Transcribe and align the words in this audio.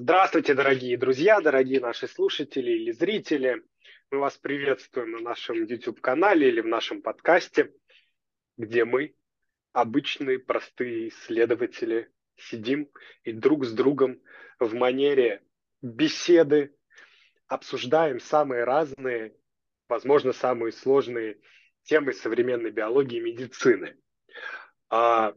Здравствуйте, 0.00 0.54
дорогие 0.54 0.96
друзья, 0.96 1.40
дорогие 1.40 1.80
наши 1.80 2.06
слушатели 2.06 2.70
или 2.70 2.92
зрители. 2.92 3.64
Мы 4.12 4.18
вас 4.18 4.36
приветствуем 4.36 5.10
на 5.10 5.18
нашем 5.18 5.64
YouTube-канале 5.64 6.46
или 6.46 6.60
в 6.60 6.68
нашем 6.68 7.02
подкасте, 7.02 7.74
где 8.56 8.84
мы, 8.84 9.16
обычные 9.72 10.38
простые 10.38 11.08
исследователи, 11.08 12.12
сидим 12.36 12.88
и 13.24 13.32
друг 13.32 13.64
с 13.64 13.72
другом 13.72 14.22
в 14.60 14.72
манере 14.72 15.42
беседы 15.82 16.72
обсуждаем 17.48 18.20
самые 18.20 18.62
разные, 18.62 19.34
возможно, 19.88 20.32
самые 20.32 20.70
сложные 20.70 21.40
темы 21.82 22.12
современной 22.12 22.70
биологии 22.70 23.16
и 23.16 23.32
медицины. 23.32 23.96
А 24.90 25.34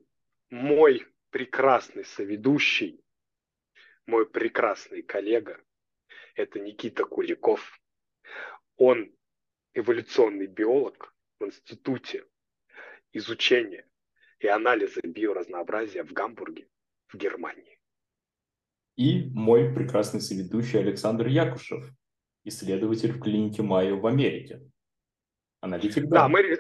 мой 0.52 1.08
прекрасный 1.32 2.06
соведущий 2.06 3.01
мой 4.12 4.26
прекрасный 4.26 5.02
коллега, 5.04 5.58
это 6.36 6.60
Никита 6.60 7.06
Куликов. 7.06 7.82
Он 8.76 9.10
эволюционный 9.74 10.48
биолог 10.48 11.16
в 11.40 11.46
Институте 11.46 12.26
изучения 13.14 13.88
и 14.40 14.48
анализа 14.48 15.00
биоразнообразия 15.02 16.04
в 16.04 16.12
Гамбурге, 16.12 16.68
в 17.08 17.16
Германии. 17.16 17.80
И 18.98 19.30
мой 19.34 19.74
прекрасный 19.74 20.20
соведущий 20.20 20.80
Александр 20.80 21.28
Якушев, 21.28 21.86
исследователь 22.44 23.14
в 23.14 23.22
клинике 23.22 23.62
Майо 23.62 23.96
в 23.96 24.06
Америке. 24.08 24.62
Аналитик. 25.62 26.10
Да, 26.10 26.28
мы, 26.28 26.58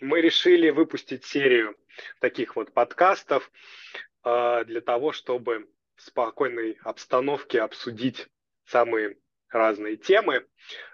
мы 0.00 0.20
решили 0.20 0.70
выпустить 0.70 1.24
серию 1.24 1.76
таких 2.20 2.54
вот 2.54 2.72
подкастов 2.72 3.50
э, 4.24 4.64
для 4.66 4.80
того, 4.82 5.10
чтобы 5.10 5.68
в 5.96 6.02
спокойной 6.02 6.78
обстановке 6.82 7.60
обсудить 7.60 8.28
самые 8.64 9.16
разные 9.48 9.96
темы, 9.96 10.46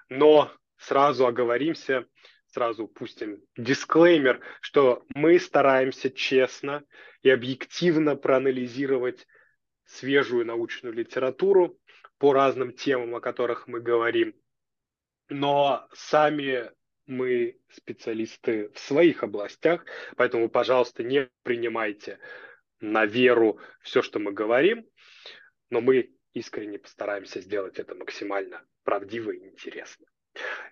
но 0.09 0.53
сразу 0.77 1.27
оговоримся, 1.27 2.07
сразу 2.47 2.89
пустим 2.89 3.43
дисклеймер, 3.57 4.41
что 4.61 5.05
мы 5.15 5.39
стараемся 5.39 6.11
честно 6.11 6.85
и 7.23 7.31
объективно 7.31 8.17
проанализировать 8.17 9.27
свежую 9.85 10.47
научную 10.47 10.95
литературу 10.95 11.79
по 12.19 12.33
разным 12.33 12.73
темам, 12.73 13.15
о 13.17 13.21
которых 13.21 13.67
мы 13.67 13.81
говорим. 13.81 14.35
Но 15.29 15.89
сами 15.93 16.71
мы 17.07 17.59
специалисты 17.71 18.71
в 18.71 18.79
своих 18.79 19.23
областях, 19.23 19.85
поэтому, 20.17 20.49
пожалуйста, 20.49 21.03
не 21.03 21.29
принимайте 21.43 22.19
на 22.81 23.07
веру 23.07 23.59
все, 23.83 24.03
что 24.03 24.19
мы 24.19 24.33
говорим, 24.33 24.87
но 25.71 25.81
мы 25.81 26.11
искренне 26.33 26.79
постараемся 26.79 27.41
сделать 27.41 27.79
это 27.79 27.95
максимально 27.95 28.63
правдиво 28.85 29.31
и 29.31 29.49
интересно. 29.49 30.07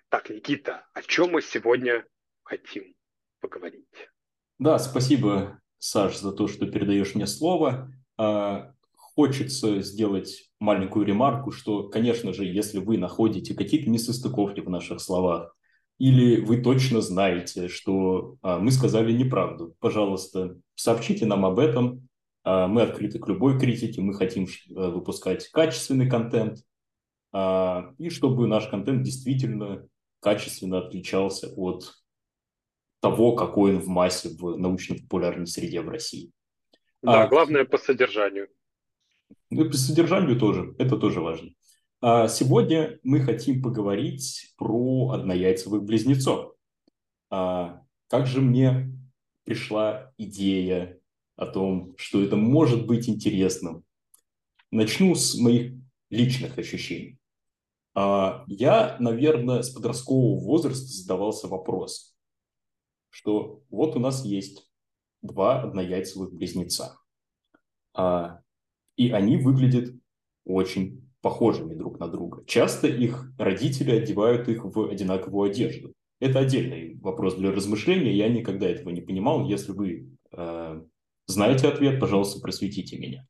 Так, 0.09 0.29
Никита, 0.29 0.87
о 0.93 1.01
чем 1.01 1.31
мы 1.31 1.41
сегодня 1.41 2.05
хотим 2.43 2.95
поговорить? 3.39 4.09
Да, 4.57 4.79
спасибо, 4.79 5.61
Саш, 5.77 6.17
за 6.17 6.31
то, 6.31 6.47
что 6.47 6.65
передаешь 6.65 7.15
мне 7.15 7.27
слово. 7.27 7.91
А, 8.17 8.73
хочется 8.95 9.81
сделать 9.81 10.49
маленькую 10.59 11.05
ремарку, 11.05 11.51
что, 11.51 11.89
конечно 11.89 12.33
же, 12.33 12.45
если 12.45 12.79
вы 12.79 12.97
находите 12.97 13.53
какие-то 13.53 13.89
несостыковки 13.89 14.61
в 14.61 14.69
наших 14.69 15.01
словах, 15.01 15.55
или 15.99 16.39
вы 16.39 16.61
точно 16.61 17.01
знаете, 17.01 17.67
что 17.67 18.37
а, 18.41 18.57
мы 18.57 18.71
сказали 18.71 19.11
неправду, 19.11 19.75
пожалуйста, 19.79 20.57
сообщите 20.75 21.25
нам 21.25 21.45
об 21.45 21.59
этом. 21.59 22.07
А, 22.43 22.67
мы 22.67 22.83
открыты 22.83 23.19
к 23.19 23.27
любой 23.27 23.59
критике, 23.59 24.01
мы 24.01 24.13
хотим 24.13 24.45
э, 24.45 24.47
выпускать 24.73 25.49
качественный 25.49 26.09
контент, 26.09 26.59
а, 27.33 27.93
и 27.97 28.09
чтобы 28.09 28.47
наш 28.47 28.67
контент 28.67 29.03
действительно 29.03 29.85
качественно 30.21 30.79
отличался 30.79 31.53
от 31.55 31.93
того, 33.01 33.35
какой 33.35 33.75
он 33.75 33.81
в 33.81 33.87
массе 33.87 34.29
в 34.29 34.57
научно-популярной 34.57 35.47
среде 35.47 35.81
в 35.81 35.89
России. 35.89 36.31
Да, 37.01 37.23
а, 37.23 37.27
главное 37.27 37.65
по 37.65 37.77
содержанию. 37.77 38.47
Ну, 39.49 39.69
по 39.69 39.75
содержанию 39.75 40.39
тоже, 40.39 40.75
это 40.79 40.97
тоже 40.97 41.19
важно. 41.19 41.49
А 42.01 42.29
сегодня 42.29 42.97
мы 43.03 43.19
хотим 43.19 43.61
поговорить 43.61 44.53
про 44.57 45.11
однояйцевых 45.11 45.83
близнецов. 45.83 46.55
А 47.29 47.81
как 48.07 48.25
же 48.25 48.39
мне 48.39 48.89
пришла 49.43 50.13
идея 50.17 50.97
о 51.35 51.45
том, 51.45 51.95
что 51.97 52.23
это 52.23 52.37
может 52.37 52.87
быть 52.87 53.09
интересным. 53.09 53.83
Начну 54.71 55.13
с 55.13 55.37
моих 55.37 55.73
личных 56.09 56.57
ощущений. 56.57 57.19
А, 57.95 58.45
я, 58.47 58.95
наверное, 58.99 59.61
с 59.61 59.69
подросткового 59.69 60.39
возраста 60.39 60.87
задавался 60.87 61.49
вопрос, 61.49 62.15
что 63.09 63.61
вот 63.69 63.97
у 63.97 63.99
нас 63.99 64.23
есть 64.23 64.71
два 65.21 65.63
однояйцевых 65.63 66.31
близнеца, 66.31 66.97
и 68.95 69.11
они 69.11 69.37
выглядят 69.37 69.93
очень 70.45 70.98
похожими 71.21 71.73
друг 71.73 71.99
на 71.99 72.07
друга. 72.07 72.43
Часто 72.45 72.87
их 72.87 73.31
родители 73.37 73.91
одевают 73.91 74.47
их 74.47 74.63
в 74.63 74.89
одинаковую 74.89 75.51
одежду. 75.51 75.93
Это 76.19 76.39
отдельный 76.39 76.97
вопрос 77.01 77.35
для 77.35 77.51
размышления. 77.51 78.13
Я 78.13 78.29
никогда 78.29 78.67
этого 78.67 78.89
не 78.89 79.01
понимал. 79.01 79.47
Если 79.47 79.71
вы 79.71 80.09
э, 80.31 80.81
знаете 81.27 81.67
ответ, 81.67 81.99
пожалуйста, 81.99 82.41
просветите 82.41 82.97
меня. 82.97 83.25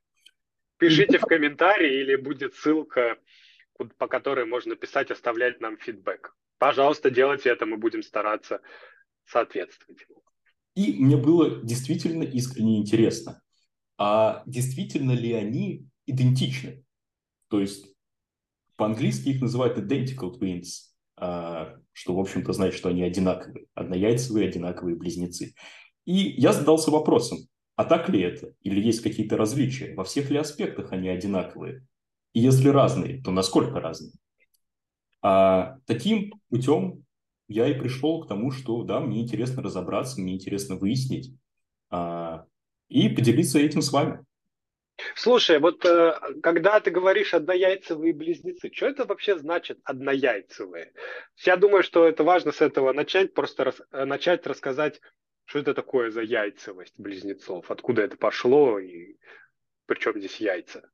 Пишите 0.78 1.18
в 1.18 1.24
комментарии 1.24 2.02
или 2.02 2.16
будет 2.16 2.56
ссылка, 2.56 3.18
по 3.98 4.08
которой 4.08 4.46
можно 4.46 4.76
писать, 4.76 5.12
оставлять 5.12 5.60
нам 5.60 5.78
фидбэк. 5.78 6.36
Пожалуйста, 6.58 7.10
делайте 7.10 7.50
это, 7.50 7.66
мы 7.66 7.78
будем 7.78 8.02
стараться 8.02 8.62
соответствовать. 9.26 10.06
И 10.76 10.94
мне 11.04 11.18
было 11.18 11.62
действительно 11.64 12.24
искренне 12.24 12.80
интересно, 12.80 13.42
а 13.98 14.44
действительно 14.46 15.12
ли 15.12 15.34
они 15.34 15.86
идентичны? 16.06 16.84
То 17.50 17.60
есть 17.60 17.86
по-английски 18.76 19.30
их 19.30 19.42
называют 19.42 19.78
identical 19.78 20.40
twins, 20.40 20.90
а, 21.18 21.76
что, 21.92 22.16
в 22.16 22.20
общем-то, 22.20 22.54
значит, 22.54 22.76
что 22.76 22.90
они 22.90 23.04
одинаковые, 23.04 23.66
однояйцевые, 23.74 24.48
одинаковые 24.48 24.96
близнецы. 24.96 25.54
И 26.06 26.14
я 26.14 26.54
задался 26.54 26.92
вопросом, 26.92 27.40
а 27.76 27.86
так 27.86 28.10
ли 28.10 28.22
это? 28.22 28.54
Или 28.62 28.82
есть 28.82 29.02
какие-то 29.02 29.38
различия? 29.38 29.94
Во 29.96 30.04
всех 30.04 30.30
ли 30.30 30.38
аспектах 30.38 30.92
они 30.92 31.10
одинаковые? 31.10 31.86
И 32.34 32.40
если 32.40 32.70
разные, 32.70 33.22
то 33.22 33.32
насколько 33.32 33.80
разные? 33.80 34.14
А 35.22 35.78
таким 35.86 36.34
путем 36.50 37.04
я 37.48 37.68
и 37.68 37.78
пришел 37.78 38.22
к 38.22 38.28
тому, 38.28 38.52
что 38.52 38.84
да, 38.84 39.00
мне 39.00 39.22
интересно 39.22 39.62
разобраться, 39.62 40.22
мне 40.22 40.36
интересно 40.36 40.76
выяснить 40.76 41.34
а, 41.90 42.46
и 42.88 43.10
поделиться 43.10 43.60
этим 43.60 43.82
с 43.82 43.92
вами. 43.92 44.24
Слушай, 45.16 45.60
вот 45.60 45.86
э, 45.86 46.14
когда 46.42 46.80
ты 46.80 46.92
говоришь 46.92 47.34
однояйцевые 47.34 48.14
близнецы, 48.14 48.70
что 48.74 48.88
это 48.88 49.06
вообще 49.06 49.38
значит 49.38 49.80
однояйцевые? 49.84 50.94
Я 51.38 51.58
думаю, 51.58 51.84
что 51.84 52.08
это 52.08 52.24
важно 52.24 52.52
с 52.52 52.62
этого 52.62 52.94
начать, 52.94 53.34
просто 53.34 53.66
рас, 53.66 53.82
э, 53.92 54.06
начать 54.06 54.46
рассказать, 54.48 55.02
что 55.46 55.60
это 55.60 55.74
такое 55.74 56.12
за 56.12 56.22
яйцевость 56.22 56.94
близнецов, 56.98 57.72
откуда 57.72 58.04
это 58.04 58.18
пошло 58.18 58.80
и 58.80 59.18
причем 59.86 60.20
здесь 60.20 60.40
яйца. 60.40 60.88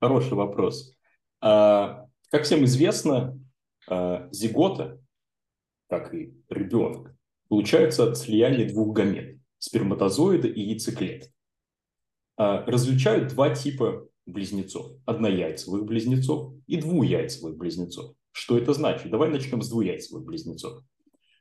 Хороший 0.00 0.32
вопрос. 0.32 0.96
А, 1.40 2.06
как 2.30 2.42
всем 2.42 2.64
известно, 2.64 3.38
а, 3.86 4.28
зигота, 4.32 5.00
как 5.88 6.12
и 6.14 6.34
ребенок, 6.48 7.14
получается 7.48 8.04
от 8.08 8.18
слияния 8.18 8.68
двух 8.68 8.96
гамет– 8.96 9.38
сперматозоида 9.58 10.48
и 10.48 10.60
яйцеклетки. 10.60 11.32
А, 12.40 12.64
различают 12.64 13.28
два 13.34 13.54
типа 13.54 14.08
близнецов. 14.24 14.92
Однояйцевых 15.04 15.84
близнецов 15.84 16.54
и 16.66 16.78
двуяйцевых 16.78 17.58
близнецов. 17.58 18.16
Что 18.32 18.56
это 18.56 18.72
значит? 18.72 19.10
Давай 19.10 19.28
начнем 19.28 19.60
с 19.60 19.68
двуяйцевых 19.68 20.24
близнецов. 20.24 20.82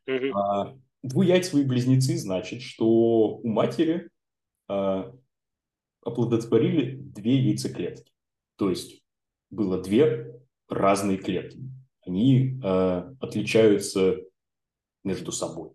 Угу. 0.08 0.38
А, 0.38 0.78
двуяйцевые 1.02 1.66
близнецы 1.66 2.18
значит, 2.18 2.62
что 2.62 2.86
у 3.38 3.48
матери 3.48 4.10
а, 4.68 5.16
оплодотворили 6.04 6.98
две 6.98 7.44
яйцеклетки. 7.44 8.12
То 8.58 8.70
есть 8.70 9.02
было 9.50 9.82
две 9.82 10.42
разные 10.68 11.18
клетки. 11.18 11.62
Они 12.06 12.60
отличаются 12.62 14.18
между 15.06 15.32
собой. 15.32 15.72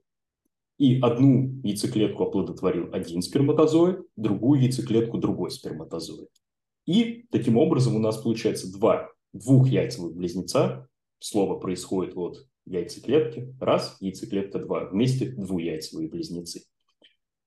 И 0.79 1.01
одну 1.01 1.61
яйцеклетку 1.63 2.25
оплодотворил 2.25 2.93
один 2.93 3.23
сперматозоид, 3.23 4.01
другую 4.17 4.61
яйцеклетку 4.61 5.19
другой 5.19 5.51
сперматозоид. 5.51 6.31
И 6.87 7.27
таким 7.31 7.57
образом 7.57 7.97
у 7.97 8.01
нас 8.01 8.19
получается 8.19 8.73
два 8.73 9.11
двухяйцевых 9.33 10.15
близнеца. 10.15 10.89
Слово 11.19 11.59
происходит 11.59 12.17
от 12.17 12.47
яйцеклетки. 12.67 13.55
Раз, 13.61 13.97
яйцеклетка 14.01 14.59
два. 14.59 14.87
Вместе 14.87 15.31
двуяйцевые 15.31 16.09
близнецы. 16.09 16.63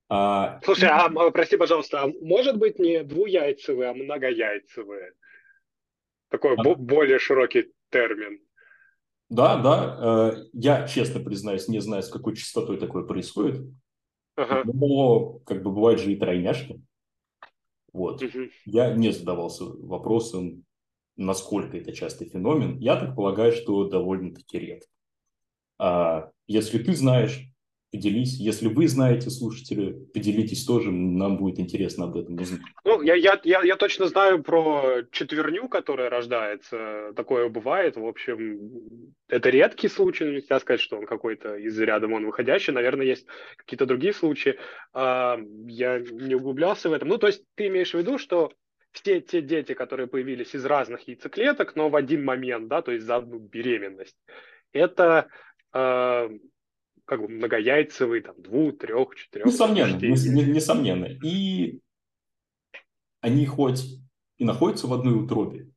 А, 0.08 0.60
Слушай, 0.64 0.88
а 0.90 1.08
прости, 1.30 1.56
пожалуйста, 1.56 2.04
а 2.04 2.12
может 2.22 2.56
быть 2.56 2.78
не 2.78 3.04
двуяйцевые, 3.04 3.90
а 3.90 3.94
многояйцевые? 3.94 5.12
Такой 6.30 6.54
а... 6.56 6.74
более 6.74 7.18
широкий 7.18 7.72
термин. 7.90 8.40
Да, 9.28 9.56
да. 9.60 10.32
Э, 10.32 10.44
я, 10.52 10.86
честно 10.86 11.20
признаюсь, 11.20 11.68
не 11.68 11.80
знаю, 11.80 12.02
с 12.02 12.08
какой 12.08 12.34
частотой 12.34 12.78
такое 12.78 13.04
происходит. 13.04 13.66
Ага. 14.36 14.62
Но 14.72 15.40
как 15.40 15.62
бы 15.62 15.70
бывают 15.70 16.00
же 16.00 16.12
и 16.12 16.16
тройняшки. 16.16 16.82
Вот. 17.92 18.22
Угу. 18.22 18.50
Я 18.66 18.94
не 18.94 19.12
задавался 19.12 19.64
вопросом, 19.64 20.64
насколько 21.16 21.76
это 21.76 21.92
частый 21.92 22.28
феномен. 22.28 22.78
Я 22.78 22.96
так 22.96 23.14
полагаю, 23.14 23.52
что 23.52 23.88
довольно-таки 23.88 24.58
редко. 24.58 24.86
А 25.78 26.30
если 26.46 26.82
ты 26.82 26.94
знаешь, 26.94 27.44
поделись. 27.90 28.38
Если 28.38 28.68
вы 28.68 28.88
знаете, 28.88 29.30
слушатели, 29.30 29.92
поделитесь 30.12 30.64
тоже, 30.64 30.90
нам 30.90 31.38
будет 31.38 31.58
интересно 31.58 32.04
об 32.04 32.16
этом 32.16 32.38
узнать. 32.38 32.60
Ну, 32.84 33.02
я, 33.02 33.14
я, 33.14 33.40
я, 33.44 33.62
я 33.62 33.76
точно 33.76 34.06
знаю 34.06 34.42
про 34.42 35.02
четверню, 35.10 35.68
которая 35.68 36.10
рождается. 36.10 37.12
Такое 37.16 37.48
бывает. 37.48 37.96
В 37.96 38.06
общем, 38.06 38.60
это 39.28 39.50
редкий 39.50 39.88
случай. 39.88 40.24
Нельзя 40.24 40.60
сказать, 40.60 40.80
что 40.80 40.98
он 40.98 41.06
какой-то 41.06 41.56
из 41.56 41.78
ряда 41.78 42.08
вон 42.08 42.26
выходящий. 42.26 42.72
Наверное, 42.72 43.06
есть 43.06 43.26
какие-то 43.56 43.86
другие 43.86 44.12
случаи. 44.12 44.58
А, 44.92 45.38
я 45.66 45.98
не 45.98 46.34
углублялся 46.34 46.88
в 46.88 46.92
этом. 46.92 47.08
Ну, 47.08 47.18
то 47.18 47.26
есть 47.26 47.42
ты 47.54 47.68
имеешь 47.68 47.92
в 47.92 47.98
виду, 47.98 48.18
что 48.18 48.52
все 48.92 49.20
те 49.20 49.40
дети, 49.40 49.74
которые 49.74 50.06
появились 50.08 50.54
из 50.54 50.64
разных 50.64 51.06
яйцеклеток, 51.08 51.76
но 51.76 51.88
в 51.88 51.96
один 51.96 52.24
момент, 52.24 52.68
да, 52.68 52.82
то 52.82 52.92
есть 52.92 53.06
за 53.06 53.16
одну 53.16 53.38
беременность, 53.38 54.16
это 54.72 55.28
э, 55.72 56.28
как 57.08 57.22
бы 57.22 57.28
многояйцевый, 57.28 58.20
там, 58.20 58.34
двух, 58.40 58.76
трех, 58.78 59.14
четырех. 59.16 59.46
Несомненно, 59.46 59.96
нес, 59.96 60.26
несомненно. 60.26 61.06
И 61.06 61.80
они 63.22 63.46
хоть 63.46 63.82
и 64.36 64.44
находятся 64.44 64.86
в 64.86 64.92
одной 64.92 65.24
утробе, 65.24 65.70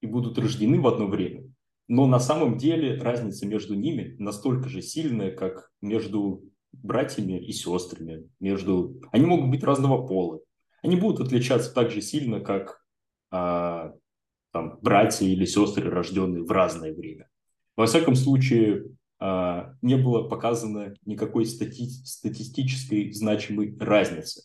и 0.00 0.06
будут 0.06 0.38
рождены 0.38 0.80
в 0.80 0.88
одно 0.88 1.06
время, 1.06 1.44
но 1.86 2.06
на 2.06 2.18
самом 2.18 2.56
деле 2.56 2.98
разница 2.98 3.46
между 3.46 3.74
ними 3.74 4.16
настолько 4.18 4.70
же 4.70 4.80
сильная, 4.80 5.30
как 5.30 5.70
между 5.82 6.44
братьями 6.72 7.38
и 7.38 7.52
сестрами. 7.52 8.30
Между... 8.40 9.02
Они 9.12 9.26
могут 9.26 9.50
быть 9.50 9.62
разного 9.62 10.06
пола. 10.06 10.40
Они 10.82 10.96
будут 10.96 11.26
отличаться 11.26 11.74
так 11.74 11.90
же 11.90 12.00
сильно, 12.00 12.40
как 12.40 12.82
а, 13.30 13.92
там, 14.50 14.78
братья 14.80 15.26
или 15.26 15.44
сестры, 15.44 15.90
рожденные 15.90 16.42
в 16.42 16.50
разное 16.50 16.94
время. 16.94 17.28
Во 17.76 17.84
всяком 17.84 18.14
случае, 18.14 18.84
не 19.20 19.96
было 19.96 20.28
показано 20.28 20.94
никакой 21.04 21.44
стати 21.44 21.84
статистической 22.04 23.12
значимой 23.12 23.76
разницы 23.78 24.42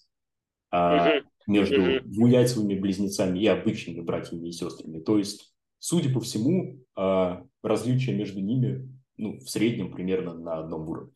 а, 0.70 1.22
между 1.48 2.02
двуяйцевыми 2.04 2.76
близнецами 2.76 3.40
и 3.40 3.48
обычными 3.48 4.02
братьями 4.02 4.50
и 4.50 4.52
сестрами. 4.52 5.00
То 5.00 5.18
есть, 5.18 5.54
судя 5.80 6.12
по 6.14 6.20
всему, 6.20 6.80
а, 6.96 7.44
различия 7.64 8.14
между 8.14 8.42
ними 8.42 8.90
ну, 9.18 9.38
в 9.40 9.50
среднем 9.50 9.94
примерно 9.94 10.34
на 10.34 10.60
одном 10.60 10.90
уровне. 10.90 11.14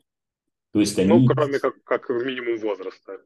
То 0.72 0.80
есть 0.80 0.98
они... 1.00 1.10
Ну, 1.10 1.26
кроме 1.26 1.60
как, 1.60 1.84
как 1.84 2.10
минимум 2.10 2.60
возраста. 2.60 3.18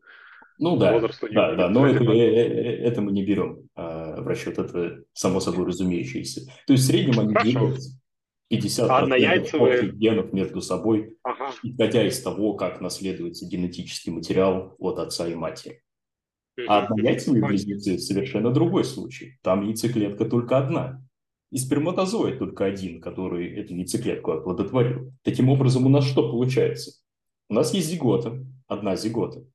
Ну 0.60 0.78
да, 0.78 1.00
да, 1.32 1.56
да, 1.56 1.70
но 1.70 1.88
это, 1.88 2.04
э, 2.04 2.16
э, 2.16 2.84
это 2.86 3.02
мы 3.02 3.12
не 3.12 3.26
берем 3.26 3.68
а, 3.76 4.22
в 4.22 4.28
расчет, 4.28 4.60
это 4.60 5.04
само 5.12 5.40
собой 5.40 5.66
разумеющееся. 5.66 6.42
То 6.68 6.74
есть 6.74 6.84
в 6.84 6.88
среднем 6.88 7.20
они 7.20 7.34
делят 7.44 7.80
50 8.50 8.90
Однояйцевые... 8.90 9.92
генов 9.92 10.34
между 10.34 10.62
собой, 10.62 11.18
ага. 11.24 11.52
исходя 11.64 12.08
из 12.08 12.22
того, 12.22 12.54
как 12.54 12.82
наследуется 12.82 13.46
генетический 13.46 14.12
материал 14.12 14.76
от 14.80 15.00
отца 15.00 15.28
и 15.28 15.36
матери. 15.36 15.82
А 16.68 16.84
однояйцевые 16.84 17.44
близнецы– 17.44 17.98
совершенно 18.00 18.52
другой 18.52 18.84
случай. 18.84 19.40
Там 19.42 19.66
яйцеклетка 19.66 20.26
только 20.26 20.58
одна. 20.58 21.04
И 21.50 21.58
сперматозоид 21.58 22.40
только 22.40 22.66
один, 22.66 23.02
который 23.02 23.48
эту 23.56 23.76
яйцеклетку 23.76 24.32
оплодотворил. 24.32 25.14
Таким 25.24 25.50
образом, 25.50 25.86
у 25.86 25.90
нас 25.90 26.06
что 26.06 26.30
получается? 26.30 27.00
У 27.50 27.54
нас 27.54 27.74
есть 27.74 27.88
зигота, 27.88 28.44
одна 28.68 28.96
зигота, 28.96 29.46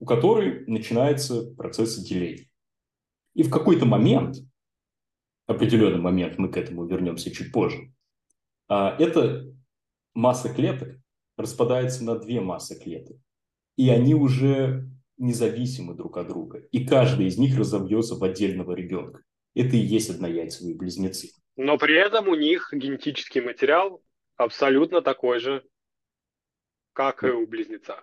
у 0.00 0.06
которой 0.06 0.64
начинается 0.66 1.54
процесс 1.54 1.96
деления. 1.98 2.48
И 3.34 3.42
в 3.42 3.50
какой-то 3.50 3.84
момент 3.84 4.38
определенный 5.46 6.00
момент, 6.00 6.38
мы 6.38 6.50
к 6.50 6.56
этому 6.56 6.86
вернемся 6.86 7.30
чуть 7.30 7.52
позже, 7.52 7.92
а, 8.68 8.96
эта 8.98 9.44
масса 10.14 10.52
клеток 10.52 10.98
распадается 11.36 12.04
на 12.04 12.18
две 12.18 12.40
массы 12.40 12.78
клеток. 12.78 13.16
И 13.76 13.90
они 13.90 14.14
уже 14.14 14.88
независимы 15.18 15.94
друг 15.94 16.16
от 16.16 16.28
друга. 16.28 16.58
И 16.72 16.86
каждый 16.86 17.26
из 17.26 17.38
них 17.38 17.58
разобьется 17.58 18.14
в 18.16 18.24
отдельного 18.24 18.72
ребенка. 18.72 19.22
Это 19.54 19.76
и 19.76 19.80
есть 19.80 20.10
однояйцевые 20.10 20.76
близнецы. 20.76 21.30
Но 21.56 21.78
при 21.78 21.94
этом 21.96 22.28
у 22.28 22.34
них 22.34 22.70
генетический 22.72 23.40
материал 23.40 24.02
абсолютно 24.36 25.00
такой 25.00 25.40
же, 25.40 25.64
как 26.92 27.24
и 27.24 27.28
у 27.28 27.46
близнеца. 27.46 28.02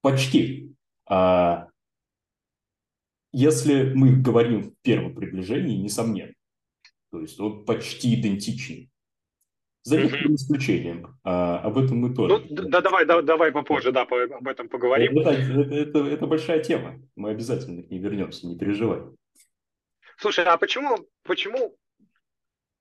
Почти. 0.00 0.74
А, 1.06 1.68
если 3.34 3.92
мы 3.94 4.14
говорим 4.14 4.62
в 4.62 4.74
первом 4.82 5.14
приближении, 5.14 5.76
несомненно. 5.76 6.32
То 7.10 7.20
есть 7.20 7.38
он 7.40 7.64
почти 7.64 8.14
идентичный. 8.14 8.90
За 9.82 9.98
некоторым 9.98 10.36
исключением. 10.36 11.18
А, 11.24 11.58
об 11.58 11.76
этом 11.76 11.98
мы 11.98 12.14
тоже. 12.14 12.38
Ну, 12.48 12.68
да, 12.68 12.80
давай, 12.80 13.04
да, 13.04 13.20
давай 13.20 13.52
попозже, 13.52 13.92
да, 13.92 14.06
по, 14.06 14.22
об 14.22 14.48
этом 14.48 14.68
поговорим. 14.68 15.18
Это, 15.18 15.30
это, 15.30 15.74
это, 15.74 15.98
это 16.06 16.26
большая 16.26 16.60
тема. 16.62 16.98
Мы 17.16 17.30
обязательно 17.30 17.82
к 17.82 17.90
ней 17.90 17.98
вернемся, 17.98 18.46
не 18.46 18.56
переживай. 18.56 19.02
Слушай, 20.16 20.44
а 20.46 20.56
почему, 20.56 21.06
почему, 21.22 21.76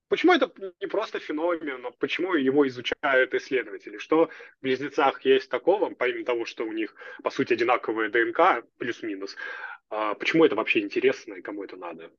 почему 0.07 0.33
это 0.33 0.49
не 0.79 0.87
просто 0.87 1.19
феномен, 1.19 1.81
но 1.81 1.91
почему 1.91 2.35
его 2.35 2.65
изучают 2.67 3.33
исследователи? 3.33 3.97
Что 3.97 4.29
в 4.59 4.61
близнецах 4.61 5.25
есть 5.25 5.49
такого, 5.49 5.89
помимо 5.89 6.23
того, 6.23 6.45
что 6.45 6.63
у 6.63 6.71
них, 6.71 6.95
по 7.21 7.31
сути, 7.31 7.53
одинаковая 7.53 8.09
ДНК, 8.09 8.65
плюс-минус, 8.77 9.35
а 9.35 9.72
почему 10.19 10.45
это 10.45 10.55
вообще 10.55 10.81
интересно 10.81 11.35
и 11.35 11.41
кому 11.41 11.63
это 11.63 11.75
надо? 11.75 12.11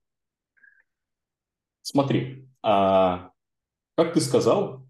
Смотри, 1.82 2.48
а, 2.62 3.30
как 3.96 4.14
ты 4.14 4.20
сказал, 4.20 4.86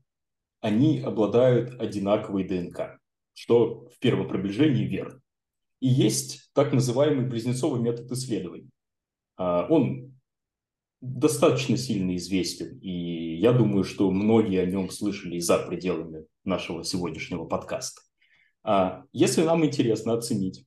они 0.61 1.01
обладают 1.01 1.81
одинаковой 1.81 2.45
ДНК, 2.45 2.99
что 3.35 3.89
в 3.89 3.99
первом 3.99 4.29
приближении 4.29 4.85
верно. 4.85 5.21
И 5.81 5.89
есть 5.89 6.51
так 6.55 6.73
называемый 6.73 7.27
близнецовый 7.27 7.81
метод 7.81 8.11
исследований. 8.13 8.71
А, 9.37 9.67
он 9.69 10.15
достаточно 11.01 11.77
сильно 11.77 12.17
известен, 12.17 12.79
и 12.79 13.37
я 13.37 13.53
думаю, 13.53 13.85
что 13.85 14.11
многие 14.11 14.61
о 14.61 14.67
нем 14.67 14.89
слышали 14.89 15.37
и 15.37 15.41
за 15.41 15.58
пределами 15.58 16.27
нашего 16.44 16.85
сегодняшнего 16.85 17.44
подкаста. 17.44 18.01
А, 18.63 19.05
если 19.13 19.43
нам 19.43 19.65
интересно 19.67 20.15
оценить, 20.15 20.65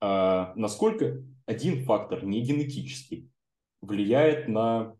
а, 0.00 0.52
насколько 0.56 1.22
один 1.50 1.84
фактор, 1.84 2.24
не 2.24 2.42
генетический, 2.42 3.28
влияет 3.80 4.46
на 4.46 4.96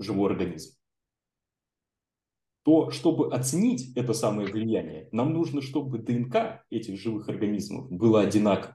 живой 0.00 0.30
организм. 0.30 0.74
То, 2.64 2.90
чтобы 2.90 3.34
оценить 3.34 3.94
это 3.94 4.14
самое 4.14 4.48
влияние, 4.48 5.10
нам 5.12 5.34
нужно, 5.34 5.60
чтобы 5.60 5.98
ДНК 5.98 6.64
этих 6.70 6.98
живых 6.98 7.28
организмов 7.28 7.90
было 7.90 8.22
одинаково. 8.22 8.74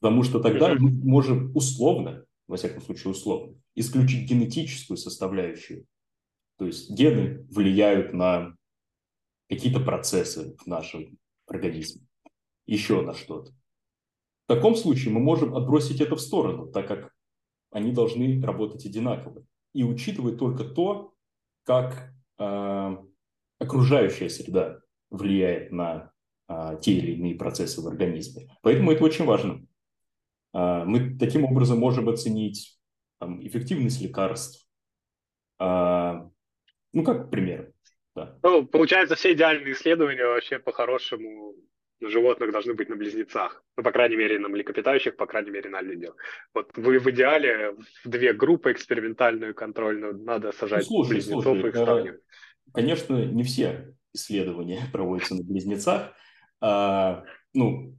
Потому 0.00 0.24
что 0.24 0.40
тогда 0.40 0.74
мы 0.74 0.90
можем 0.90 1.54
условно, 1.54 2.26
во 2.48 2.56
всяком 2.56 2.82
случае 2.82 3.12
условно, 3.12 3.54
исключить 3.76 4.28
генетическую 4.28 4.96
составляющую. 4.96 5.86
То 6.58 6.66
есть 6.66 6.90
гены 6.90 7.46
влияют 7.48 8.12
на 8.12 8.56
какие-то 9.48 9.78
процессы 9.78 10.56
в 10.56 10.66
нашем 10.66 11.16
организме, 11.46 12.02
еще 12.66 13.02
на 13.02 13.14
что-то. 13.14 13.52
В 14.44 14.46
таком 14.46 14.76
случае 14.76 15.12
мы 15.14 15.20
можем 15.20 15.54
отбросить 15.56 16.00
это 16.00 16.16
в 16.16 16.20
сторону, 16.20 16.70
так 16.70 16.86
как 16.86 17.12
они 17.70 17.92
должны 17.92 18.40
работать 18.42 18.84
одинаково. 18.84 19.44
И 19.72 19.82
учитывать 19.82 20.38
только 20.38 20.64
то, 20.64 21.14
как 21.64 22.12
э, 22.38 22.96
окружающая 23.58 24.28
среда 24.28 24.80
влияет 25.10 25.72
на 25.72 26.12
э, 26.48 26.78
те 26.80 26.92
или 26.92 27.12
иные 27.12 27.34
процессы 27.34 27.80
в 27.80 27.88
организме. 27.88 28.50
Поэтому 28.62 28.92
это 28.92 29.02
очень 29.02 29.24
важно. 29.24 29.66
Э, 30.52 30.84
мы 30.84 31.16
таким 31.18 31.44
образом 31.44 31.78
можем 31.78 32.08
оценить 32.08 32.78
там, 33.18 33.44
эффективность 33.44 34.00
лекарств. 34.02 34.68
Э, 35.58 36.28
ну, 36.92 37.02
как 37.02 37.30
пример. 37.30 37.72
Да. 38.14 38.38
Ну, 38.42 38.66
получается, 38.66 39.16
все 39.16 39.32
идеальные 39.32 39.72
исследования 39.72 40.26
вообще 40.26 40.58
по-хорошему 40.58 41.54
на 42.04 42.10
животных 42.10 42.52
должны 42.52 42.74
быть 42.74 42.88
на 42.88 42.96
близнецах. 42.96 43.64
Ну, 43.76 43.82
по 43.82 43.90
крайней 43.90 44.16
мере, 44.16 44.38
на 44.38 44.48
млекопитающих, 44.48 45.16
по 45.16 45.26
крайней 45.26 45.50
мере, 45.50 45.70
на 45.70 45.80
людях. 45.80 46.14
Вот 46.54 46.70
вы 46.76 46.98
в 46.98 47.06
идеале 47.08 47.74
в 48.04 48.08
две 48.08 48.32
группы, 48.32 48.72
экспериментальную 48.72 49.52
и 49.52 49.54
контрольную, 49.54 50.16
надо 50.18 50.52
сажать 50.52 50.82
ну, 50.90 50.96
слушай, 50.96 51.10
близнецов 51.14 51.44
слушай, 51.44 51.64
и 51.64 51.68
их 51.68 51.76
сравнивать. 51.76 52.20
Конечно, 52.72 53.24
не 53.24 53.42
все 53.42 53.94
исследования 54.12 54.82
проводятся 54.92 55.34
на 55.34 55.42
близнецах. 55.42 56.12
А, 56.60 57.24
ну, 57.54 57.96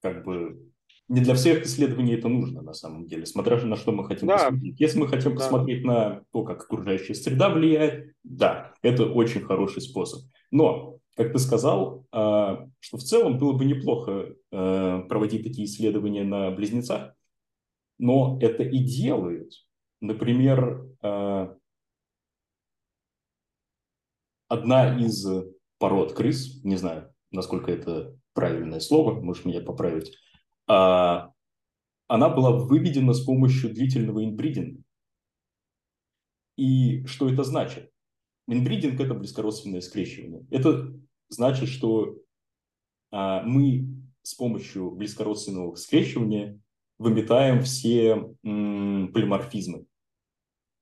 как 0.00 0.24
бы 0.24 0.70
не 1.08 1.20
для 1.20 1.34
всех 1.34 1.64
исследований 1.64 2.14
это 2.14 2.28
нужно 2.28 2.62
на 2.62 2.72
самом 2.72 3.06
деле, 3.06 3.26
смотря 3.26 3.60
на 3.64 3.76
что 3.76 3.90
мы 3.90 4.06
хотим 4.06 4.28
да. 4.28 4.36
посмотреть. 4.36 4.78
Если 4.78 4.98
мы 4.98 5.08
хотим 5.08 5.32
да. 5.32 5.36
посмотреть 5.38 5.84
на 5.84 6.22
то, 6.32 6.44
как 6.44 6.62
окружающая 6.62 7.14
среда 7.14 7.50
влияет, 7.50 8.14
да, 8.22 8.74
это 8.82 9.06
очень 9.06 9.40
хороший 9.40 9.82
способ. 9.82 10.22
Но, 10.52 10.99
как 11.16 11.32
ты 11.32 11.38
сказал, 11.38 12.06
а, 12.12 12.68
что 12.78 12.96
в 12.96 13.02
целом 13.02 13.38
было 13.38 13.52
бы 13.52 13.64
неплохо 13.64 14.34
а, 14.50 15.00
проводить 15.02 15.44
такие 15.44 15.66
исследования 15.66 16.24
на 16.24 16.50
близнецах, 16.50 17.14
но 17.98 18.38
это 18.40 18.62
и 18.62 18.78
делают. 18.78 19.52
Например, 20.00 20.86
а, 21.02 21.56
одна 24.48 24.98
из 24.98 25.26
пород 25.78 26.12
крыс, 26.14 26.62
не 26.64 26.76
знаю, 26.76 27.12
насколько 27.30 27.70
это 27.70 28.16
правильное 28.32 28.80
слово, 28.80 29.20
можешь 29.20 29.44
меня 29.44 29.60
поправить, 29.60 30.16
она 30.66 31.32
была 32.28 32.52
выведена 32.52 33.12
с 33.12 33.24
помощью 33.24 33.72
длительного 33.72 34.24
инбридинга. 34.24 34.82
И 36.56 37.04
что 37.06 37.28
это 37.28 37.44
значит? 37.44 37.90
Инбридинг– 38.52 39.00
это 39.00 39.14
близкородственное 39.14 39.80
скрещивание. 39.80 40.44
Это 40.50 40.92
значит, 41.28 41.68
что 41.68 42.16
мы 43.12 43.86
с 44.22 44.34
помощью 44.34 44.90
близкородственного 44.90 45.74
скрещивания 45.76 46.60
выметаем 46.98 47.62
все 47.62 48.28
м, 48.44 49.12
полиморфизмы 49.12 49.86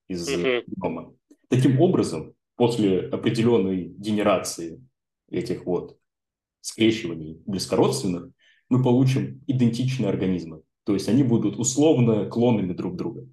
из 0.08 0.26
генома. 0.28 1.14
Таким 1.48 1.80
образом, 1.80 2.34
после 2.56 3.00
определенной 3.00 3.84
генерации 3.84 4.82
этих 5.30 5.64
вот 5.64 5.98
скрещиваний 6.60 7.40
близкородственных, 7.46 8.30
мы 8.68 8.82
получим 8.82 9.42
идентичные 9.46 10.08
организмы. 10.08 10.62
То 10.84 10.94
есть 10.94 11.08
они 11.08 11.22
будут 11.22 11.58
условно 11.58 12.26
клонами 12.26 12.72
друг 12.72 12.96
друга. 12.96 13.28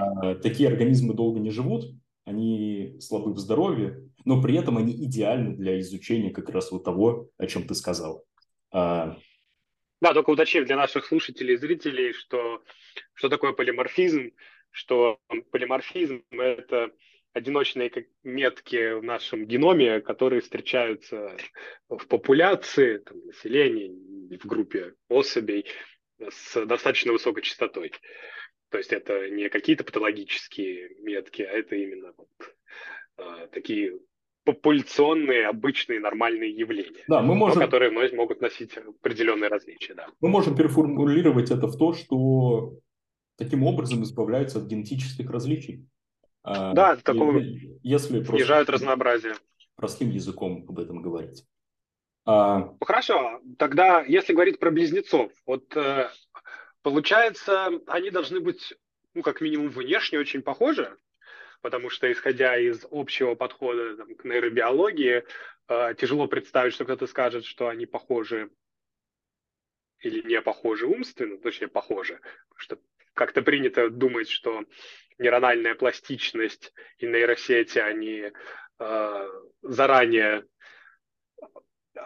А, 0.00 0.34
такие 0.36 0.68
организмы 0.68 1.12
долго 1.14 1.40
не 1.40 1.50
живут, 1.50 1.92
они 2.26 2.96
слабы 3.00 3.32
в 3.32 3.38
здоровье, 3.38 4.02
но 4.24 4.42
при 4.42 4.56
этом 4.58 4.76
они 4.76 4.92
идеальны 4.92 5.56
для 5.56 5.80
изучения 5.80 6.30
как 6.30 6.50
раз 6.50 6.70
вот 6.70 6.84
того, 6.84 7.30
о 7.38 7.46
чем 7.46 7.66
ты 7.66 7.74
сказал. 7.74 8.24
А, 8.72 9.16
да, 10.00 10.12
только 10.12 10.30
уточним 10.30 10.66
для 10.66 10.76
наших 10.76 11.06
слушателей 11.06 11.54
и 11.54 11.58
зрителей, 11.58 12.12
что, 12.12 12.62
что 13.14 13.28
такое 13.28 13.52
полиморфизм, 13.52 14.32
что 14.70 15.18
полиморфизм– 15.50 16.22
это 16.30 16.90
одиночные 17.32 17.90
метки 18.24 18.94
в 18.94 19.02
нашем 19.02 19.46
геноме, 19.46 20.00
которые 20.00 20.42
встречаются 20.42 21.36
в 21.88 22.06
популяции, 22.08 22.98
там, 22.98 23.24
населения, 23.24 23.90
в 24.36 24.46
группе 24.46 24.94
особей 25.08 25.66
с 26.18 26.66
достаточно 26.66 27.12
высокой 27.12 27.42
частотой. 27.42 27.92
То 28.76 28.80
есть 28.80 28.92
это 28.92 29.30
не 29.30 29.48
какие-то 29.48 29.84
патологические 29.84 30.96
метки, 31.00 31.40
а 31.40 31.50
это 31.50 31.76
именно 31.76 32.12
вот, 32.18 32.28
э, 33.16 33.48
такие 33.50 33.98
популяционные, 34.44 35.46
обычные, 35.46 35.98
нормальные 35.98 36.50
явления, 36.50 37.02
да, 37.08 37.22
мы 37.22 37.34
можем... 37.34 37.62
которые 37.62 37.90
могут 37.90 38.42
носить 38.42 38.76
определенные 38.76 39.48
различия. 39.48 39.94
Да. 39.94 40.08
Мы 40.20 40.28
можем 40.28 40.54
переформулировать 40.54 41.50
это 41.50 41.68
в 41.68 41.78
то, 41.78 41.94
что 41.94 42.74
таким 43.38 43.62
образом 43.62 44.02
избавляются 44.02 44.58
от 44.58 44.66
генетических 44.66 45.30
различий. 45.30 45.86
А, 46.42 46.74
да, 46.74 46.96
такого 46.96 47.40
если 47.82 48.22
снижают 48.22 48.68
разнообразие. 48.68 49.36
Простым 49.76 50.10
языком 50.10 50.66
об 50.68 50.78
этом 50.78 51.00
говорить. 51.00 51.46
А... 52.26 52.58
Ну, 52.58 52.76
хорошо, 52.84 53.40
тогда 53.56 54.02
если 54.02 54.34
говорить 54.34 54.58
про 54.58 54.70
близнецов, 54.70 55.32
вот 55.46 55.74
э, 55.76 56.10
получается, 56.86 57.68
они 57.88 58.10
должны 58.10 58.38
быть, 58.38 58.72
ну, 59.12 59.22
как 59.22 59.40
минимум, 59.40 59.70
внешне 59.70 60.20
очень 60.20 60.40
похожи, 60.40 60.96
потому 61.60 61.90
что, 61.90 62.10
исходя 62.12 62.56
из 62.56 62.86
общего 62.92 63.34
подхода 63.34 63.96
там, 63.96 64.14
к 64.14 64.24
нейробиологии, 64.24 65.24
э, 65.66 65.94
тяжело 65.98 66.28
представить, 66.28 66.74
что 66.74 66.84
кто-то 66.84 67.08
скажет, 67.08 67.44
что 67.44 67.66
они 67.66 67.86
похожи 67.86 68.50
или 69.98 70.22
не 70.28 70.40
похожи 70.40 70.86
умственно, 70.86 71.38
точнее, 71.38 71.66
похожи, 71.66 72.20
потому 72.50 72.58
что 72.60 72.78
как-то 73.14 73.42
принято 73.42 73.90
думать, 73.90 74.28
что 74.28 74.64
нейрональная 75.18 75.74
пластичность 75.74 76.72
и 76.98 77.06
нейросети, 77.08 77.80
они 77.80 78.30
э, 78.78 79.28
заранее 79.62 80.46
э, 81.96 82.00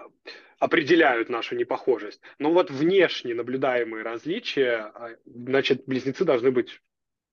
определяют 0.61 1.31
нашу 1.31 1.57
непохожесть. 1.57 2.21
Но 2.39 2.53
вот 2.53 2.71
внешне 2.71 3.35
наблюдаемые 3.35 4.05
различия, 4.05 4.93
а, 4.95 5.17
значит, 5.25 5.85
близнецы 5.87 6.25
должны 6.25 6.53
быть 6.53 6.81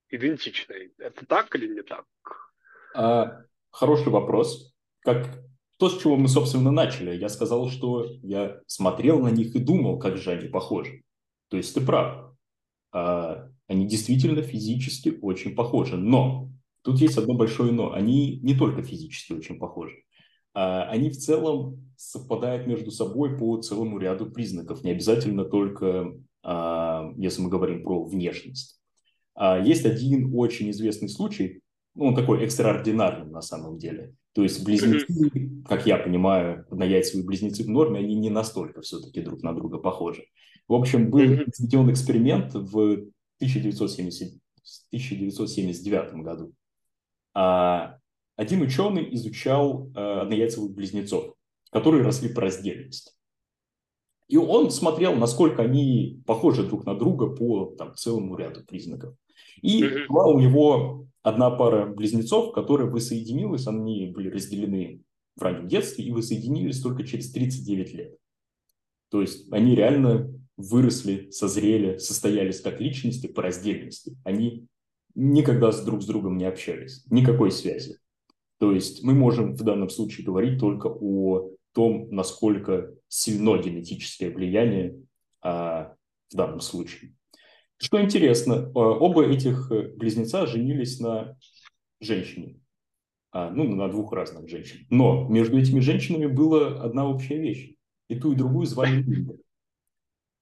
идентичны. 0.10 0.92
Это 0.98 1.26
так 1.26 1.54
или 1.56 1.68
не 1.68 1.82
так? 1.84 2.06
А, 2.96 3.42
хороший 3.70 4.12
вопрос. 4.12 4.74
Как 5.02 5.28
то, 5.78 5.90
с 5.90 6.02
чего 6.02 6.16
мы, 6.16 6.30
собственно, 6.30 6.72
начали. 6.72 7.16
Я 7.16 7.28
сказал, 7.28 7.70
что 7.70 8.06
я 8.24 8.62
смотрел 8.66 9.20
на 9.20 9.28
них 9.28 9.54
и 9.56 9.60
думал, 9.60 10.00
как 10.00 10.18
же 10.18 10.32
они 10.32 10.48
похожи. 10.48 11.04
То 11.50 11.58
есть 11.58 11.74
ты 11.74 11.82
прав. 11.82 12.34
А, 12.94 13.50
они 13.68 13.88
действительно 13.88 14.42
физически 14.42 15.20
очень 15.22 15.54
похожи. 15.54 15.98
Но 15.98 16.50
тут 16.82 17.02
есть 17.02 17.18
одно 17.18 17.34
большое 17.34 17.74
но. 17.74 17.92
Они 17.92 18.40
не 18.40 18.58
только 18.58 18.82
физически 18.84 19.34
очень 19.34 19.60
похожи. 19.60 19.98
А 20.60 20.90
они 20.90 21.12
в 21.12 21.18
целом 21.18 21.88
совпадают 21.98 22.66
между 22.66 22.90
собой 22.90 23.38
по 23.38 23.62
целому 23.62 24.00
ряду 24.00 24.26
признаков. 24.32 24.84
Не 24.84 24.90
обязательно 24.90 25.46
только, 25.46 26.16
а, 26.42 27.14
если 27.16 27.44
мы 27.44 27.50
говорим 27.50 27.84
про 27.84 28.04
внешность. 28.04 28.82
А 29.36 29.60
есть 29.60 29.86
один 29.86 30.32
очень 30.34 30.72
известный 30.72 31.10
случай, 31.10 31.62
ну, 31.94 32.06
он 32.06 32.16
такой 32.16 32.44
экстраординарный 32.44 33.30
на 33.30 33.42
самом 33.42 33.78
деле. 33.78 34.16
То 34.34 34.42
есть 34.42 34.66
близнецы, 34.66 35.62
как 35.64 35.86
я 35.86 35.98
понимаю, 35.98 36.66
однояйцевые 36.72 37.24
близнецы 37.24 37.64
в 37.64 37.70
норме, 37.70 38.00
они 38.00 38.16
не 38.16 38.32
настолько 38.32 38.82
все-таки 38.82 39.22
друг 39.22 39.44
на 39.44 39.54
друга 39.54 39.78
похожи. 39.78 40.26
В 40.68 40.74
общем, 40.74 41.12
был 41.12 41.20
проведен 41.20 41.92
эксперимент 41.92 42.56
в 42.56 43.12
1970, 43.38 44.42
1979 44.90 46.14
году. 46.24 46.52
А 47.36 48.00
один 48.38 48.62
ученый 48.62 49.14
изучал 49.16 49.90
э, 49.94 50.00
однояйцевых 50.00 50.72
близнецов, 50.72 51.34
которые 51.72 52.04
росли 52.04 52.30
по 52.30 52.42
раздельности. 52.42 53.12
И 54.30 54.38
он 54.38 54.72
смотрел, 54.72 55.16
насколько 55.16 55.64
они 55.64 56.22
похожи 56.26 56.64
друг 56.64 56.86
на 56.86 56.96
друга 56.96 57.28
по 57.28 57.74
там, 57.78 57.96
целому 57.96 58.36
ряду 58.36 58.64
признаков. 58.64 59.16
И 59.62 59.84
была 60.08 60.28
у 60.28 60.40
него 60.40 61.08
одна 61.24 61.50
пара 61.50 61.88
близнецов, 61.88 62.54
которая 62.54 62.90
воссоединилась, 62.90 63.68
они 63.68 64.08
были 64.08 64.30
разделены 64.30 65.02
в 65.36 65.42
раннем 65.42 65.68
детстве 65.68 66.06
и 66.06 66.12
воссоединились 66.12 66.82
только 66.82 67.06
через 67.06 67.32
39 67.32 67.94
лет. 67.94 68.18
То 69.10 69.22
есть 69.22 69.52
они 69.52 69.76
реально 69.76 70.32
выросли, 70.58 71.30
созрели, 71.32 71.98
состоялись 71.98 72.62
как 72.62 72.82
личности 72.82 73.28
по 73.28 73.42
раздельности. 73.42 74.18
Они 74.24 74.68
никогда 75.16 75.72
с 75.72 75.84
друг 75.84 76.04
с 76.04 76.06
другом 76.06 76.38
не 76.38 76.46
общались, 76.46 77.06
никакой 77.10 77.52
связи. 77.52 78.00
То 78.60 78.72
есть 78.72 79.04
мы 79.04 79.14
можем 79.14 79.56
в 79.56 79.64
данном 79.64 79.90
случае 79.90 80.26
говорить 80.26 80.60
только 80.60 80.88
о 80.88 81.52
том, 81.74 82.10
насколько 82.10 82.94
сильно 83.08 83.58
генетическое 83.58 84.32
влияние 84.32 85.00
а, 85.42 85.96
в 86.32 86.36
данном 86.36 86.60
случае. 86.60 87.14
Что 87.78 88.02
интересно, 88.02 88.72
а, 88.74 88.80
оба 88.80 89.28
этих 89.28 89.72
близнеца 89.96 90.48
женились 90.48 91.00
на 91.00 91.38
женщине, 92.00 92.60
а, 93.32 93.50
ну, 93.52 93.76
на 93.76 93.88
двух 93.90 94.14
разных 94.14 94.50
женщин. 94.50 94.88
Но 94.90 95.28
между 95.28 95.58
этими 95.58 95.80
женщинами 95.80 96.26
была 96.26 96.82
одна 96.82 97.08
общая 97.08 97.38
вещь. 97.38 97.76
И 98.08 98.18
ту, 98.18 98.32
и 98.32 98.36
другую 98.36 98.66
звали 98.66 99.02
Линда. 99.02 99.38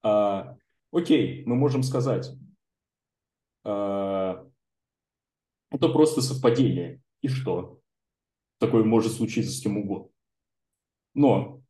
А, 0.04 0.56
окей, 0.92 1.44
мы 1.46 1.56
можем 1.56 1.84
сказать, 1.84 2.30
а, 3.64 4.48
это 5.72 5.90
просто 5.90 6.22
совпадение. 6.22 7.02
И 7.22 7.28
что? 7.28 7.80
Такое 8.60 8.84
может 8.84 9.14
случиться 9.14 9.52
с 9.52 9.62
кем 9.62 9.78
угодно. 9.78 10.10
Но 11.14 11.62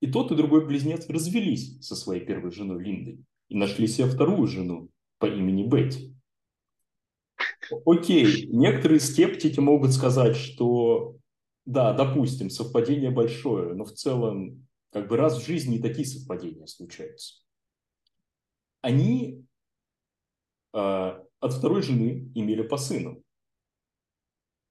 и 0.00 0.10
тот, 0.10 0.32
и 0.32 0.36
другой 0.36 0.66
близнец 0.66 1.08
развелись 1.08 1.80
со 1.80 1.96
своей 1.96 2.24
первой 2.24 2.50
женой 2.50 2.82
Линдой 2.82 3.24
и 3.48 3.56
нашли 3.56 3.86
себе 3.86 4.06
вторую 4.06 4.46
жену 4.46 4.90
по 5.18 5.26
имени 5.26 5.66
Бетти. 5.66 6.14
Окей, 7.86 8.46
некоторые 8.46 9.00
скептики 9.00 9.58
могут 9.60 9.92
сказать, 9.92 10.36
что 10.36 11.16
да, 11.64 11.94
допустим, 11.94 12.50
совпадение 12.50 13.10
большое, 13.10 13.74
но 13.74 13.84
в 13.84 13.92
целом 13.92 14.66
как 14.90 15.08
бы 15.08 15.16
раз 15.16 15.40
в 15.40 15.46
жизни 15.46 15.78
такие 15.78 16.06
совпадения 16.06 16.66
случаются 16.66 17.44
они 18.84 19.42
э, 20.74 20.78
от 20.78 21.52
второй 21.54 21.80
жены 21.80 22.30
имели 22.34 22.62
по 22.62 22.76
сыну. 22.76 23.23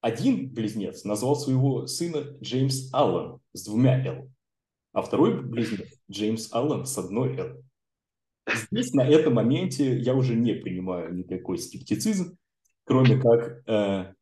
Один 0.04 0.50
близнец 0.50 1.06
назвал 1.06 1.38
своего 1.38 1.88
сына 1.88 2.38
Джеймс 2.42 2.94
Аллен 2.94 3.40
с 3.54 3.64
двумя 3.64 4.06
«Л», 4.06 4.30
а 4.92 5.02
второй 5.02 5.42
близнец 5.42 5.98
Джеймс 6.12 6.54
Аллен 6.54 6.86
с 6.86 6.98
одной 6.98 7.38
«Л». 7.38 7.64
Здесь, 8.70 8.92
на 8.92 9.08
этом 9.08 9.36
моменте, 9.36 9.98
я 9.98 10.14
уже 10.14 10.36
не 10.36 10.56
принимаю 10.56 11.16
никакой 11.16 11.58
скептицизм, 11.58 12.38
кроме 12.84 13.18
как 13.18 13.64
э, 13.66 14.14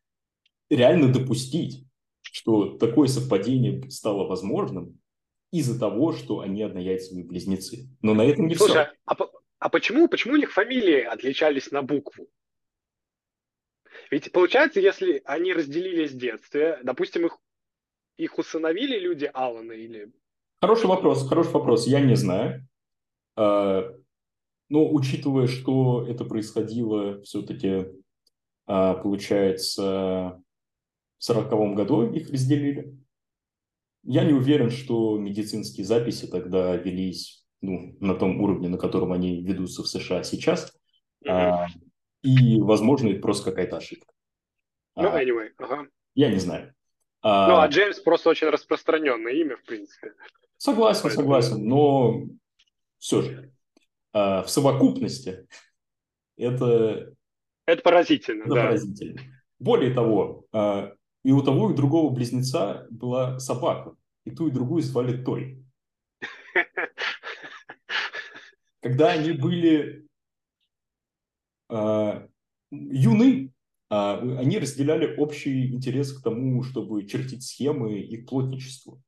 реально 0.70 1.12
допустить, 1.12 1.84
что 2.22 2.78
такое 2.78 3.08
совпадение 3.08 3.90
стало 3.90 4.28
возможным 4.28 5.00
из-за 5.52 5.80
того, 5.80 6.14
что 6.14 6.42
они 6.42 6.62
однояйцевые 6.62 7.26
близнецы. 7.26 7.90
Но 8.04 8.14
на 8.14 8.22
этом 8.22 8.46
не 8.46 8.54
Слушай, 8.54 8.86
все. 8.86 8.94
А, 9.06 9.16
а 9.58 9.70
почему, 9.70 10.08
почему 10.08 10.36
у 10.36 10.38
них 10.38 10.52
фамилии 10.52 11.02
отличались 11.02 11.72
на 11.72 11.82
букву? 11.82 12.28
Ведь 14.12 14.30
получается, 14.34 14.82
если 14.82 15.22
они 15.26 15.54
разделились 15.54 16.12
в 16.12 16.18
детстве, 16.18 16.80
допустим, 16.84 17.26
их, 17.26 17.38
их 18.18 18.38
усыновили 18.38 19.00
люди 19.00 19.32
Алана 19.34 19.72
или... 19.72 20.12
Хороший 20.62 20.88
вопрос, 20.88 21.28
хороший 21.28 21.54
вопрос. 21.54 21.88
Я 21.88 22.02
не 22.02 22.16
знаю. 22.16 22.68
А, 23.38 23.90
но 24.68 24.92
учитывая, 24.92 25.48
что 25.48 26.06
это 26.06 26.26
происходило 26.26 27.22
все-таки, 27.22 27.88
а, 28.68 28.96
получается, 28.96 30.44
в 31.18 31.24
сороковом 31.24 31.74
году 31.74 32.12
их 32.12 32.30
разделили, 32.30 32.98
я 34.04 34.26
не 34.26 34.34
уверен, 34.34 34.72
что 34.72 35.18
медицинские 35.18 35.86
записи 35.86 36.28
тогда 36.28 36.76
велись 36.76 37.46
ну, 37.62 37.96
на 38.02 38.16
том 38.16 38.42
уровне, 38.42 38.68
на 38.68 38.78
котором 38.78 39.14
они 39.14 39.42
ведутся 39.42 39.84
в 39.84 39.88
США 39.88 40.24
сейчас. 40.24 40.78
Mm-hmm. 41.26 41.68
И, 42.22 42.60
возможно, 42.62 43.10
это 43.10 43.22
просто 43.22 43.50
какая-то 43.52 43.78
ошибка. 43.78 44.14
Ну, 44.96 45.04
no, 45.04 45.24
anyway, 45.24 45.50
ага. 45.58 45.88
Я 46.14 46.30
не 46.30 46.40
знаю. 46.40 46.74
А, 47.22 47.48
ну, 47.48 47.60
а 47.60 47.68
Джеймс 47.68 48.00
просто 48.00 48.30
очень 48.30 48.50
распространенное 48.50 49.34
имя, 49.34 49.56
в 49.56 49.64
принципе. 49.64 50.14
Согласен, 50.58 51.04
Поэтому... 51.04 51.24
согласен, 51.24 51.68
но 51.68 52.24
все 52.98 53.22
же 53.22 53.52
а, 54.14 54.44
в 54.44 54.50
совокупности 54.50 55.48
это... 56.38 57.14
Это 57.66 57.82
поразительно, 57.84 58.44
это 58.44 58.54
да. 58.54 58.62
поразительно. 58.64 59.22
Более 59.60 59.94
того, 59.94 60.46
а, 60.52 60.94
и 61.24 61.32
у 61.32 61.42
того, 61.42 61.70
и 61.70 61.74
у 61.74 61.76
другого 61.76 62.12
близнеца 62.12 62.88
была 62.90 63.40
собака, 63.40 63.96
и 64.26 64.32
ту, 64.32 64.48
и 64.48 64.52
другую 64.52 64.82
звали 64.82 65.24
Той. 65.24 65.64
Когда 68.82 69.12
они 69.12 69.34
были 69.34 70.08
юны, 72.72 73.54
э, 73.90 73.94
они 74.38 74.60
разделяли 74.60 75.16
общий 75.18 75.74
интерес 75.74 76.14
к 76.14 76.24
тому, 76.24 76.64
чтобы 76.64 77.06
чертить 77.06 77.44
схемы 77.44 78.00
и 78.00 78.18
к 78.18 78.30
плотничеству. 78.30 79.02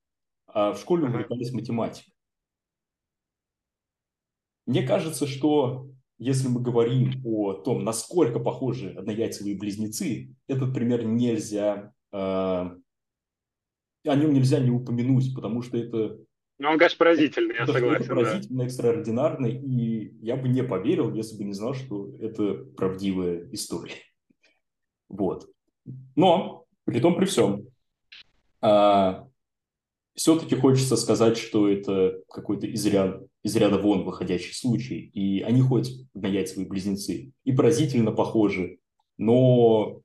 А 0.47 0.73
в 0.73 0.79
школе 0.79 1.05
увлекались 1.05 1.51
математикой. 1.51 2.13
Мне 4.65 4.83
кажется, 4.83 5.27
что 5.27 5.89
если 6.17 6.47
мы 6.47 6.61
говорим 6.61 7.21
о 7.25 7.53
том, 7.53 7.83
насколько 7.83 8.39
похожи 8.39 8.91
однояйцевые 8.91 9.57
близнецы, 9.57 10.35
этот 10.47 10.73
пример 10.73 11.03
нельзя, 11.05 11.93
э, 12.11 12.17
о 12.17 12.79
нем 14.05 14.33
нельзя 14.33 14.59
не 14.59 14.69
упомянуть, 14.69 15.33
потому 15.33 15.61
что 15.61 15.77
это 15.77 16.19
ну, 16.63 16.69
он, 16.69 16.77
конечно, 16.77 16.97
поразительный, 16.97 17.55
я 17.55 17.63
это 17.63 17.73
согласен. 17.73 18.03
Это 18.03 18.15
поразительно, 18.15 18.59
да. 18.59 18.65
экстраординарно, 18.65 19.45
и 19.47 20.13
я 20.21 20.37
бы 20.37 20.47
не 20.47 20.63
поверил, 20.63 21.13
если 21.13 21.37
бы 21.37 21.43
не 21.43 21.51
знал, 21.51 21.73
что 21.73 22.15
это 22.21 22.53
правдивая 22.53 23.49
история. 23.51 23.97
Вот. 25.09 25.49
Но, 26.15 26.65
при 26.85 27.01
том, 27.01 27.17
при 27.17 27.25
всем, 27.25 27.67
а, 28.61 29.27
все-таки 30.15 30.55
хочется 30.55 30.95
сказать, 30.95 31.37
что 31.37 31.67
это 31.67 32.21
какой-то 32.29 32.65
из 32.65 32.85
ряда, 32.85 33.27
из 33.43 33.55
ряда 33.57 33.77
вон 33.77 34.05
выходящий 34.05 34.53
случай, 34.53 34.99
и 35.13 35.41
они 35.41 35.59
хоть 35.61 35.91
однояйцевые 36.13 36.65
близнецы, 36.65 37.33
и 37.43 37.51
поразительно 37.51 38.13
похожи, 38.13 38.79
но 39.17 40.01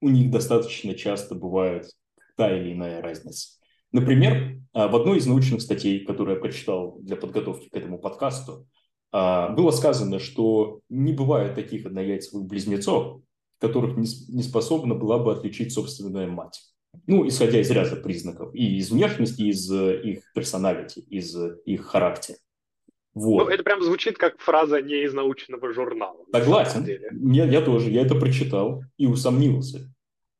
у 0.00 0.08
них 0.08 0.30
достаточно 0.30 0.94
часто 0.94 1.34
бывает 1.34 1.90
та 2.36 2.56
или 2.56 2.74
иная 2.74 3.02
разница. 3.02 3.57
Например, 3.92 4.58
а, 4.72 4.88
в 4.88 4.96
одной 4.96 5.18
из 5.18 5.26
научных 5.26 5.62
статей, 5.62 6.04
которую 6.04 6.36
я 6.36 6.40
прочитал 6.40 6.98
для 7.00 7.16
подготовки 7.16 7.68
к 7.68 7.74
этому 7.76 7.98
подкасту, 7.98 8.66
а, 9.12 9.50
было 9.50 9.70
сказано, 9.70 10.18
что 10.18 10.80
не 10.88 11.12
бывает 11.12 11.54
таких 11.54 11.86
однояйцевых 11.86 12.46
близнецов, 12.46 13.22
которых 13.60 13.96
не 13.96 14.42
способна 14.42 14.94
была 14.94 15.18
бы 15.18 15.32
отличить 15.32 15.72
собственная 15.72 16.28
мать. 16.28 16.60
Ну, 17.06 17.26
исходя 17.26 17.60
из 17.60 17.70
ряда 17.70 17.96
признаков. 17.96 18.54
И 18.54 18.78
из 18.78 18.90
внешности, 18.90 19.42
и 19.42 19.48
из 19.50 19.70
э, 19.70 20.00
их 20.02 20.32
персоналити, 20.34 21.00
из 21.00 21.36
их 21.64 21.84
характера. 21.86 22.38
Вот. 23.14 23.44
Ну, 23.44 23.50
это 23.50 23.62
прям 23.64 23.82
звучит 23.82 24.16
как 24.16 24.38
фраза 24.38 24.80
не 24.80 25.02
из 25.02 25.12
научного 25.12 25.72
журнала. 25.72 26.24
Согласен. 26.32 26.86
Я, 27.32 27.44
я 27.46 27.60
тоже, 27.62 27.90
я 27.90 28.02
это 28.02 28.14
прочитал 28.14 28.82
и 28.96 29.06
усомнился. 29.06 29.92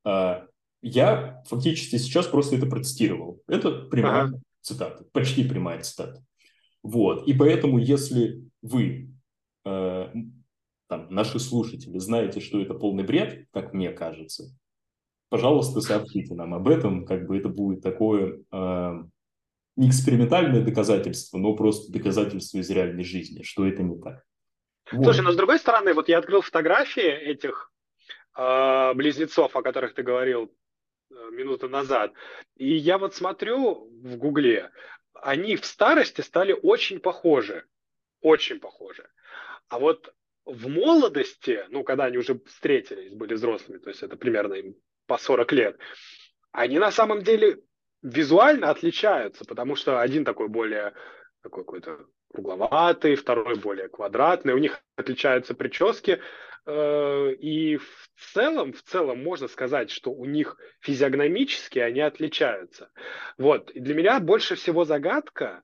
А, 0.05 0.47
я 0.83 1.43
фактически 1.47 1.97
сейчас 1.97 2.27
просто 2.27 2.57
это 2.57 2.67
протестировал. 2.67 3.43
Это 3.47 3.71
прямая 3.71 4.25
ага. 4.25 4.41
цитата, 4.61 5.05
почти 5.13 5.49
прямая 5.49 5.81
цитата. 5.83 6.23
Вот. 6.83 7.27
И 7.27 7.35
поэтому, 7.35 7.79
если 7.79 8.43
вы, 8.63 9.11
э, 9.65 10.13
там, 10.89 11.07
наши 11.11 11.39
слушатели, 11.39 11.99
знаете, 11.99 12.41
что 12.41 12.61
это 12.61 12.75
полный 12.75 13.05
бред, 13.05 13.47
как 13.53 13.75
мне 13.75 13.91
кажется, 13.91 14.55
пожалуйста, 15.29 15.81
сообщите 15.81 16.35
нам 16.35 16.55
об 16.55 16.69
этом. 16.69 17.05
Как 17.05 17.27
бы 17.27 17.37
это 17.37 17.49
будет 17.49 17.83
такое 17.83 18.41
э, 18.51 18.93
не 19.77 19.89
экспериментальное 19.89 20.63
доказательство, 20.63 21.39
но 21.39 21.55
просто 21.55 21.93
доказательство 21.93 22.59
из 22.59 22.71
реальной 22.71 23.05
жизни, 23.05 23.43
что 23.43 23.67
это 23.67 23.83
не 23.83 24.01
так. 24.01 24.25
Вот. 24.91 25.05
Слушай, 25.05 25.23
но 25.23 25.33
с 25.33 25.37
другой 25.37 25.59
стороны, 25.59 25.93
вот 25.93 26.09
я 26.09 26.19
открыл 26.19 26.41
фотографии 26.41 27.03
этих 27.03 27.71
э, 28.37 28.95
близнецов, 28.95 29.55
о 29.55 29.63
которых 29.63 29.95
ты 29.95 30.03
говорил, 30.03 30.51
Э, 31.11 31.31
минуты 31.33 31.69
назад. 31.69 32.13
И 32.57 32.75
я 32.75 32.99
вот 32.99 33.15
смотрю 33.15 33.89
в 34.03 34.17
Гугле, 34.17 34.71
они 35.15 35.57
в 35.57 35.65
старости 35.65 36.21
стали 36.21 36.53
очень 36.53 37.01
похожи. 37.01 37.65
Очень 38.21 38.61
похожи. 38.61 39.09
А 39.69 39.79
вот 39.79 40.15
в 40.45 40.69
молодости, 40.69 41.65
ну, 41.69 41.83
когда 41.85 42.05
они 42.05 42.19
уже 42.19 42.39
встретились, 42.47 43.15
были 43.15 43.35
взрослыми, 43.35 43.79
то 43.79 43.91
есть 43.91 44.03
это 44.03 44.17
примерно 44.17 44.55
им 44.55 44.75
по 45.07 45.19
40 45.19 45.53
лет, 45.53 45.79
они 46.53 46.79
на 46.79 46.91
самом 46.91 47.23
деле 47.23 47.63
визуально 48.03 48.71
отличаются, 48.71 49.45
потому 49.45 49.77
что 49.77 50.01
один 50.01 50.25
такой 50.25 50.49
более 50.49 50.95
такой 51.43 51.65
какой-то 51.65 52.07
кругловатый, 52.33 53.15
второй 53.15 53.57
более 53.57 53.89
квадратный, 53.89 54.55
у 54.55 54.59
них 54.59 54.81
отличаются 54.97 55.55
прически, 55.55 56.21
и 56.69 57.77
в 57.79 58.11
целом, 58.33 58.73
в 58.73 58.83
целом 58.83 59.23
можно 59.23 59.49
сказать, 59.49 59.91
что 59.91 60.11
у 60.11 60.27
них 60.27 60.57
физиогномически 60.81 61.79
они 61.79 62.01
отличаются. 62.01 62.91
Вот. 63.39 63.71
И 63.71 63.81
для 63.81 63.95
меня 63.95 64.21
больше 64.21 64.55
всего 64.55 64.85
загадка 64.85 65.63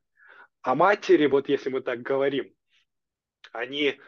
о 0.62 0.75
матери, 0.75 1.27
вот 1.27 1.49
если 1.49 1.69
мы 1.69 1.83
так 1.83 2.01
говорим, 2.01 2.55
они 3.53 4.01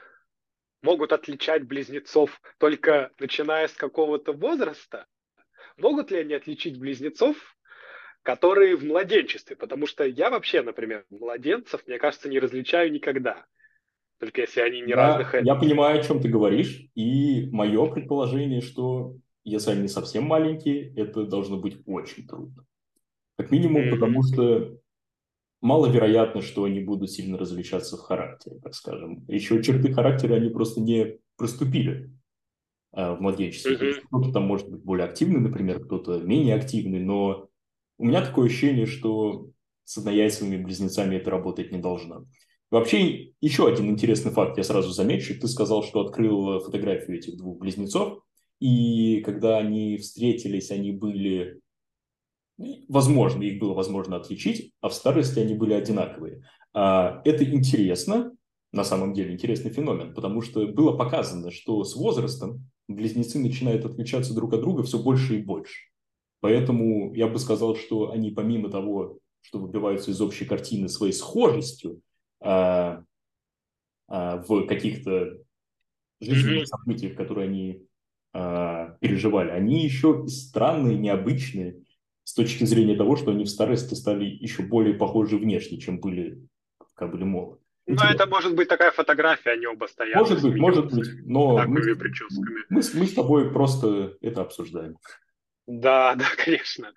могут 0.81 1.13
отличать 1.13 1.65
близнецов 1.65 2.41
только 2.59 3.13
начиная 3.19 3.69
с 3.69 3.75
какого-то 3.75 4.33
возраста. 4.33 5.07
Могут 5.77 6.11
ли 6.11 6.19
они 6.21 6.33
отличить 6.33 6.79
близнецов, 6.79 7.37
которые 8.23 8.77
в 8.77 8.85
младенчестве? 8.85 9.55
Потому 9.57 9.87
что 9.87 10.05
я 10.05 10.31
вообще, 10.31 10.63
например, 10.63 11.05
младенцев, 11.11 11.87
мне 11.87 11.99
кажется, 11.99 12.31
не 12.31 12.39
различаю 12.39 12.91
никогда. 12.91 13.45
Только 14.19 14.43
если 14.43 14.61
они 14.61 14.81
не 14.81 14.91
я, 14.91 14.97
разных... 14.97 15.35
Я 15.43 15.55
понимаю, 15.55 16.01
о 16.01 16.03
чем 16.03 16.21
ты 16.21 16.29
говоришь, 16.29 16.89
и 16.95 17.49
мое 17.53 17.87
предположение, 17.91 18.61
что 18.61 19.17
если 19.45 19.73
они 19.73 19.89
совсем 19.89 20.25
маленькие, 20.25 20.95
это 20.95 21.25
должно 21.25 21.59
быть 21.59 21.79
очень 21.87 22.27
трудно. 22.27 22.65
Как 23.37 23.51
минимум, 23.51 23.83
mm-hmm. 23.83 23.91
потому 23.91 24.23
что 24.23 24.79
маловероятно, 25.61 26.41
что 26.41 26.65
они 26.65 26.81
будут 26.81 27.11
сильно 27.11 27.37
различаться 27.37 27.97
в 27.97 28.01
характере, 28.01 28.59
так 28.63 28.75
скажем. 28.75 29.25
Еще 29.29 29.63
черты 29.63 29.93
характера 29.93 30.35
они 30.35 30.49
просто 30.49 30.81
не 30.81 31.19
проступили 31.37 32.11
э, 32.93 33.13
в 33.13 33.21
младенчестве. 33.21 33.77
Mm-hmm. 33.77 34.01
Кто-то 34.07 34.33
там 34.33 34.45
может 34.45 34.71
быть 34.71 34.83
более 34.83 35.07
активный, 35.07 35.41
например, 35.41 35.81
кто-то 35.81 36.21
менее 36.21 36.55
активный, 36.55 37.01
но 37.01 37.49
у 37.99 38.05
меня 38.05 38.25
такое 38.25 38.47
ощущение, 38.47 38.87
что 38.87 39.51
с 39.85 39.99
однояйцевыми 39.99 40.63
близнецами 40.63 41.17
это 41.17 41.31
работать 41.31 41.71
не 41.73 41.79
должно. 41.79 42.27
Вообще, 42.71 43.33
еще 43.41 43.69
один 43.69 43.91
интересный 43.91 44.33
факт 44.33 44.59
я 44.59 44.65
сразу 44.65 44.91
замечу. 44.91 45.39
Ты 45.39 45.47
сказал, 45.47 45.85
что 45.85 46.01
открыл 46.01 46.61
фотографию 46.61 47.19
этих 47.19 47.37
двух 47.37 47.59
близнецов, 47.59 48.23
и 48.61 49.21
когда 49.21 49.59
они 49.59 49.99
встретились, 49.99 50.71
они 50.71 50.93
были... 50.93 51.61
Возможно, 52.89 53.43
их 53.43 53.61
было 53.61 53.75
возможно 53.75 54.17
отличить, 54.17 54.73
а 54.81 54.89
в 54.89 54.95
старости 54.95 55.39
они 55.39 55.55
были 55.55 55.75
одинаковые. 55.75 56.43
А, 56.73 57.21
это 57.25 57.45
интересно, 57.45 58.33
на 58.73 58.83
самом 58.83 59.13
деле 59.13 59.33
интересный 59.33 59.71
феномен, 59.71 60.15
потому 60.15 60.41
что 60.41 60.67
было 60.67 60.97
показано, 60.97 61.51
что 61.51 61.85
с 61.85 61.95
возрастом 61.95 62.71
близнецы 62.89 63.39
начинают 63.39 63.85
отличаться 63.85 64.35
друг 64.35 64.55
от 64.55 64.61
друга 64.61 64.83
все 64.83 64.99
больше 64.99 65.37
и 65.37 65.43
больше. 65.43 65.91
Поэтому 66.41 67.15
я 67.15 67.29
бы 67.29 67.39
сказал, 67.39 67.77
что 67.77 68.11
они 68.11 68.31
помимо 68.31 68.71
того, 68.71 69.19
что 69.43 69.59
выбиваются 69.59 70.11
из 70.11 70.21
общей 70.21 70.45
картины 70.45 70.89
своей 70.89 71.13
схожестью 71.13 72.01
а, 72.41 73.03
а, 74.09 74.37
в 74.39 74.67
каких-то 74.67 75.39
жизненных 76.21 76.69
событиях, 76.69 77.17
которые 77.17 77.49
они 77.49 77.87
а, 78.33 78.97
переживали, 79.01 79.51
они 79.51 79.85
еще 79.85 80.27
странные, 80.29 80.99
необычные 80.99 81.83
с 82.25 82.35
точки 82.35 82.65
зрения 82.65 82.97
того, 82.97 83.17
что 83.17 83.31
они 83.31 83.45
в 83.45 83.49
старости 83.49 83.95
стали 83.95 84.25
еще 84.25 84.63
более 84.63 84.95
похожи 84.95 85.37
внешне, 85.37 85.79
чем 85.79 86.01
были, 86.01 86.47
когда 86.95 87.13
были 87.13 87.25
молоды. 87.25 87.61
Ну, 87.87 88.03
это 88.03 88.27
может 88.27 88.57
быть 88.57 88.69
такая 88.69 88.91
фотография, 88.91 89.51
они 89.51 89.67
оба 89.67 89.87
стоят. 89.87 90.17
Может 90.17 90.43
быть, 90.43 90.57
может 90.57 90.93
быть, 90.93 91.09
но 91.25 91.59
мы, 91.69 91.81
мы, 92.69 92.83
мы 92.95 93.07
с 93.07 93.15
тобой 93.15 93.53
просто 93.53 94.17
это 94.21 94.43
обсуждаем. 94.43 94.97
Да, 95.67 96.15
да, 96.19 96.27
конечно. 96.37 96.93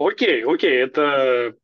Окей, 0.00 0.44
окей, 0.44 0.72
это, 0.72 1.54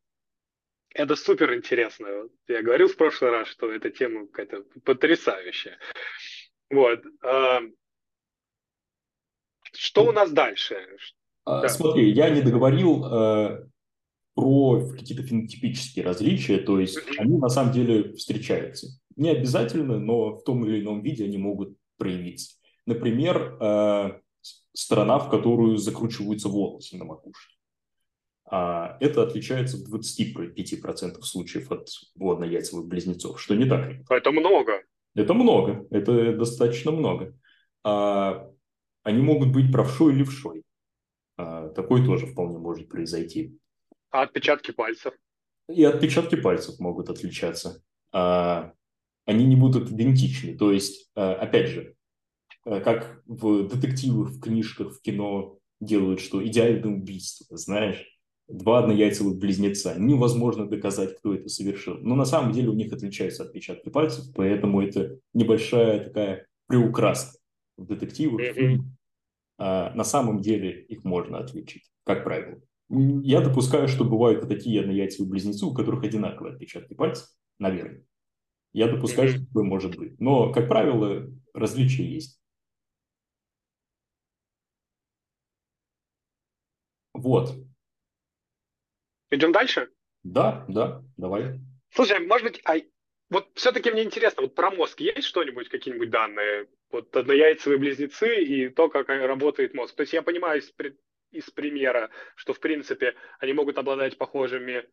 это 0.93 1.15
супер 1.15 1.53
интересно. 1.55 2.07
Я 2.47 2.61
говорил 2.61 2.87
в 2.87 2.97
прошлый 2.97 3.31
раз, 3.31 3.47
что 3.47 3.71
эта 3.71 3.89
тема 3.89 4.27
какая-то 4.27 4.63
потрясающая. 4.83 5.77
Вот. 6.69 7.01
А, 7.23 7.61
что 9.73 10.05
у 10.05 10.11
нас 10.11 10.31
дальше? 10.31 10.77
А, 11.45 11.61
да. 11.61 11.69
Смотри, 11.69 12.11
я 12.11 12.29
не 12.29 12.41
договорил 12.41 13.05
э, 13.05 13.67
про 14.35 14.89
какие-то 14.91 15.23
фенотипические 15.23 16.05
различия, 16.05 16.59
то 16.59 16.79
есть 16.79 16.99
они 17.17 17.37
на 17.37 17.49
самом 17.49 17.73
деле 17.73 18.13
встречаются. 18.13 18.87
Не 19.15 19.29
обязательно, 19.29 19.99
но 19.99 20.37
в 20.37 20.43
том 20.43 20.65
или 20.65 20.81
ином 20.81 21.01
виде 21.01 21.25
они 21.25 21.37
могут 21.37 21.77
проявиться. 21.97 22.55
Например, 22.85 23.57
э, 23.59 24.19
сторона, 24.73 25.19
в 25.19 25.29
которую 25.29 25.77
закручиваются 25.77 26.49
волосы 26.49 26.97
на 26.97 27.05
макушке. 27.05 27.55
А 28.45 28.97
это 28.99 29.23
отличается 29.23 29.77
в 29.77 29.93
25% 29.93 31.21
случаев 31.21 31.71
от 31.71 31.87
водно-яйцевых 32.15 32.87
близнецов, 32.87 33.39
что 33.41 33.55
не 33.55 33.65
так. 33.65 33.93
Это 34.09 34.31
много. 34.31 34.83
Это 35.15 35.33
много, 35.33 35.85
это 35.91 36.33
достаточно 36.33 36.91
много. 36.91 37.37
А, 37.83 38.49
они 39.03 39.21
могут 39.21 39.53
быть 39.53 39.71
правшой 39.71 40.13
и 40.13 40.17
левшой. 40.17 40.63
А, 41.37 41.69
такой 41.69 42.05
тоже 42.05 42.27
вполне 42.27 42.57
может 42.57 42.89
произойти. 42.89 43.57
А 44.09 44.23
отпечатки 44.23 44.71
пальцев? 44.71 45.13
И 45.69 45.83
отпечатки 45.83 46.35
пальцев 46.35 46.79
могут 46.79 47.09
отличаться. 47.09 47.81
А, 48.11 48.73
они 49.25 49.45
не 49.45 49.55
будут 49.55 49.89
идентичны. 49.91 50.57
То 50.57 50.71
есть, 50.71 51.09
а, 51.15 51.33
опять 51.35 51.69
же, 51.69 51.95
а, 52.65 52.79
как 52.79 53.21
в 53.25 53.67
детективах, 53.67 54.29
в 54.29 54.39
книжках, 54.39 54.93
в 54.93 55.01
кино 55.01 55.59
делают, 55.79 56.21
что 56.21 56.45
идеальное 56.45 56.93
убийство, 56.93 57.57
знаешь, 57.57 58.12
два 58.53 58.79
однояйцевых 58.79 59.37
близнеца. 59.37 59.95
Невозможно 59.97 60.67
доказать, 60.67 61.17
кто 61.17 61.33
это 61.33 61.49
совершил. 61.49 61.97
Но 61.99 62.15
на 62.15 62.25
самом 62.25 62.51
деле 62.51 62.69
у 62.69 62.73
них 62.73 62.93
отличаются 62.93 63.43
отпечатки 63.43 63.89
пальцев, 63.89 64.25
поэтому 64.35 64.81
это 64.81 65.19
небольшая 65.33 66.05
такая 66.05 66.47
приукраска 66.67 67.37
в 67.77 67.87
детективах. 67.87 68.41
Mm-hmm. 68.41 68.79
А 69.57 69.93
на 69.95 70.03
самом 70.03 70.41
деле 70.41 70.83
их 70.83 71.03
можно 71.03 71.39
отличить, 71.39 71.83
как 72.03 72.23
правило. 72.23 72.61
Я 72.89 73.41
допускаю, 73.41 73.87
что 73.87 74.03
бывают 74.03 74.45
и 74.45 74.47
такие 74.47 74.81
однояйцевые 74.81 75.29
близнецы, 75.29 75.65
у 75.65 75.73
которых 75.73 76.03
одинаковые 76.03 76.53
отпечатки 76.53 76.93
пальцев, 76.93 77.27
наверное. 77.57 78.03
Я 78.71 78.87
допускаю, 78.87 79.29
mm-hmm. 79.29 79.35
что 79.35 79.45
такое 79.47 79.63
может 79.63 79.97
быть. 79.97 80.19
Но, 80.19 80.51
как 80.51 80.67
правило, 80.67 81.27
различия 81.53 82.05
есть. 82.05 82.39
Вот. 87.13 87.55
Идем 89.33 89.51
дальше? 89.51 89.89
Да, 90.21 90.63
да, 90.67 91.03
давай. 91.17 91.59
Слушай, 91.89 92.19
может 92.19 92.47
быть, 92.47 92.61
а 92.65 92.75
вот 93.31 93.49
все-таки 93.55 93.89
мне 93.89 94.03
интересно, 94.03 94.43
вот 94.43 94.53
про 94.53 94.69
мозг 94.69 94.99
есть 94.99 95.23
что-нибудь, 95.23 95.69
какие-нибудь 95.69 96.11
данные? 96.11 96.67
Вот 96.91 97.15
однояйцевые 97.15 97.79
близнецы 97.79 98.43
и 98.43 98.69
то, 98.69 98.89
как 98.89 99.09
работает 99.09 99.73
мозг. 99.73 99.95
То 99.95 100.01
есть 100.01 100.13
я 100.13 100.21
понимаю 100.21 100.59
из, 100.59 100.71
из 101.31 101.49
примера, 101.49 102.11
что, 102.35 102.53
в 102.53 102.59
принципе, 102.59 103.15
они 103.39 103.53
могут 103.53 103.79
обладать 103.79 104.19
похожими 104.19 104.83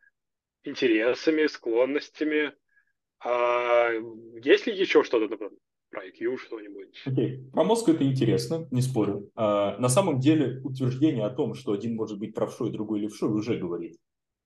интересами, 0.65 1.47
склонностями. 1.47 2.55
А 3.23 3.91
есть 4.43 4.67
ли 4.67 4.75
еще 4.75 5.03
что-то 5.05 5.37
про 5.37 6.07
IQ, 6.07 6.39
что-нибудь? 6.39 7.03
Окей, 7.05 7.37
okay. 7.37 7.51
про 7.51 7.65
мозг 7.65 7.91
это 7.91 8.05
интересно, 8.05 8.67
не 8.71 8.81
спорю. 8.81 9.31
А, 9.35 9.77
на 9.77 9.91
самом 9.91 10.19
деле 10.19 10.63
утверждение 10.65 11.27
о 11.27 11.31
том, 11.31 11.53
что 11.53 11.73
один 11.73 11.95
может 11.95 12.19
быть 12.19 12.35
правшой, 12.35 12.73
другой 12.73 13.01
левшой, 13.01 13.29
уже 13.29 13.59
говорит 13.59 13.99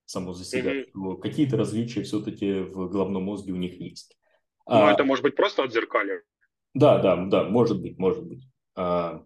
само 0.06 0.32
за 0.32 0.44
себя, 0.44 0.74
mm-hmm. 0.74 0.88
что 0.90 1.16
какие-то 1.16 1.56
различия 1.56 2.02
все-таки 2.02 2.60
в 2.60 2.88
головном 2.88 3.24
мозге 3.24 3.52
у 3.52 3.56
них 3.56 3.80
есть. 3.80 4.16
Ну, 4.66 4.86
а, 4.86 4.92
это 4.92 5.04
может 5.04 5.22
быть 5.22 5.36
просто 5.36 5.62
от 5.62 5.72
зеркали. 5.72 6.22
Да, 6.74 6.98
да, 6.98 7.16
да, 7.16 7.44
может 7.44 7.80
быть, 7.80 7.98
может 7.98 8.24
быть. 8.24 8.44
А, 8.76 9.24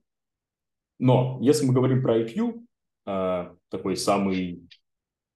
но 0.99 1.39
если 1.41 1.67
мы 1.67 1.73
говорим 1.73 2.03
про 2.03 2.21
IQ, 2.21 2.61
а, 3.07 3.55
такой 3.71 3.97
самый 3.97 4.69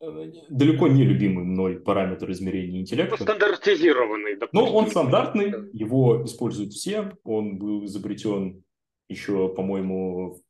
э, 0.00 0.33
далеко 0.50 0.88
не 0.88 1.05
любимый 1.05 1.44
мной 1.44 1.81
параметр 1.81 2.31
измерения 2.33 2.81
интеллекта. 2.81 3.16
Ну, 3.18 3.24
стандартизированный. 3.24 4.37
Допустим. 4.37 4.66
Но 4.66 4.76
он 4.76 4.88
стандартный, 4.88 5.70
его 5.72 6.24
используют 6.24 6.72
все. 6.72 7.16
Он 7.24 7.59
был 7.59 7.85
изобретен 7.87 8.62
еще, 9.09 9.48
по-моему, 9.48 10.41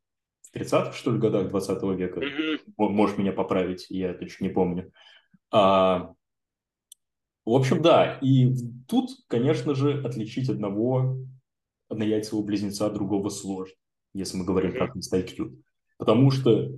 30-х, 0.54 0.92
что 0.92 1.12
ли, 1.12 1.18
годах 1.18 1.48
20 1.48 1.82
века. 1.96 2.20
Mm-hmm. 2.20 2.60
Можешь 2.76 3.18
меня 3.18 3.32
поправить, 3.32 3.86
я 3.88 4.14
точно 4.14 4.44
не 4.44 4.50
помню. 4.50 4.92
А, 5.50 6.12
в 7.44 7.50
общем, 7.50 7.82
да. 7.82 8.18
И 8.20 8.54
тут, 8.86 9.10
конечно 9.28 9.74
же, 9.74 10.02
отличить 10.02 10.48
одного 10.48 11.16
однояйцевого 11.88 12.44
близнеца 12.44 12.86
от 12.86 12.94
другого 12.94 13.28
сложно, 13.28 13.74
если 14.14 14.36
мы 14.36 14.44
говорим 14.44 14.72
mm-hmm. 14.72 14.92
про 15.10 15.18
IQ. 15.18 15.62
Потому 15.98 16.30
что 16.30 16.70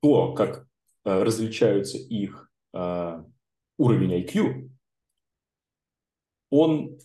то, 0.00 0.32
как 0.34 0.66
а, 1.04 1.24
различаются 1.24 1.98
их 1.98 2.50
а, 2.72 3.24
уровень 3.78 4.22
IQ, 4.22 4.70
он 6.50 6.98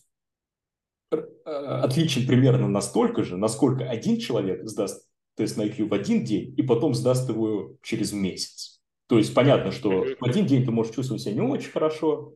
а, 1.11 1.83
отличен 1.83 2.25
примерно 2.25 2.67
настолько 2.67 3.23
же, 3.23 3.37
насколько 3.37 3.89
один 3.89 4.19
человек 4.19 4.67
сдаст 4.67 5.07
тест 5.35 5.57
на 5.57 5.63
IQ 5.63 5.87
в 5.87 5.93
один 5.93 6.23
день 6.23 6.53
и 6.57 6.63
потом 6.63 6.93
сдаст 6.93 7.29
его 7.29 7.77
через 7.81 8.11
месяц. 8.13 8.81
То 9.07 9.17
есть 9.17 9.33
понятно, 9.33 9.71
что 9.71 10.05
в 10.19 10.23
один 10.23 10.45
день 10.45 10.65
ты 10.65 10.71
можешь 10.71 10.95
чувствовать 10.95 11.21
себя 11.21 11.35
не 11.35 11.41
очень 11.41 11.71
хорошо, 11.71 12.35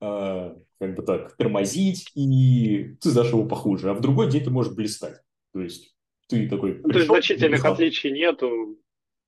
э, 0.00 0.54
как 0.78 0.94
бы 0.94 1.02
так, 1.02 1.36
тормозить, 1.36 2.10
и 2.14 2.96
ты 3.00 3.10
сдашь 3.10 3.30
его 3.30 3.46
похуже, 3.46 3.90
а 3.90 3.94
в 3.94 4.00
другой 4.00 4.30
день 4.30 4.44
ты 4.44 4.50
можешь 4.50 4.74
блистать. 4.74 5.20
То 5.52 5.60
есть 5.60 5.96
ты 6.28 6.48
такой... 6.48 6.74
Пришел, 6.74 6.90
то 6.90 6.96
есть 6.98 7.08
значительных 7.08 7.60
блистал. 7.60 7.72
отличий 7.72 8.12
нету, 8.12 8.78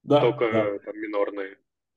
да, 0.03 0.21
только 0.21 0.53
да. 0.53 0.79
Там, 0.85 1.01
минорные. 1.01 1.57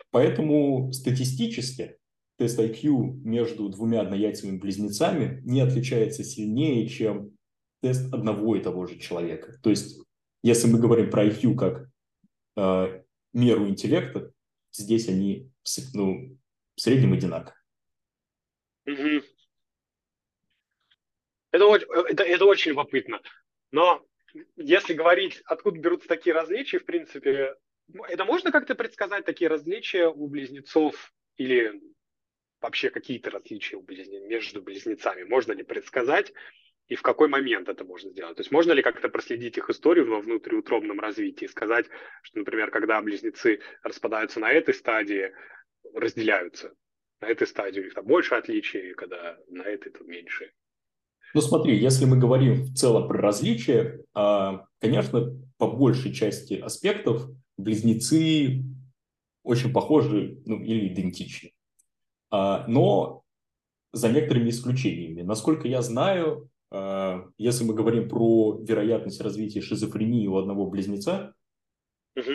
Поэтому 0.09 0.91
статистически 0.91 1.97
тест 2.37 2.59
IQ 2.59 3.21
между 3.23 3.69
двумя 3.69 4.01
однояйцевыми 4.01 4.57
близнецами 4.57 5.41
не 5.45 5.61
отличается 5.61 6.23
сильнее, 6.23 6.87
чем 6.87 7.37
тест 7.81 8.11
одного 8.13 8.55
и 8.55 8.61
того 8.61 8.87
же 8.87 8.97
человека. 8.97 9.59
То 9.61 9.69
есть 9.69 10.01
если 10.43 10.67
мы 10.67 10.79
говорим 10.79 11.09
про 11.09 11.25
IQ 11.25 11.55
как 11.55 11.89
э, 12.57 13.03
меру 13.33 13.67
интеллекта, 13.67 14.31
здесь 14.71 15.07
они 15.07 15.51
ну, 15.93 16.37
в 16.75 16.81
среднем 16.81 17.13
одинаковы. 17.13 17.55
Угу. 18.85 19.23
Это, 21.51 21.65
это, 22.09 22.23
это 22.23 22.45
очень 22.45 22.71
любопытно. 22.71 23.21
Но 23.71 24.05
если 24.55 24.93
говорить, 24.93 25.41
откуда 25.45 25.79
берутся 25.79 26.07
такие 26.07 26.33
различия, 26.33 26.79
в 26.79 26.85
принципе, 26.85 27.55
это 28.07 28.25
можно 28.25 28.51
как-то 28.51 28.75
предсказать, 28.75 29.25
такие 29.25 29.49
различия 29.49 30.07
у 30.07 30.27
близнецов 30.27 31.13
или 31.37 31.81
вообще 32.61 32.89
какие-то 32.89 33.31
различия 33.31 33.75
у 33.75 33.81
близнец, 33.81 34.23
между 34.23 34.61
близнецами? 34.61 35.23
Можно 35.23 35.53
ли 35.53 35.63
предсказать? 35.63 36.33
И 36.87 36.95
в 36.95 37.01
какой 37.01 37.27
момент 37.29 37.69
это 37.69 37.85
можно 37.85 38.09
сделать? 38.09 38.35
То 38.35 38.41
есть 38.41 38.51
можно 38.51 38.73
ли 38.73 38.81
как-то 38.81 39.09
проследить 39.09 39.57
их 39.57 39.69
историю 39.69 40.09
во 40.09 40.19
внутриутробном 40.19 40.99
развитии 40.99 41.45
и 41.45 41.49
сказать, 41.49 41.85
что, 42.21 42.39
например, 42.39 42.69
когда 42.71 43.01
близнецы 43.01 43.59
распадаются 43.83 44.39
на 44.39 44.51
этой 44.51 44.73
стадии, 44.73 45.31
разделяются, 45.93 46.73
на 47.21 47.27
этой 47.27 47.47
стадии 47.47 47.79
у 47.79 47.83
них 47.83 47.93
там 47.93 48.05
больше 48.05 48.35
отличий, 48.35 48.93
когда 48.93 49.37
на 49.47 49.63
этой 49.63 49.91
то 49.91 50.03
меньше. 50.03 50.51
Ну 51.33 51.41
смотри, 51.41 51.77
если 51.77 52.05
мы 52.05 52.17
говорим 52.17 52.63
в 52.63 52.73
целом 52.73 53.07
про 53.07 53.21
различия, 53.21 54.03
а, 54.13 54.65
конечно, 54.79 55.39
по 55.57 55.67
большей 55.67 56.13
части 56.13 56.55
аспектов 56.55 57.29
близнецы 57.57 58.63
очень 59.43 59.71
похожи 59.71 60.41
ну, 60.45 60.61
или 60.61 60.93
идентичны. 60.93 61.53
А, 62.31 62.65
но 62.67 63.23
за 63.93 64.09
некоторыми 64.09 64.49
исключениями. 64.49 65.21
Насколько 65.21 65.67
я 65.67 65.81
знаю, 65.81 66.49
если 67.37 67.65
мы 67.65 67.73
говорим 67.73 68.07
про 68.07 68.59
вероятность 68.61 69.21
развития 69.21 69.61
шизофрении 69.61 70.27
у 70.27 70.37
одного 70.37 70.69
близнеца, 70.69 71.33
угу. 72.15 72.31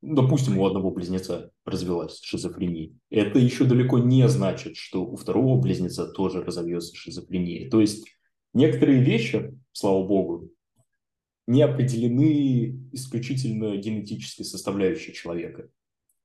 допустим, 0.00 0.58
у 0.58 0.66
одного 0.66 0.90
близнеца 0.92 1.50
развилась 1.64 2.20
шизофрения, 2.22 2.96
это 3.10 3.38
еще 3.38 3.64
далеко 3.64 3.98
не 3.98 4.28
значит, 4.28 4.76
что 4.76 5.04
у 5.04 5.16
второго 5.16 5.60
близнеца 5.60 6.06
тоже 6.06 6.44
разовьется 6.44 6.94
шизофрения. 6.94 7.68
То 7.70 7.80
есть 7.80 8.06
некоторые 8.54 9.02
вещи, 9.02 9.52
слава 9.72 10.06
богу, 10.06 10.52
не 11.48 11.62
определены 11.62 12.88
исключительно 12.92 13.76
генетической 13.76 14.44
составляющей 14.44 15.12
человека. 15.12 15.68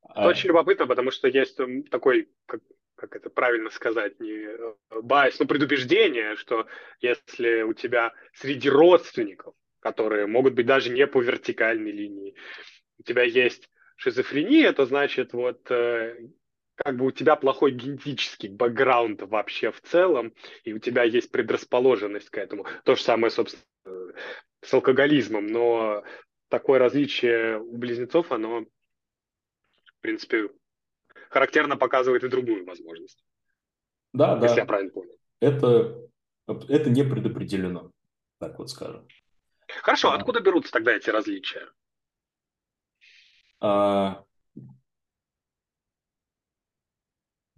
Это 0.03 0.25
а... 0.25 0.27
очень 0.27 0.49
любопытно, 0.49 0.85
потому 0.85 1.11
что 1.11 1.27
есть 1.27 1.57
такой, 1.89 2.29
как, 2.45 2.61
как 2.97 3.15
это 3.15 3.29
правильно 3.29 3.69
сказать, 3.69 4.19
не 4.19 4.47
э, 4.47 4.73
байс, 5.03 5.39
но 5.39 5.45
предубеждение, 5.45 6.35
что 6.35 6.67
если 6.99 7.61
у 7.61 7.73
тебя 7.73 8.13
среди 8.33 8.69
родственников, 8.69 9.53
которые 9.79 10.25
могут 10.25 10.55
быть 10.55 10.65
даже 10.65 10.89
не 10.89 11.05
по 11.07 11.21
вертикальной 11.21 11.91
линии, 11.91 12.35
у 12.97 13.03
тебя 13.03 13.23
есть 13.23 13.69
шизофрения, 13.95 14.73
то 14.73 14.85
значит 14.85 15.33
вот 15.33 15.69
э, 15.69 16.17
как 16.75 16.97
бы 16.97 17.05
у 17.05 17.11
тебя 17.11 17.35
плохой 17.35 17.71
генетический 17.71 18.49
бэкграунд 18.49 19.21
вообще 19.23 19.71
в 19.71 19.79
целом, 19.81 20.33
и 20.63 20.73
у 20.73 20.79
тебя 20.79 21.03
есть 21.03 21.31
предрасположенность 21.31 22.29
к 22.29 22.37
этому. 22.37 22.65
То 22.83 22.95
же 22.95 23.03
самое, 23.03 23.31
собственно, 23.31 23.63
с 24.61 24.73
алкоголизмом, 24.73 25.47
но 25.47 26.03
такое 26.49 26.79
различие 26.79 27.59
у 27.59 27.77
близнецов, 27.77 28.31
оно, 28.31 28.65
в 29.85 30.01
принципе, 30.01 30.49
характерно 31.29 31.77
показывает 31.77 32.23
и 32.23 32.29
другую 32.29 32.65
возможность. 32.65 33.23
Да, 34.13 34.33
если 34.35 34.47
да. 34.47 34.61
я 34.61 34.65
правильно 34.65 34.91
понял. 34.91 35.17
Это, 35.39 36.09
это 36.47 36.89
не 36.89 37.03
предопределено, 37.03 37.91
так 38.39 38.57
вот 38.57 38.69
скажем. 38.69 39.07
Хорошо, 39.81 40.11
а, 40.11 40.15
откуда 40.15 40.39
берутся 40.39 40.71
тогда 40.71 40.93
эти 40.93 41.09
различия? 41.09 41.69
А, 43.59 44.23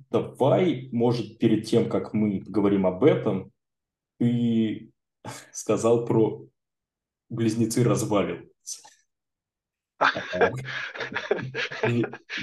давай, 0.09 0.89
может, 0.91 1.37
перед 1.37 1.65
тем, 1.65 1.89
как 1.89 2.13
мы 2.13 2.39
говорим 2.39 2.87
об 2.87 3.03
этом, 3.03 3.51
ты 4.17 4.91
сказал 5.51 6.05
про 6.05 6.47
близнецы 7.29 7.83
разваливаются. 7.83 8.81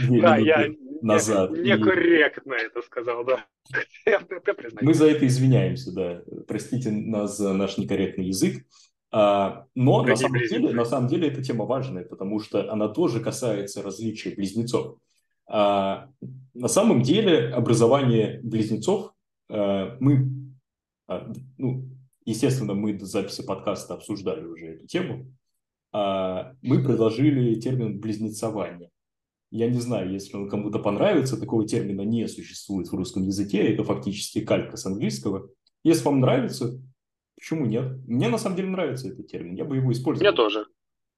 Да, 0.09 0.37
я 0.37 0.69
назад. 1.03 1.53
Некорректно 1.53 2.55
это 2.55 2.83
сказал, 2.83 3.25
да. 3.25 3.47
Мы 4.81 4.95
за 4.95 5.07
это 5.11 5.27
извиняемся, 5.27 5.93
да. 5.93 6.23
Простите 6.47 6.91
нас 6.91 7.37
за 7.37 7.53
наш 7.55 7.79
некорректный 7.79 8.27
язык. 8.27 8.65
А, 9.13 9.67
но 9.75 10.03
на 10.03 10.17
самом, 10.17 10.41
деле, 10.41 10.73
на 10.73 10.85
самом 10.85 11.09
деле 11.09 11.29
эта 11.29 11.43
тема 11.43 11.65
важная, 11.65 12.05
потому 12.05 12.41
что 12.41 12.71
она 12.71 12.89
тоже 12.89 13.21
касается 13.21 13.83
различий 13.83 14.35
близнецов. 14.35 14.99
А, 15.47 16.11
на 16.55 16.69
самом 16.69 17.03
деле 17.03 17.49
образование 17.49 18.41
близнецов 18.43 19.13
а, 19.49 19.97
мы, 20.01 20.29
ну, 21.57 21.89
естественно, 22.25 22.75
мы 22.75 22.95
до 22.95 23.07
записи 23.07 23.47
подкаста 23.47 23.95
обсуждали 23.95 24.45
уже 24.45 24.75
эту 24.75 24.87
тему, 24.87 25.33
мы 26.63 26.85
предложили 26.85 27.59
термин 27.61 28.01
«близнецование». 28.01 28.91
Я 29.51 29.71
не 29.71 29.81
знаю, 29.81 30.11
если 30.11 30.37
он 30.37 30.51
кому-то 30.51 30.79
понравится, 30.81 31.41
такого 31.41 31.67
термина 31.67 32.03
не 32.03 32.27
существует 32.29 32.89
в 32.89 32.95
русском 32.95 33.23
языке, 33.23 33.59
это 33.73 33.85
фактически 33.85 34.45
калька 34.45 34.77
с 34.77 34.85
английского. 34.85 35.49
Если 35.85 36.05
вам 36.05 36.21
нравится, 36.21 36.81
Почему 37.37 37.67
нет? 37.67 37.99
Мне 38.07 38.29
на 38.29 38.39
самом 38.39 38.57
деле 38.57 38.71
нравится 38.71 39.09
этот 39.09 39.29
термин, 39.29 39.55
я 39.55 39.65
бы 39.65 39.77
его 39.77 39.93
использовал. 39.93 40.27
Мне 40.27 40.37
тоже. 40.37 40.67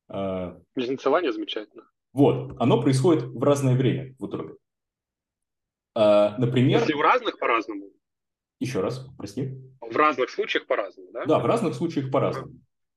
А... 0.09 0.61
Близнецование 0.75 1.33
замечательно. 1.33 1.85
Вот, 2.12 2.57
оно 2.59 2.83
происходит 2.83 3.25
в 3.25 3.43
разное 3.43 3.77
время 3.77 4.17
в 4.19 4.25
утробе. 4.25 4.57
А, 5.95 6.37
например... 6.38 6.81
Если 6.81 6.95
в 6.95 7.01
разных 7.01 7.38
по-разному? 7.38 7.91
Еще 8.59 8.81
раз, 8.81 9.07
прости. 9.17 9.55
В 9.81 9.95
разных 9.97 10.31
случаях 10.31 10.67
по-разному, 10.67 11.12
да? 11.12 11.25
Да, 11.27 11.38
в 11.38 11.47
разных 11.47 11.75
случаях 11.75 12.11
по-разному. 12.11 12.55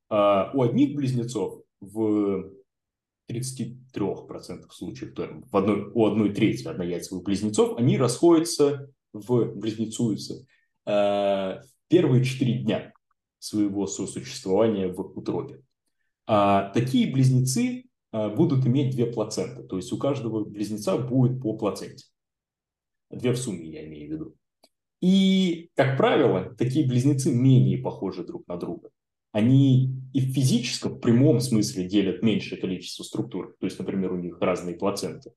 А, 0.08 0.50
у 0.54 0.62
одних 0.62 0.96
близнецов 0.96 1.61
в 1.82 2.50
33% 3.30 4.70
случаев, 4.70 5.14
то 5.14 5.28
в 5.50 5.56
одной, 5.56 5.90
у 5.92 6.06
одной 6.06 6.32
трети 6.32 6.66
однояйцевых 6.66 7.22
близнецов, 7.24 7.78
они 7.78 7.98
расходятся 7.98 8.90
в, 9.12 9.52
близнецуются 9.54 10.46
э, 10.86 11.60
первые 11.88 12.24
4 12.24 12.58
дня 12.60 12.92
своего 13.38 13.86
сосуществования 13.86 14.88
в 14.88 15.00
утробе. 15.00 15.62
А 16.26 16.70
такие 16.70 17.12
близнецы 17.12 17.84
а, 18.12 18.28
будут 18.28 18.66
иметь 18.66 18.94
две 18.94 19.06
плаценты, 19.06 19.64
то 19.64 19.76
есть 19.76 19.92
у 19.92 19.98
каждого 19.98 20.44
близнеца 20.44 20.98
будет 20.98 21.40
по 21.42 21.56
плаценте. 21.56 22.06
Две 23.10 23.32
в 23.32 23.36
сумме, 23.36 23.68
я 23.68 23.84
имею 23.86 24.08
в 24.08 24.12
виду. 24.12 24.34
И, 25.00 25.70
как 25.74 25.96
правило, 25.96 26.54
такие 26.56 26.86
близнецы 26.86 27.34
менее 27.34 27.78
похожи 27.78 28.24
друг 28.24 28.46
на 28.46 28.56
друга. 28.56 28.90
Они 29.32 29.94
и 30.12 30.20
в 30.20 30.32
физическом, 30.34 30.94
в 30.94 31.00
прямом 31.00 31.40
смысле 31.40 31.88
делят 31.88 32.22
меньшее 32.22 32.60
количество 32.60 33.02
структур, 33.02 33.56
то 33.58 33.66
есть, 33.66 33.78
например, 33.78 34.12
у 34.12 34.18
них 34.18 34.38
разные 34.40 34.76
плаценты, 34.76 35.32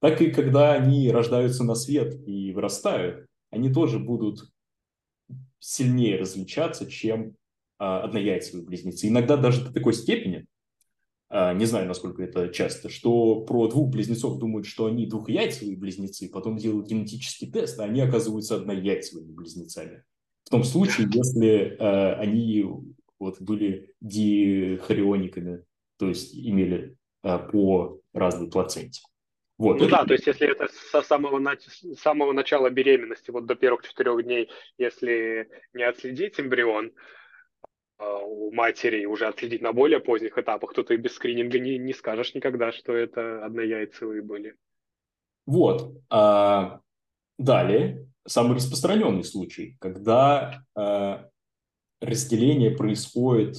так 0.00 0.20
и 0.20 0.30
когда 0.30 0.72
они 0.72 1.10
рождаются 1.10 1.64
на 1.64 1.74
свет 1.74 2.14
и 2.26 2.52
вырастают, 2.52 3.26
они 3.50 3.72
тоже 3.72 3.98
будут 3.98 4.50
сильнее 5.58 6.18
различаться, 6.18 6.90
чем 6.90 7.36
а, 7.78 8.02
однояйцевые 8.02 8.64
близнецы. 8.64 9.08
Иногда 9.08 9.36
даже 9.36 9.64
до 9.64 9.72
такой 9.72 9.94
степени, 9.94 10.46
а, 11.30 11.54
не 11.54 11.64
знаю, 11.64 11.88
насколько 11.88 12.22
это 12.22 12.48
часто, 12.48 12.88
что 12.88 13.40
про 13.42 13.66
двух 13.68 13.90
близнецов 13.90 14.38
думают, 14.38 14.66
что 14.66 14.86
они 14.86 15.06
двухяйцевые 15.06 15.76
близнецы, 15.76 16.28
потом 16.28 16.56
делают 16.56 16.86
генетический 16.86 17.50
тест, 17.50 17.80
а 17.80 17.84
они 17.84 18.00
оказываются 18.00 18.56
однояйцевыми 18.56 19.32
близнецами. 19.32 20.04
В 20.44 20.50
том 20.50 20.64
случае, 20.64 21.08
если 21.12 21.76
э, 21.78 22.14
они 22.16 22.64
вот, 23.18 23.40
были 23.40 23.94
дихариониками, 24.00 25.64
то 25.98 26.08
есть 26.08 26.34
имели 26.34 26.96
э, 27.22 27.38
по 27.38 28.00
разной 28.12 28.50
плаценте. 28.50 29.02
Вот, 29.56 29.78
ну 29.78 29.86
это... 29.86 29.98
да, 29.98 30.04
то 30.04 30.14
есть 30.14 30.26
если 30.26 30.48
это 30.48 30.68
со 30.90 31.02
самого, 31.02 31.40
с 31.56 32.00
самого 32.00 32.32
начала 32.32 32.70
беременности, 32.70 33.30
вот 33.30 33.46
до 33.46 33.54
первых 33.54 33.86
четырех 33.86 34.24
дней, 34.24 34.50
если 34.78 35.48
не 35.72 35.84
отследить 35.84 36.40
эмбрион, 36.40 36.92
а, 37.98 38.18
у 38.18 38.50
матери 38.50 39.04
уже 39.04 39.26
отследить 39.26 39.62
на 39.62 39.72
более 39.72 40.00
поздних 40.00 40.36
этапах, 40.36 40.74
то 40.74 40.82
ты 40.82 40.96
без 40.96 41.14
скрининга 41.14 41.60
не, 41.60 41.78
не 41.78 41.92
скажешь 41.92 42.34
никогда, 42.34 42.72
что 42.72 42.94
это 42.94 43.44
однояйцевые 43.44 44.22
были. 44.22 44.56
Вот. 45.46 45.92
А, 46.10 46.80
далее, 47.38 48.08
самый 48.26 48.56
распространенный 48.56 49.24
случай, 49.24 49.76
когда 49.78 50.64
а, 50.74 51.28
разделение 52.00 52.70
происходит 52.70 53.56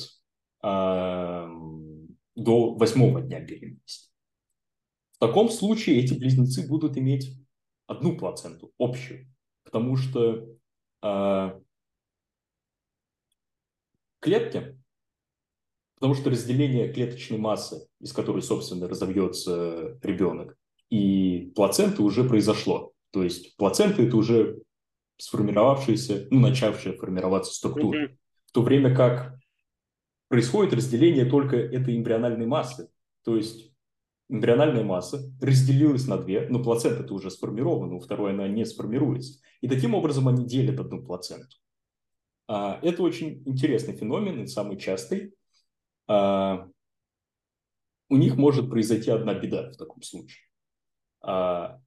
а, 0.62 1.50
до 2.36 2.76
восьмого 2.76 3.22
дня 3.22 3.40
беременности. 3.40 4.10
В 5.14 5.20
таком 5.20 5.50
случае 5.50 6.02
эти 6.04 6.14
близнецы 6.14 6.68
будут 6.68 6.98
иметь 6.98 7.38
одну 7.88 8.18
плаценту, 8.18 8.74
общую, 8.78 9.28
потому 9.64 9.96
что 9.96 10.48
а, 11.02 11.60
клетки, 14.20 14.78
потому 15.96 16.16
что 16.16 16.30
разделение 16.30 16.92
клеточной 16.92 17.38
массы, 17.38 17.88
из 18.00 18.12
которой, 18.12 18.42
собственно, 18.42 18.88
разовьется 18.88 19.98
ребенок, 20.02 20.58
и 20.90 21.52
плаценты 21.56 22.04
уже 22.04 22.24
произошло. 22.24 22.94
То 23.12 23.24
есть 23.24 23.56
плацента– 23.56 24.02
это 24.04 24.18
уже 24.18 24.62
сформировавшаяся, 25.18 26.28
ну, 26.30 26.40
начавшая 26.40 26.98
формироваться 26.98 27.54
структура. 27.54 28.08
Mm-hmm. 28.08 28.18
То 28.56 28.62
время 28.62 28.96
как 28.96 29.38
происходит 30.30 30.72
разделение 30.72 31.26
только 31.26 31.58
этой 31.58 31.98
эмбриональной 31.98 32.46
массы. 32.46 32.90
То 33.26 33.36
есть 33.36 33.74
эмбриональная 34.30 34.86
масса 34.86 35.30
разделилась 35.42 36.08
на 36.08 36.18
две, 36.18 36.48
но 36.48 36.64
плацента-то 36.64 37.14
уже 37.14 37.32
сформирована, 37.32 37.96
у 37.96 38.00
второй 38.00 38.32
она 38.32 38.48
не 38.48 38.64
сформируется. 38.64 39.42
И 39.60 39.68
таким 39.68 39.94
образом 39.94 40.30
они 40.30 40.46
делят 40.46 40.80
одну 40.80 41.04
плаценту. 41.04 41.58
А, 42.48 42.80
это 42.82 43.04
очень 43.04 43.44
интересный 43.46 43.94
феномен 43.94 44.44
и 44.44 44.48
самый 44.48 44.78
частый. 44.78 45.36
А, 46.08 46.70
у 48.08 48.16
них 48.16 48.38
может 48.38 48.70
произойти 48.70 49.12
одна 49.12 49.34
беда 49.34 49.70
в 49.70 49.76
таком 49.76 50.02
случае. 50.02 50.46
А, 51.22 51.82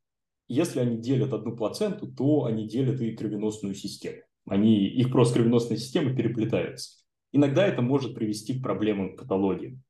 если 0.48 0.80
они 0.80 0.98
делят 0.98 1.32
одну 1.32 1.56
плаценту, 1.56 2.12
то 2.12 2.44
они 2.44 2.68
делят 2.68 3.00
и 3.00 3.16
кровеносную 3.16 3.74
систему. 3.74 4.27
Они, 4.50 4.86
их 4.86 5.10
просто 5.10 5.34
кровеносная 5.34 5.76
система 5.76 6.14
переплетается. 6.14 6.98
Иногда 7.32 7.66
это 7.66 7.82
может 7.82 8.14
привести 8.14 8.58
к 8.58 8.62
проблемам 8.62 9.16
патологии. 9.16 9.80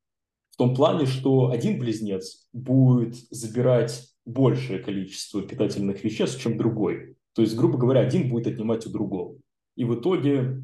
В 0.50 0.56
том 0.56 0.74
плане, 0.74 1.06
что 1.06 1.50
один 1.50 1.78
близнец 1.78 2.48
будет 2.52 3.14
забирать 3.30 4.08
большее 4.24 4.80
количество 4.80 5.42
питательных 5.42 6.02
веществ, 6.02 6.40
чем 6.40 6.58
другой. 6.58 7.16
То 7.34 7.42
есть, 7.42 7.56
грубо 7.56 7.78
говоря, 7.78 8.00
один 8.00 8.28
будет 8.28 8.48
отнимать 8.48 8.84
у 8.86 8.90
другого. 8.90 9.38
И 9.76 9.84
в 9.84 9.94
итоге, 9.94 10.60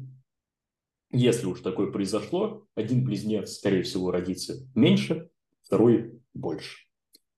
если 1.11 1.47
уж 1.47 1.61
такое 1.61 1.91
произошло, 1.91 2.67
один 2.75 3.05
близнец, 3.05 3.53
скорее 3.53 3.83
всего, 3.83 4.11
родится 4.11 4.67
меньше, 4.75 5.29
второй 5.61 6.19
больше. 6.33 6.79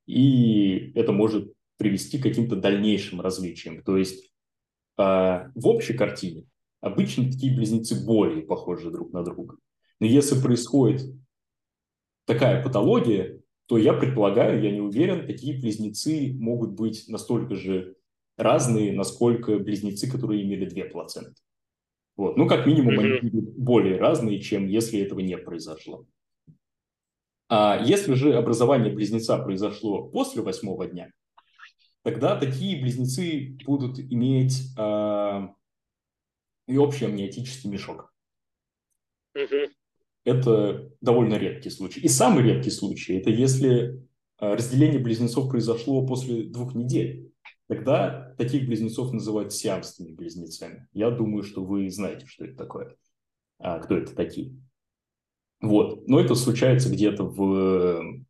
и 0.07 0.91
это 0.95 1.11
может 1.11 1.53
привести 1.77 2.17
к 2.17 2.23
каким-то 2.23 2.55
дальнейшим 2.55 3.21
различиям. 3.21 3.83
То 3.83 3.97
есть 3.97 4.33
э, 4.97 5.51
в 5.55 5.67
общей 5.67 5.93
картине 5.93 6.45
обычно 6.81 7.31
такие 7.31 7.55
близнецы 7.55 8.05
более 8.05 8.43
похожи 8.43 8.91
друг 8.91 9.13
на 9.13 9.23
друга. 9.23 9.57
Но 9.99 10.05
если 10.05 10.39
происходит 10.39 11.01
такая 12.25 12.63
патология, 12.63 13.41
то 13.67 13.77
я 13.77 13.93
предполагаю, 13.93 14.61
я 14.61 14.71
не 14.71 14.79
уверен, 14.79 15.27
такие 15.27 15.59
близнецы 15.59 16.33
могут 16.33 16.71
быть 16.71 17.05
настолько 17.07 17.55
же 17.55 17.95
разные, 18.37 18.93
насколько 18.93 19.57
близнецы, 19.57 20.09
которые 20.09 20.43
имели 20.43 20.65
две 20.65 20.85
плаценты. 20.85 21.41
Вот. 22.15 22.37
Ну, 22.37 22.47
как 22.47 22.65
минимум, 22.65 22.99
mm-hmm. 22.99 23.17
они 23.19 23.29
будут 23.29 23.57
более 23.57 23.97
разные, 23.97 24.39
чем 24.39 24.67
если 24.67 24.99
этого 24.99 25.19
не 25.19 25.37
произошло. 25.37 26.05
А 27.49 27.81
если 27.83 28.13
же 28.13 28.33
образование 28.35 28.93
близнеца 28.93 29.37
произошло 29.37 30.07
после 30.07 30.41
восьмого 30.41 30.87
дня, 30.87 31.11
тогда 32.07 32.39
такие 32.39 32.81
близнецы 32.81 33.57
будут 33.65 33.99
иметь 33.99 34.73
э, 34.77 35.47
и 36.65 36.77
общий 36.77 37.03
амниотический 37.03 37.69
мешок. 37.69 38.13
Это 40.23 40.89
довольно 41.01 41.33
редкий 41.33 41.69
случай. 41.69 41.99
И 41.99 42.07
самый 42.07 42.45
редкий 42.45 42.69
случай– 42.69 43.15
это 43.17 43.29
если 43.29 44.07
разделение 44.37 44.99
близнецов 44.99 45.49
произошло 45.49 46.07
после 46.07 46.43
двух 46.43 46.75
недель. 46.75 47.33
Тогда 47.67 48.33
таких 48.37 48.67
близнецов 48.67 49.11
называют 49.11 49.51
сиамскими 49.51 50.15
близнецами. 50.15 50.87
Я 50.93 51.11
думаю, 51.11 51.43
что 51.43 51.65
вы 51.65 51.89
знаете, 51.89 52.25
что 52.25 52.45
это 52.45 52.55
такое. 52.55 52.95
А, 53.59 53.79
кто 53.79 53.97
это 53.97 54.15
такие. 54.15 54.55
Вот. 55.59 56.07
Но 56.07 56.21
это 56.21 56.35
случается 56.35 56.89
где-то 56.89 57.25
в, 57.25 58.23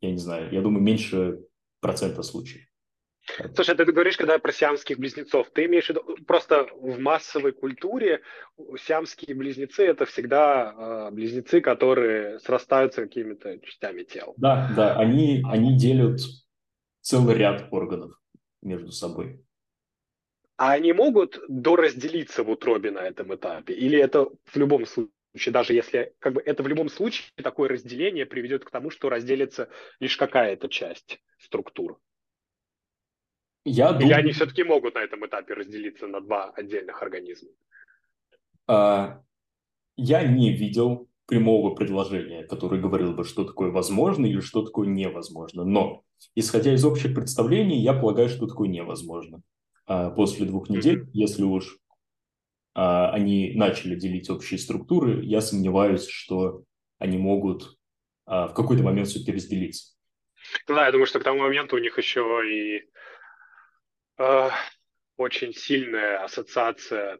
я 0.00 0.10
не 0.12 0.18
знаю, 0.18 0.52
я 0.52 0.60
думаю, 0.60 0.84
меньше 0.84 1.44
процента 1.82 2.22
случаев. 2.22 2.64
Слушай, 3.54 3.76
ты 3.76 3.84
говоришь, 3.84 4.16
когда 4.16 4.38
про 4.38 4.52
сиамских 4.52 4.98
близнецов, 4.98 5.48
ты 5.50 5.66
имеешь 5.66 5.86
в 5.86 5.90
виду 5.90 6.02
просто 6.26 6.66
в 6.74 6.98
массовой 6.98 7.52
культуре 7.52 8.20
сиамские 8.84 9.36
близнецы 9.36 9.86
это 9.86 10.06
всегда 10.06 10.74
э, 10.76 11.10
близнецы, 11.12 11.60
которые 11.60 12.40
срастаются 12.40 13.02
какими-то 13.02 13.58
частями 13.60 14.02
тела. 14.02 14.34
Да, 14.36 14.72
да, 14.74 14.96
они, 14.98 15.42
они 15.44 15.76
делят 15.76 16.20
целый 17.00 17.36
ряд 17.36 17.68
органов 17.70 18.20
между 18.60 18.90
собой. 18.90 19.44
А 20.56 20.72
они 20.72 20.92
могут 20.92 21.38
доразделиться 21.48 22.42
в 22.42 22.50
утробе 22.50 22.90
на 22.90 23.00
этом 23.00 23.34
этапе? 23.34 23.72
Или 23.74 23.98
это 23.98 24.28
в 24.44 24.56
любом 24.56 24.84
случае, 24.86 25.12
даже 25.50 25.74
если 25.74 26.14
как 26.18 26.34
бы 26.34 26.42
это 26.42 26.62
в 26.62 26.68
любом 26.68 26.88
случае 26.88 27.30
такое 27.36 27.68
разделение 27.68 28.26
приведет 28.26 28.64
к 28.64 28.70
тому, 28.70 28.90
что 28.90 29.08
разделится 29.08 29.68
лишь 30.00 30.16
какая-то 30.16 30.68
часть 30.68 31.20
структур? 31.38 31.98
Я 33.64 33.90
Или 33.90 34.00
думаю... 34.00 34.16
они 34.16 34.32
все-таки 34.32 34.64
могут 34.64 34.94
на 34.94 35.00
этом 35.00 35.24
этапе 35.26 35.54
разделиться 35.54 36.06
на 36.06 36.20
два 36.20 36.50
отдельных 36.50 37.02
организма? 37.02 37.50
А, 38.66 39.22
я 39.96 40.24
не 40.24 40.54
видел 40.54 41.08
прямого 41.26 41.74
предложения, 41.74 42.42
которое 42.44 42.80
говорило 42.80 43.12
бы, 43.12 43.24
что 43.24 43.44
такое 43.44 43.70
возможно 43.70 44.26
или 44.26 44.40
что 44.40 44.62
такое 44.62 44.88
невозможно. 44.88 45.64
Но, 45.64 46.02
исходя 46.34 46.74
из 46.74 46.84
общих 46.84 47.14
представлений, 47.14 47.78
я 47.78 47.94
полагаю, 47.94 48.28
что 48.28 48.46
такое 48.46 48.68
невозможно. 48.68 49.42
А 49.86 50.10
после 50.10 50.46
двух 50.46 50.68
недель, 50.68 51.02
mm-hmm. 51.02 51.10
если 51.12 51.42
уж 51.44 51.78
они 52.74 53.52
начали 53.54 53.94
делить 53.94 54.30
общие 54.30 54.58
структуры, 54.58 55.22
я 55.24 55.40
сомневаюсь, 55.40 56.06
что 56.06 56.64
они 56.98 57.18
могут 57.18 57.76
а, 58.26 58.48
в 58.48 58.54
какой-то 58.54 58.82
момент 58.82 59.08
все-таки 59.08 59.32
разделиться. 59.32 59.94
Да, 60.66 60.86
я 60.86 60.92
думаю, 60.92 61.06
что 61.06 61.20
к 61.20 61.24
тому 61.24 61.40
моменту 61.40 61.76
у 61.76 61.78
них 61.78 61.98
еще 61.98 62.42
и 62.46 62.88
э, 64.18 64.50
очень 65.16 65.52
сильная 65.52 66.24
ассоциация 66.24 67.18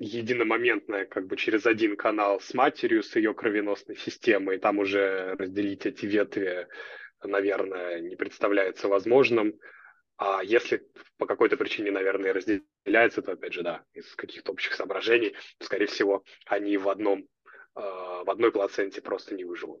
единомоментная 0.00 1.06
как 1.06 1.26
бы 1.26 1.36
через 1.36 1.66
один 1.66 1.96
канал 1.96 2.40
с 2.40 2.54
матерью, 2.54 3.02
с 3.02 3.14
ее 3.16 3.34
кровеносной 3.34 3.96
системой, 3.96 4.56
и 4.56 4.60
там 4.60 4.78
уже 4.78 5.34
разделить 5.38 5.86
эти 5.86 6.06
ветви, 6.06 6.66
наверное, 7.22 8.00
не 8.00 8.16
представляется 8.16 8.88
возможным. 8.88 9.54
А 10.18 10.42
если 10.42 10.82
по 11.16 11.26
какой-то 11.26 11.56
причине, 11.56 11.92
наверное, 11.92 12.32
разделяется, 12.32 13.22
то, 13.22 13.32
опять 13.32 13.52
же, 13.52 13.62
да, 13.62 13.84
из 13.94 14.14
каких-то 14.16 14.50
общих 14.50 14.74
соображений, 14.74 15.34
скорее 15.60 15.86
всего, 15.86 16.24
они 16.46 16.76
в 16.76 16.88
одном, 16.88 17.20
э, 17.20 17.80
в 17.80 18.28
одной 18.28 18.50
плаценте 18.50 19.00
просто 19.00 19.36
не 19.36 19.44
выживут. 19.44 19.80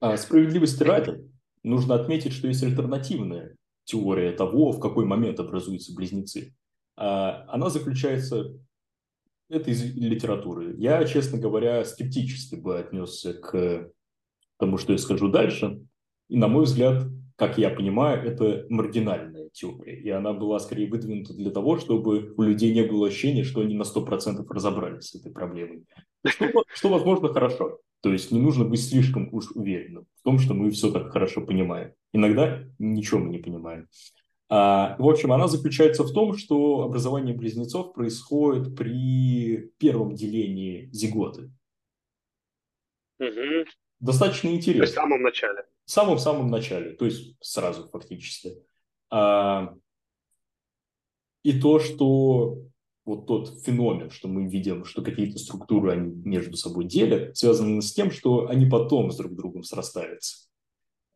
А 0.00 0.16
справедливости 0.16 0.82
ради, 0.82 1.30
нужно 1.62 1.96
отметить, 1.96 2.32
что 2.32 2.48
есть 2.48 2.62
альтернативная 2.62 3.56
теория 3.84 4.32
того, 4.32 4.72
в 4.72 4.80
какой 4.80 5.04
момент 5.04 5.38
образуются 5.38 5.94
близнецы. 5.94 6.54
А 6.96 7.44
она 7.48 7.68
заключается 7.68 8.58
это 9.50 9.70
из 9.70 9.94
литературы. 9.94 10.74
Я, 10.78 11.04
честно 11.04 11.38
говоря, 11.38 11.84
скептически 11.84 12.54
бы 12.54 12.78
отнесся 12.78 13.34
к 13.34 13.90
тому, 14.58 14.78
что 14.78 14.92
я 14.92 14.98
скажу 14.98 15.28
дальше. 15.28 15.82
И, 16.28 16.38
на 16.38 16.48
мой 16.48 16.64
взгляд, 16.64 17.04
как 17.36 17.58
я 17.58 17.68
понимаю, 17.68 18.26
это 18.26 18.64
маргинальная 18.70 19.43
теория. 19.54 20.00
И 20.00 20.10
она 20.10 20.32
была 20.32 20.58
скорее 20.58 20.88
выдвинута 20.88 21.32
для 21.32 21.50
того, 21.50 21.78
чтобы 21.78 22.34
у 22.36 22.42
людей 22.42 22.74
не 22.74 22.82
было 22.82 23.08
ощущения, 23.08 23.44
что 23.44 23.62
они 23.62 23.74
на 23.74 23.82
100% 23.82 24.44
разобрались 24.48 25.10
с 25.10 25.14
этой 25.14 25.32
проблемой. 25.32 25.84
Что, 26.26 26.64
что, 26.74 26.88
возможно, 26.88 27.32
хорошо. 27.32 27.80
То 28.00 28.12
есть 28.12 28.30
не 28.32 28.40
нужно 28.40 28.64
быть 28.64 28.86
слишком 28.86 29.28
уж 29.32 29.50
уверенным 29.52 30.06
в 30.20 30.22
том, 30.22 30.38
что 30.38 30.52
мы 30.52 30.70
все 30.70 30.90
так 30.90 31.10
хорошо 31.10 31.40
понимаем. 31.40 31.92
Иногда 32.12 32.62
ничего 32.78 33.20
мы 33.20 33.30
не 33.30 33.38
понимаем. 33.38 33.88
А, 34.50 34.96
в 34.98 35.08
общем, 35.08 35.32
она 35.32 35.48
заключается 35.48 36.02
в 36.02 36.12
том, 36.12 36.36
что 36.36 36.82
образование 36.82 37.34
близнецов 37.34 37.94
происходит 37.94 38.76
при 38.76 39.70
первом 39.78 40.14
делении 40.14 40.90
зиготы. 40.92 41.50
Угу. 43.18 43.64
Достаточно 44.00 44.48
интересно. 44.48 44.80
То 44.80 44.82
есть 44.82 44.92
в 44.92 44.96
самом 44.96 45.22
начале. 45.22 45.66
В 45.86 45.90
самом-самом 45.90 46.50
начале, 46.50 46.90
то 46.90 47.04
есть 47.06 47.36
сразу 47.40 47.88
фактически. 47.88 48.56
А, 49.10 49.74
и 51.42 51.60
то, 51.60 51.78
что 51.78 52.58
вот 53.04 53.26
тот 53.26 53.62
феномен, 53.62 54.10
что 54.10 54.28
мы 54.28 54.48
видим, 54.48 54.84
что 54.84 55.02
какие-то 55.02 55.38
структуры 55.38 55.92
они 55.92 56.12
между 56.24 56.56
собой 56.56 56.86
делят, 56.86 57.36
связано 57.36 57.82
с 57.82 57.92
тем, 57.92 58.10
что 58.10 58.48
они 58.48 58.66
потом 58.66 59.10
с 59.10 59.16
друг 59.16 59.34
другом 59.34 59.62
срастаются. 59.62 60.48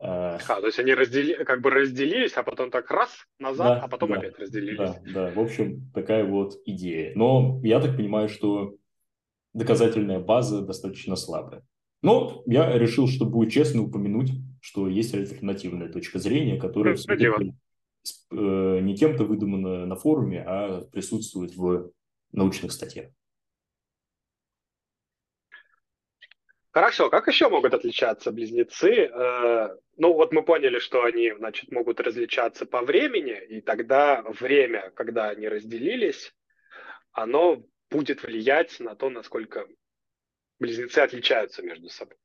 А, 0.01 0.38
то 0.38 0.66
есть 0.66 0.79
они 0.79 0.94
раздели, 0.94 1.42
как 1.44 1.61
бы 1.61 1.70
разделились, 1.70 2.35
а 2.35 2.44
потом 2.44 2.70
так 2.70 2.88
раз 2.90 3.11
назад, 3.40 3.81
да, 3.81 3.85
а 3.85 3.88
потом 3.88 4.11
да, 4.11 4.18
опять 4.18 4.38
разделились. 4.38 4.79
Да, 4.79 5.01
да, 5.12 5.31
в 5.33 5.40
общем, 5.40 5.90
такая 5.92 6.24
вот 6.24 6.55
идея. 6.66 7.12
Но 7.16 7.61
я 7.64 7.81
так 7.81 7.96
понимаю, 7.96 8.29
что 8.29 8.77
доказательная 9.55 10.20
база 10.20 10.62
достаточно 10.62 11.16
слабая. 11.16 11.64
Но 12.03 12.44
я 12.46 12.79
решил, 12.79 13.09
что 13.09 13.24
будет 13.24 13.51
честно 13.51 13.83
упомянуть, 13.83 14.31
что 14.61 14.87
есть 14.87 15.14
альтернативная 15.14 15.88
точка 15.88 16.20
зрения, 16.20 16.61
которая 16.61 16.94
э, 16.94 17.53
не 18.31 18.97
кем-то 18.97 19.25
выдумана 19.25 19.87
на 19.87 19.97
форуме, 19.97 20.44
а 20.47 20.83
присутствует 20.92 21.55
в 21.55 21.92
научных 22.33 22.73
статьях. 22.73 23.11
Хорошо, 26.71 27.11
как 27.11 27.27
еще 27.27 27.49
могут 27.49 27.75
отличаться 27.75 28.31
близнецы? 28.31 29.07
Э, 29.07 29.77
ну, 29.97 30.12
вот 30.12 30.33
мы 30.33 30.44
поняли, 30.44 30.79
что 30.79 31.03
они, 31.03 31.33
значит, 31.33 31.73
могут 31.73 31.99
различаться 31.99 32.66
по 32.66 32.83
времени, 32.83 33.37
и 33.49 33.61
тогда 33.61 34.23
время, 34.23 34.92
когда 34.94 35.31
они 35.31 35.49
разделились, 35.49 36.33
оно 37.11 37.64
будет 37.90 38.23
влиять 38.23 38.79
на 38.81 38.94
то, 38.94 39.11
насколько 39.11 39.66
близнецы 40.61 41.01
отличаются 41.01 41.62
между 41.62 41.88
собой. 41.88 42.18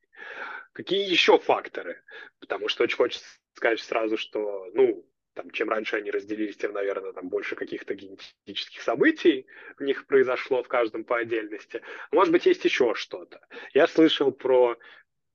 Какие 0.73 1.09
еще 1.09 1.39
факторы? 1.39 2.03
Потому 2.39 2.67
что 2.67 2.83
очень 2.83 2.97
хочется 2.97 3.25
сказать 3.53 3.79
сразу, 3.79 4.17
что, 4.17 4.67
ну, 4.73 5.03
там, 5.33 5.49
чем 5.51 5.69
раньше 5.69 5.97
они 5.97 6.11
разделились, 6.11 6.57
тем, 6.57 6.73
наверное, 6.73 7.13
там 7.13 7.29
больше 7.29 7.55
каких-то 7.55 7.95
генетических 7.95 8.81
событий 8.81 9.45
в 9.77 9.83
них 9.83 10.05
произошло 10.07 10.63
в 10.63 10.67
каждом 10.67 11.03
по 11.03 11.17
отдельности. 11.17 11.81
Может 12.11 12.31
быть, 12.31 12.45
есть 12.45 12.63
еще 12.65 12.93
что-то. 12.95 13.39
Я 13.73 13.87
слышал 13.87 14.31
про 14.31 14.77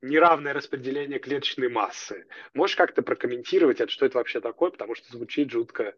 неравное 0.00 0.52
распределение 0.52 1.18
клеточной 1.18 1.68
массы. 1.68 2.26
Можешь 2.54 2.76
как-то 2.76 3.02
прокомментировать 3.02 3.80
это, 3.80 3.90
что 3.90 4.06
это 4.06 4.18
вообще 4.18 4.40
такое, 4.40 4.70
потому 4.70 4.94
что 4.94 5.10
звучит 5.10 5.50
жутко 5.50 5.94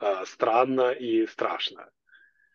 э, 0.00 0.24
странно 0.26 0.92
и 0.92 1.26
страшно. 1.26 1.90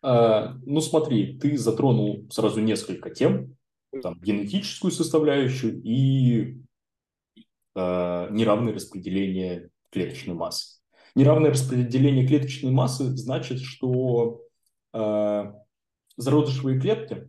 А, 0.02 0.54
ну 0.64 0.80
смотри, 0.80 1.38
ты 1.38 1.56
затронул 1.58 2.26
сразу 2.30 2.60
несколько 2.60 3.10
тем, 3.10 3.56
там, 4.02 4.18
генетическую 4.20 4.90
составляющую 4.90 5.80
и 5.84 6.56
э, 7.74 8.28
неравное 8.30 8.72
распределение 8.72 9.70
клеточной 9.92 10.34
массы. 10.34 10.80
Неравное 11.14 11.50
распределение 11.50 12.26
клеточной 12.26 12.72
массы 12.72 13.04
значит, 13.16 13.60
что 13.60 14.42
э, 14.94 15.52
зародышевые 16.16 16.80
клетки, 16.80 17.28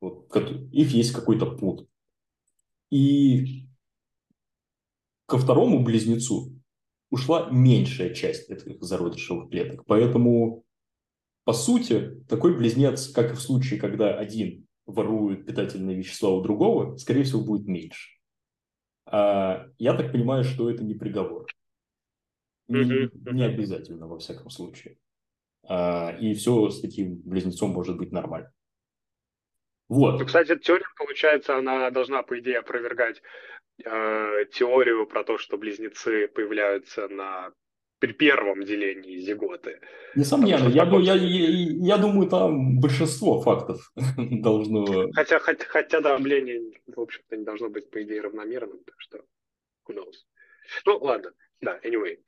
вот, 0.00 0.34
их 0.36 0.90
есть 0.90 1.12
какой-то 1.12 1.46
пул. 1.46 1.88
И 2.90 3.66
ко 5.26 5.38
второму 5.38 5.84
близнецу 5.84 6.60
ушла 7.10 7.48
меньшая 7.50 8.14
часть 8.14 8.50
этих 8.50 8.82
зародышевых 8.82 9.50
клеток. 9.50 9.84
Поэтому, 9.86 10.64
по 11.44 11.52
сути, 11.52 12.22
такой 12.28 12.56
близнец, 12.56 13.08
как 13.08 13.32
и 13.32 13.34
в 13.34 13.40
случае, 13.40 13.78
когда 13.78 14.18
один 14.18 14.66
ворует 14.86 15.46
питательные 15.46 15.96
вещества 15.96 16.30
у 16.30 16.42
другого, 16.42 16.96
скорее 16.96 17.22
всего, 17.22 17.44
будет 17.44 17.66
меньше. 17.66 18.18
А 19.06 19.66
я 19.78 19.94
так 19.94 20.12
понимаю, 20.12 20.44
что 20.44 20.70
это 20.70 20.82
не 20.82 20.94
приговор. 20.94 21.46
Не, 22.70 23.10
не 23.32 23.44
обязательно, 23.44 24.06
во 24.06 24.18
всяком 24.18 24.50
случае. 24.50 24.98
А, 25.68 26.16
и 26.20 26.34
все 26.34 26.70
с 26.70 26.80
таким 26.80 27.20
близнецом 27.24 27.70
может 27.70 27.96
быть 27.96 28.12
нормально. 28.12 28.52
Вот. 29.88 30.20
Ну, 30.20 30.26
кстати, 30.26 30.56
теория, 30.58 30.86
получается, 30.96 31.56
она 31.56 31.90
должна, 31.90 32.22
по 32.22 32.38
идее, 32.38 32.58
опровергать 32.58 33.22
э, 33.84 34.44
теорию 34.52 35.06
про 35.06 35.24
то, 35.24 35.36
что 35.36 35.58
близнецы 35.58 36.28
появляются 36.28 37.08
на 37.08 37.52
при 37.98 38.12
первом 38.12 38.64
делении 38.64 39.18
зиготы. 39.18 39.78
Несомненно, 40.14 40.68
я, 40.68 40.84
таком... 40.84 41.02
я, 41.02 41.14
я, 41.14 41.96
я 41.96 41.98
думаю, 41.98 42.28
там 42.30 42.80
большинство 42.80 43.40
фактов 43.42 43.92
должно... 44.16 45.10
Хотя, 45.12 45.38
хотя, 45.38 45.64
хотя 45.66 46.00
давление, 46.00 46.80
в 46.86 47.00
общем-то, 47.00 47.36
не 47.36 47.44
должно 47.44 47.68
быть, 47.68 47.90
по 47.90 48.02
идее, 48.02 48.22
равномерным, 48.22 48.78
так 48.84 48.94
что 48.98 49.18
who 49.86 49.94
knows. 49.94 50.14
Ну, 50.86 50.98
ладно, 50.98 51.32
да, 51.60 51.78
anyway. 51.84 52.18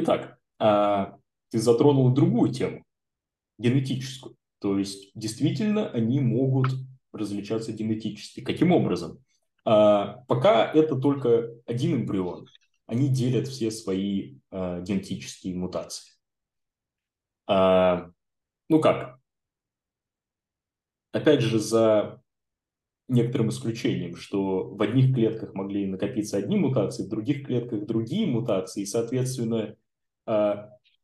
Итак, 0.00 0.38
а, 0.60 1.18
ты 1.50 1.58
затронул 1.58 2.10
другую 2.14 2.52
тему, 2.52 2.84
генетическую. 3.58 4.36
То 4.60 4.78
есть, 4.78 5.10
действительно, 5.16 5.90
они 5.90 6.20
могут 6.20 6.68
различаться 7.12 7.72
генетически. 7.72 8.40
Каким 8.40 8.70
образом? 8.70 9.18
А, 9.64 10.24
пока 10.28 10.70
это 10.70 10.94
только 10.94 11.52
один 11.66 11.96
эмбрион. 11.96 12.46
Они 12.86 13.08
делят 13.08 13.48
все 13.48 13.72
свои 13.72 14.36
а, 14.52 14.80
генетические 14.82 15.56
мутации. 15.56 16.12
Ну 17.48 18.80
как? 18.82 19.18
Опять 21.12 21.40
же, 21.40 21.58
за 21.58 22.22
некоторым 23.08 23.48
исключением, 23.48 24.16
что 24.16 24.68
в 24.68 24.82
одних 24.82 25.14
клетках 25.14 25.54
могли 25.54 25.86
накопиться 25.86 26.36
одни 26.36 26.56
мутации, 26.56 27.04
в 27.04 27.08
других 27.08 27.46
клетках 27.46 27.86
другие 27.86 28.26
мутации, 28.26 28.82
и, 28.82 28.86
соответственно, 28.86 29.76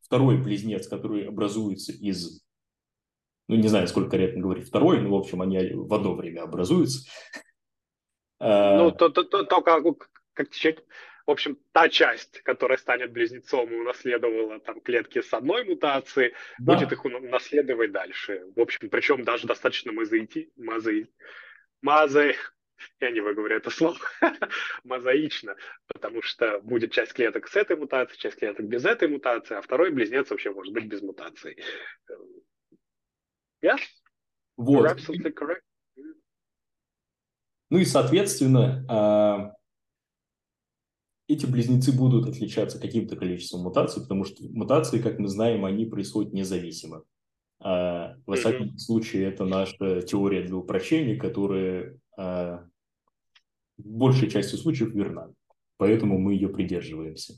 второй 0.00 0.36
близнец, 0.36 0.86
который 0.86 1.26
образуется 1.26 1.92
из 1.92 2.44
ну, 3.46 3.56
не 3.56 3.68
знаю, 3.68 3.86
сколько 3.88 4.10
корректно 4.10 4.40
говорить, 4.40 4.68
второй, 4.68 5.00
но, 5.00 5.10
в 5.10 5.14
общем, 5.14 5.42
они 5.42 5.58
в 5.74 5.92
одно 5.92 6.14
время 6.14 6.42
образуются. 6.42 7.08
А, 8.40 8.76
ну, 8.76 8.90
то, 8.90 9.08
то, 9.08 9.22
то, 9.22 9.44
то 9.44 9.62
как, 9.62 9.84
в 9.84 11.30
общем, 11.30 11.56
та 11.72 11.88
часть, 11.88 12.42
которая 12.42 12.76
станет 12.76 13.12
близнецом 13.12 13.70
и 13.72 13.76
унаследовала 13.76 14.60
там 14.60 14.80
клетки 14.80 15.22
с 15.22 15.32
одной 15.32 15.64
мутацией, 15.64 16.34
да. 16.58 16.74
будет 16.74 16.92
их 16.92 17.04
унаследовать 17.04 17.92
дальше. 17.92 18.44
В 18.54 18.60
общем, 18.60 18.90
причем 18.90 19.24
даже 19.24 19.46
достаточно 19.46 19.92
мозаити, 19.92 20.50
мозаи, 20.56 21.08
мозаи, 21.80 22.34
я 23.00 23.10
не 23.10 23.20
выговорю 23.20 23.56
это 23.56 23.70
слово, 23.70 23.98
мозаично, 24.84 25.56
потому 25.86 26.22
что 26.22 26.60
будет 26.60 26.92
часть 26.92 27.12
клеток 27.12 27.48
с 27.48 27.56
этой 27.56 27.76
мутацией, 27.76 28.20
часть 28.20 28.38
клеток 28.38 28.66
без 28.66 28.84
этой 28.84 29.08
мутации, 29.08 29.56
а 29.56 29.62
второй 29.62 29.90
близнец 29.90 30.30
вообще 30.30 30.50
может 30.50 30.72
быть 30.72 30.86
без 30.86 31.02
мутации. 31.02 31.56
Yes. 33.62 33.80
Вот. 34.56 34.84
You're 34.84 34.94
absolutely 34.94 35.32
correct. 35.32 35.62
Ну 37.70 37.78
и, 37.78 37.84
соответственно, 37.84 38.84
а, 38.88 39.54
эти 41.26 41.46
близнецы 41.46 41.92
будут 41.92 42.28
отличаться 42.28 42.80
каким-то 42.80 43.16
количеством 43.16 43.62
мутаций, 43.62 44.02
потому 44.02 44.24
что 44.24 44.44
мутации, 44.50 45.00
как 45.00 45.18
мы 45.18 45.28
знаем, 45.28 45.64
они 45.64 45.86
происходят 45.86 46.32
независимо. 46.32 47.04
А, 47.60 48.16
во 48.26 48.36
всяком 48.36 48.66
mm-hmm. 48.66 48.78
случае, 48.78 49.24
это 49.24 49.44
наша 49.44 50.02
теория 50.02 50.42
для 50.42 50.56
упрощения, 50.56 51.18
которая 51.18 51.98
а, 52.16 52.68
большей 53.76 54.30
частью 54.30 54.58
случаев 54.58 54.94
верна. 54.94 55.30
Поэтому 55.76 56.18
мы 56.18 56.34
ее 56.34 56.48
придерживаемся. 56.48 57.34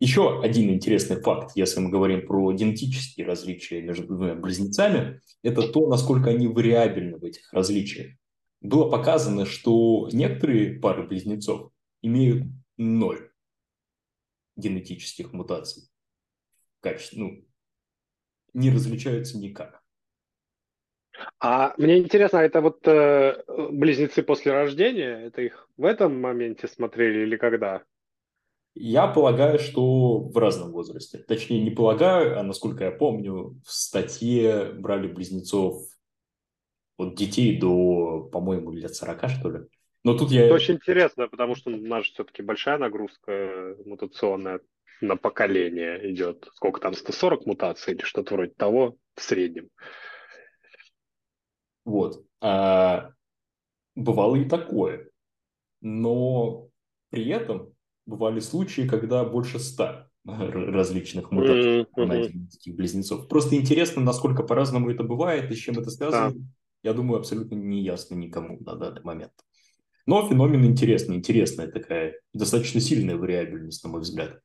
Еще 0.00 0.42
один 0.42 0.70
интересный 0.70 1.20
факт, 1.20 1.52
если 1.54 1.80
мы 1.80 1.88
говорим 1.88 2.26
про 2.26 2.52
генетические 2.52 3.26
различия 3.26 3.80
между 3.80 4.06
двумя 4.06 4.34
близнецами, 4.34 5.20
это 5.42 5.66
то, 5.68 5.88
насколько 5.88 6.30
они 6.30 6.48
вариабельны 6.48 7.18
в 7.18 7.24
этих 7.24 7.52
различиях. 7.52 8.16
Было 8.60 8.90
показано, 8.90 9.46
что 9.46 10.08
некоторые 10.12 10.80
пары 10.80 11.06
близнецов 11.06 11.70
имеют 12.02 12.48
ноль 12.76 13.30
генетических 14.56 15.32
мутаций. 15.32 15.84
Качество, 16.80 17.18
ну, 17.18 17.44
не 18.52 18.70
различаются 18.70 19.38
никак. 19.38 19.83
А 21.38 21.74
мне 21.76 21.98
интересно, 21.98 22.38
это 22.38 22.60
вот 22.60 22.86
э, 22.86 23.42
близнецы 23.70 24.22
после 24.22 24.52
рождения, 24.52 25.26
это 25.26 25.42
их 25.42 25.68
в 25.76 25.84
этом 25.84 26.20
моменте 26.20 26.68
смотрели 26.68 27.22
или 27.22 27.36
когда? 27.36 27.82
Я 28.74 29.06
полагаю, 29.06 29.58
что 29.60 30.18
в 30.18 30.36
разном 30.36 30.72
возрасте. 30.72 31.18
Точнее, 31.18 31.62
не 31.62 31.70
полагаю, 31.70 32.38
а 32.38 32.42
насколько 32.42 32.84
я 32.84 32.90
помню, 32.90 33.60
в 33.64 33.70
статье 33.70 34.72
брали 34.72 35.06
близнецов 35.06 35.84
от 36.96 37.14
детей 37.14 37.58
до, 37.58 38.28
по-моему, 38.32 38.72
лет 38.72 38.94
40, 38.94 39.28
что 39.30 39.50
ли. 39.50 39.60
Но 40.02 40.16
тут 40.16 40.32
я... 40.32 40.46
Это 40.46 40.54
очень 40.54 40.74
интересно, 40.74 41.28
потому 41.28 41.54
что 41.54 41.70
у 41.70 41.76
нас 41.76 42.06
все-таки 42.06 42.42
большая 42.42 42.78
нагрузка 42.78 43.76
мутационная 43.84 44.60
на 45.00 45.16
поколение 45.16 46.10
идет. 46.12 46.48
Сколько 46.54 46.80
там, 46.80 46.94
140 46.94 47.46
мутаций 47.46 47.94
или 47.94 48.02
что-то 48.02 48.34
вроде 48.34 48.52
того 48.54 48.96
в 49.14 49.22
среднем. 49.22 49.68
Вот. 51.84 52.24
А, 52.40 53.10
бывало 53.94 54.36
и 54.36 54.44
такое. 54.44 55.08
Но 55.80 56.68
при 57.10 57.28
этом 57.28 57.72
бывали 58.06 58.40
случаи, 58.40 58.86
когда 58.86 59.24
больше 59.24 59.58
ста 59.58 60.08
различных 60.24 61.30
мутаций 61.30 61.82
mm-hmm. 61.82 62.72
близнецов. 62.72 63.28
Просто 63.28 63.56
интересно, 63.56 64.02
насколько 64.02 64.42
по-разному 64.42 64.90
это 64.90 65.04
бывает 65.04 65.50
и 65.50 65.54
с 65.54 65.58
чем 65.58 65.78
это 65.78 65.90
связано. 65.90 66.32
Да. 66.32 66.46
Я 66.82 66.92
думаю, 66.92 67.18
абсолютно 67.18 67.54
не 67.54 67.82
ясно 67.82 68.14
никому 68.14 68.58
на 68.60 68.76
данный 68.76 69.02
момент. 69.02 69.32
Но 70.06 70.28
феномен 70.28 70.66
интересный, 70.66 71.16
интересная 71.16 71.68
такая, 71.68 72.20
достаточно 72.34 72.80
сильная 72.80 73.16
вариабельность, 73.16 73.82
на 73.84 73.90
мой 73.90 74.02
взгляд. 74.02 74.38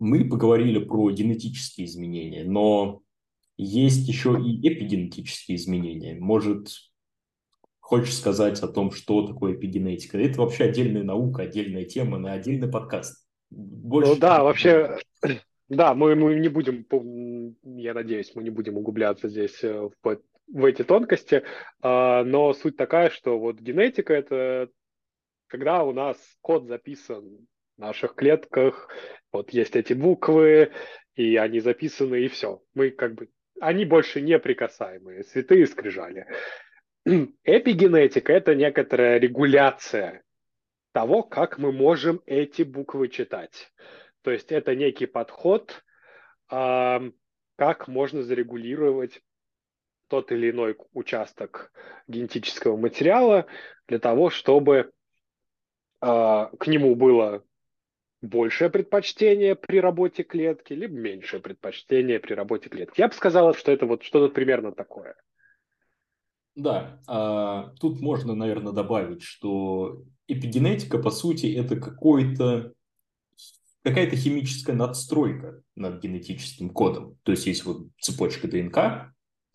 Мы 0.00 0.28
поговорили 0.28 0.82
про 0.82 1.10
генетические 1.10 1.86
изменения, 1.86 2.44
но 2.44 3.02
есть 3.62 4.08
еще 4.08 4.38
и 4.40 4.68
эпигенетические 4.68 5.56
изменения. 5.56 6.16
Может, 6.18 6.68
хочешь 7.80 8.16
сказать 8.16 8.60
о 8.60 8.68
том, 8.68 8.90
что 8.90 9.26
такое 9.26 9.54
эпигенетика. 9.54 10.18
Это 10.18 10.40
вообще 10.40 10.64
отдельная 10.64 11.02
наука, 11.02 11.42
отдельная 11.42 11.84
тема 11.84 12.18
на 12.18 12.32
отдельный 12.32 12.68
подкаст. 12.68 13.26
Больше... 13.50 14.12
Ну 14.12 14.16
да, 14.18 14.42
вообще, 14.44 14.98
да, 15.68 15.94
мы, 15.94 16.14
мы 16.14 16.34
не 16.36 16.48
будем, 16.48 16.86
я 17.64 17.94
надеюсь, 17.94 18.32
мы 18.34 18.42
не 18.42 18.50
будем 18.50 18.76
углубляться 18.76 19.28
здесь 19.28 19.62
э, 19.62 19.88
в, 20.02 20.18
в 20.52 20.64
эти 20.64 20.82
тонкости, 20.82 21.42
а, 21.82 22.24
но 22.24 22.52
суть 22.54 22.76
такая, 22.76 23.10
что 23.10 23.38
вот 23.38 23.60
генетика– 23.60 24.12
это 24.14 24.70
когда 25.50 25.82
у 25.82 25.92
нас 25.92 26.16
код 26.40 26.66
записан 26.66 27.46
в 27.76 27.80
наших 27.80 28.14
клетках, 28.14 28.88
вот 29.32 29.50
есть 29.50 29.74
эти 29.74 29.92
буквы, 29.92 30.70
и 31.16 31.36
они 31.36 31.60
записаны, 31.60 32.20
и 32.20 32.28
все. 32.28 32.62
Мы 32.74 32.90
как 32.90 33.14
бы, 33.14 33.28
они 33.60 33.84
больше 33.84 34.20
неприкасаемые, 34.20 35.24
святые 35.24 35.66
скрижали. 35.66 36.26
Эпигенетика– 37.04 38.32
это 38.34 38.54
некоторая 38.54 39.18
регуляция 39.18 40.22
того, 40.92 41.22
как 41.22 41.58
мы 41.58 41.72
можем 41.72 42.20
эти 42.26 42.62
буквы 42.62 43.08
читать. 43.08 43.72
То 44.22 44.30
есть 44.30 44.52
это 44.52 44.74
некий 44.74 45.06
подход, 45.06 45.84
как 46.48 47.88
можно 47.88 48.22
зарегулировать 48.22 49.20
тот 50.08 50.32
или 50.32 50.50
иной 50.50 50.76
участок 50.92 51.72
генетического 52.08 52.76
материала 52.76 53.46
для 53.86 54.00
того, 54.00 54.28
чтобы 54.28 54.90
а, 56.00 56.46
к 56.58 56.66
нему 56.66 56.96
было 56.96 57.44
большее 58.22 58.70
предпочтение 58.70 59.54
при 59.54 59.80
работе 59.80 60.22
клетки, 60.22 60.72
либо 60.72 60.94
меньшее 60.94 61.40
предпочтение 61.40 62.20
при 62.20 62.34
работе 62.34 62.68
клетки. 62.68 63.00
Я 63.00 63.08
бы 63.08 63.14
сказал, 63.14 63.54
что 63.54 63.72
это 63.72 63.86
вот 63.86 64.02
что-то 64.02 64.32
примерно 64.32 64.72
такое. 64.72 65.16
Да, 66.54 67.00
а, 67.06 67.72
тут 67.80 68.00
можно, 68.00 68.34
наверное, 68.34 68.72
добавить, 68.72 69.22
что 69.22 70.02
эпигенетика, 70.26 70.98
по 70.98 71.10
сути, 71.10 71.54
это 71.54 71.76
какой-то 71.76 72.72
какая-то 73.82 74.16
химическая 74.16 74.76
надстройка 74.76 75.62
над 75.74 76.02
генетическим 76.02 76.70
кодом. 76.70 77.16
То 77.22 77.32
есть 77.32 77.46
есть 77.46 77.64
вот 77.64 77.88
цепочка 77.98 78.46
ДНК, 78.46 78.76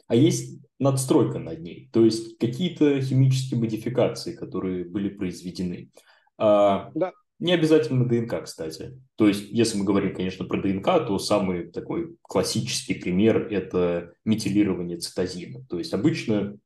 а 0.08 0.16
есть 0.16 0.60
надстройка 0.80 1.40
над 1.40 1.62
ней. 1.62 1.90
То 1.94 2.04
есть 2.04 2.38
какие-то 2.40 3.00
химические 3.02 3.60
модификации, 3.60 4.36
которые 4.36 4.86
были 4.86 5.10
произведены. 5.10 5.92
А, 6.38 6.92
да. 6.96 7.14
Не 7.40 7.54
обязательно 7.54 8.06
ДНК, 8.06 8.44
кстати. 8.44 8.98
То 9.16 9.28
есть, 9.28 9.50
если 9.52 9.78
мы 9.78 9.84
говорим, 9.84 10.16
конечно, 10.16 10.46
про 10.46 10.62
ДНК, 10.62 10.86
то 11.06 11.20
самый 11.20 11.70
такой 11.70 12.16
классический 12.22 12.94
пример– 12.94 13.48
это 13.52 14.14
метилирование 14.24 14.98
цитозина. 14.98 15.66
То 15.70 15.78
есть, 15.78 15.94
обычно, 15.94 16.58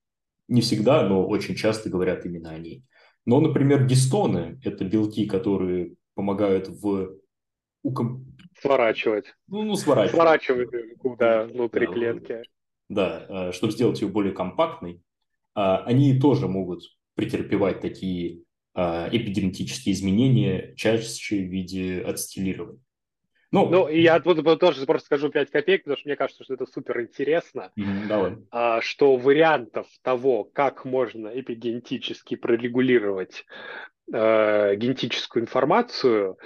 не 0.48 0.62
всегда, 0.62 1.08
но 1.08 1.28
очень 1.28 1.56
часто 1.56 1.90
говорят 1.90 2.26
именно 2.26 2.52
о 2.52 2.60
ней. 2.60 2.84
Но, 3.26 3.42
например, 3.42 3.88
гистоны– 3.88 4.60
это 4.64 4.86
белки, 4.86 5.26
которые 5.26 5.96
помогают 6.14 6.68
в... 6.68 7.18
Сворачивать. 8.62 9.34
Ну, 9.48 9.64
ну 9.64 9.76
сворачивать. 9.76 10.16
Сворачивать 10.16 10.98
куда 11.00 11.46
внутри 11.46 11.88
да, 11.88 11.94
клетки. 11.94 12.44
Да, 12.90 13.26
э, 13.30 13.52
чтобы 13.54 13.72
сделать 13.72 14.02
ее 14.02 14.10
более 14.10 14.34
компактной. 14.34 15.02
А, 15.56 15.84
они 15.86 16.20
тоже 16.20 16.48
могут 16.48 16.84
претерпевать 17.16 17.80
такие 17.80 18.44
эпигенетические 19.12 19.94
изменения 19.94 20.74
чаще 20.76 21.38
в 21.38 21.50
виде 21.50 22.02
ацетилирования. 22.02 22.82
Ну, 23.52 23.68
ну 23.68 23.88
я 23.88 24.20
тут 24.20 24.44
тоже 24.60 24.86
просто 24.86 25.08
скажу 25.08 25.30
5 25.30 25.50
копеек, 25.50 25.84
потому 25.84 25.98
что 25.98 26.08
мне 26.08 26.16
кажется, 26.16 26.44
что 26.44 26.54
это 26.54 26.66
супер 26.68 27.02
интересно, 27.02 27.72
давай. 28.08 28.38
А, 28.52 28.80
что 28.82 29.16
вариантов 29.18 29.88
того, 30.04 30.44
как 30.44 30.86
можно 30.86 31.30
эпигенетически 31.30 32.36
прорегулировать 32.36 33.46
э, 34.14 34.76
генетическую 34.76 35.44
информацию, 35.44 36.38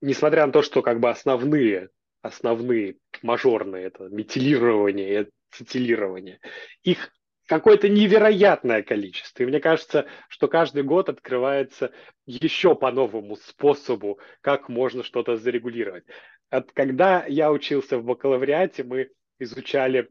несмотря 0.00 0.46
на 0.46 0.52
то, 0.52 0.62
что 0.62 0.82
как 0.82 1.00
бы 1.00 1.10
основные, 1.10 1.88
основные 2.22 2.96
мажорные, 3.22 3.86
это 3.86 4.04
метилирование 4.04 5.12
и 5.12 5.28
ацетилирование, 5.50 6.38
их 6.84 7.10
какое-то 7.52 7.90
невероятное 7.90 8.82
количество. 8.82 9.42
И 9.42 9.46
мне 9.46 9.60
кажется, 9.60 10.06
что 10.30 10.48
каждый 10.48 10.84
год 10.84 11.10
открывается 11.10 11.92
еще 12.24 12.74
по 12.74 12.90
новому 12.90 13.36
способу, 13.36 14.18
как 14.40 14.70
можно 14.70 15.02
что-то 15.02 15.36
зарегулировать. 15.36 16.04
От, 16.48 16.72
когда 16.72 17.26
я 17.26 17.52
учился 17.52 17.98
в 17.98 18.04
бакалавриате, 18.04 18.84
мы 18.84 19.10
изучали 19.38 20.08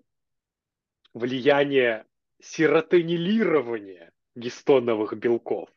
влияние 1.15 2.05
серотонилирования 2.43 4.11
гистоновых 4.35 5.15
белков. 5.17 5.67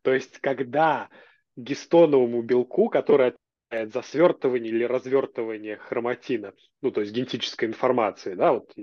То 0.00 0.14
есть, 0.14 0.38
когда 0.38 1.10
гистоновому 1.56 2.40
белку, 2.40 2.88
который 2.88 3.34
за 3.72 4.02
свертывание 4.02 4.70
или 4.70 4.84
развертывание 4.84 5.76
хроматина, 5.76 6.52
ну, 6.82 6.90
то 6.90 7.00
есть 7.00 7.12
генетической 7.12 7.64
информации, 7.64 8.34
да, 8.34 8.52
вот 8.52 8.74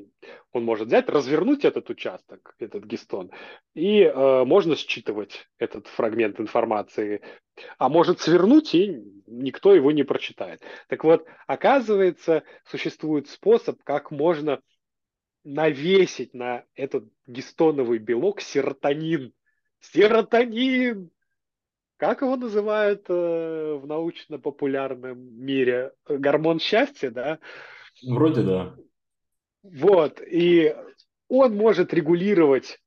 он 0.51 0.63
может 0.63 0.87
взять, 0.87 1.09
развернуть 1.09 1.63
этот 1.63 1.89
участок, 1.89 2.55
этот 2.59 2.85
гистон, 2.85 3.31
и 3.75 4.01
э, 4.01 4.43
можно 4.45 4.75
считывать 4.75 5.47
этот 5.59 5.87
фрагмент 5.87 6.39
информации, 6.39 7.21
а 7.77 7.89
может 7.89 8.19
свернуть, 8.19 8.73
и 8.73 8.99
никто 9.27 9.75
его 9.75 9.91
не 9.91 10.03
прочитает. 10.03 10.61
Так 10.87 11.03
вот, 11.03 11.25
оказывается, 11.45 12.43
существует 12.65 13.27
способ, 13.27 13.81
как 13.83 14.11
можно 14.11 14.59
навесить 15.43 16.33
на 16.33 16.63
этот 16.75 17.05
гистоновый 17.27 17.99
белок 17.99 18.41
серотонин. 18.41 19.33
Серотонин! 19.79 21.11
Как 22.00 22.22
его 22.22 22.38
называют 22.38 23.06
э, 23.10 23.14
в 23.14 23.86
научно-популярном 23.86 25.20
мире? 25.20 25.91
Гормон 26.08 26.60
счастья, 26.60 27.12
да? 27.12 27.39
Вроде 28.08 28.41
да. 28.41 28.76
Вот, 29.64 30.22
и 30.22 30.74
он 31.28 31.58
может 31.58 31.93
регулировать, 31.93 32.80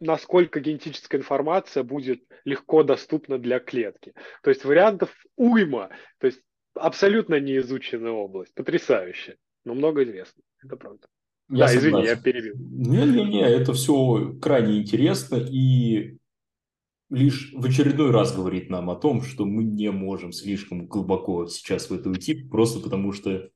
насколько 0.00 0.60
генетическая 0.60 1.18
информация 1.18 1.82
будет 1.82 2.24
легко 2.46 2.82
доступна 2.82 3.38
для 3.38 3.60
клетки. 3.60 4.14
То 4.42 4.48
есть 4.48 4.64
вариантов 4.64 5.14
уйма, 5.36 5.90
то 6.18 6.28
есть 6.28 6.40
абсолютно 6.74 7.38
неизученная 7.38 8.12
область, 8.12 8.54
потрясающе, 8.54 9.36
но 9.66 9.74
много 9.74 10.02
известно, 10.04 10.42
это 10.64 10.76
правда. 10.76 11.06
Я 11.50 11.58
да, 11.58 11.68
согласен. 11.68 11.88
извини, 11.88 12.06
я 12.06 12.16
перебил. 12.16 12.54
Не-не-не, 12.56 13.42
это 13.42 13.74
все 13.74 14.34
крайне 14.40 14.78
интересно, 14.78 15.36
и 15.36 16.17
лишь 17.10 17.52
в 17.54 17.64
очередной 17.64 18.10
раз 18.10 18.34
говорит 18.34 18.70
нам 18.70 18.90
о 18.90 18.96
том, 18.96 19.22
что 19.22 19.44
мы 19.44 19.64
не 19.64 19.90
можем 19.90 20.32
слишком 20.32 20.86
глубоко 20.86 21.46
сейчас 21.46 21.90
в 21.90 21.94
это 21.94 22.10
уйти, 22.10 22.34
просто 22.48 22.80
потому 22.80 23.12
что 23.12 23.50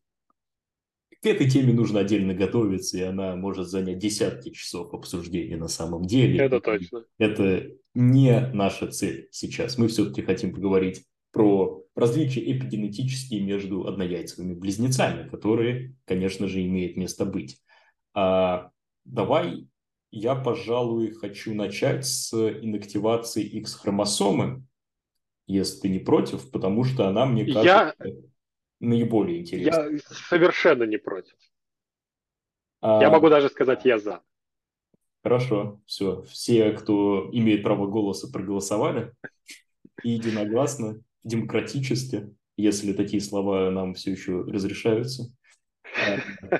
к 1.22 1.26
этой 1.26 1.48
теме 1.48 1.72
нужно 1.72 2.00
отдельно 2.00 2.34
готовиться, 2.34 2.98
и 2.98 3.02
она 3.02 3.36
может 3.36 3.68
занять 3.68 3.98
десятки 3.98 4.50
часов 4.50 4.92
обсуждения 4.92 5.56
на 5.56 5.68
самом 5.68 6.04
деле. 6.04 6.40
Это 6.40 6.60
точно. 6.60 7.04
Это 7.18 7.70
не 7.94 8.50
наша 8.52 8.88
цель 8.88 9.28
сейчас. 9.30 9.78
Мы 9.78 9.86
все-таки 9.86 10.22
хотим 10.22 10.52
поговорить 10.52 11.04
про 11.30 11.84
различия 11.94 12.40
эпигенетические 12.40 13.40
между 13.40 13.86
однояйцевыми 13.86 14.54
близнецами, 14.54 15.28
которые, 15.28 15.94
конечно 16.06 16.48
же, 16.48 16.64
имеют 16.64 16.96
место 16.96 17.24
быть. 17.24 17.58
А 18.14 18.70
давай 19.04 19.68
я, 20.12 20.34
пожалуй, 20.34 21.12
хочу 21.12 21.54
начать 21.54 22.06
с 22.06 22.34
инактивации 22.34 23.42
X-хромосомы, 23.42 24.62
если 25.46 25.80
ты 25.80 25.88
не 25.88 25.98
против, 25.98 26.50
потому 26.50 26.84
что 26.84 27.08
она, 27.08 27.24
мне 27.24 27.46
кажется, 27.46 27.94
я... 27.98 28.12
наиболее 28.78 29.40
интересна. 29.40 29.88
Я 29.90 29.98
совершенно 30.28 30.84
не 30.84 30.98
против. 30.98 31.34
А... 32.82 33.00
Я 33.00 33.10
могу 33.10 33.30
даже 33.30 33.48
сказать, 33.48 33.86
я 33.86 33.98
за. 33.98 34.22
Хорошо, 35.22 35.80
все. 35.86 36.22
Все, 36.24 36.72
кто 36.72 37.30
имеет 37.32 37.62
право 37.62 37.86
голоса, 37.86 38.30
проголосовали. 38.30 39.14
И 40.02 40.10
единогласно, 40.10 41.00
демократически, 41.24 42.36
если 42.56 42.92
такие 42.92 43.22
слова 43.22 43.70
нам 43.70 43.94
все 43.94 44.10
еще 44.10 44.42
разрешаются. 44.42 45.32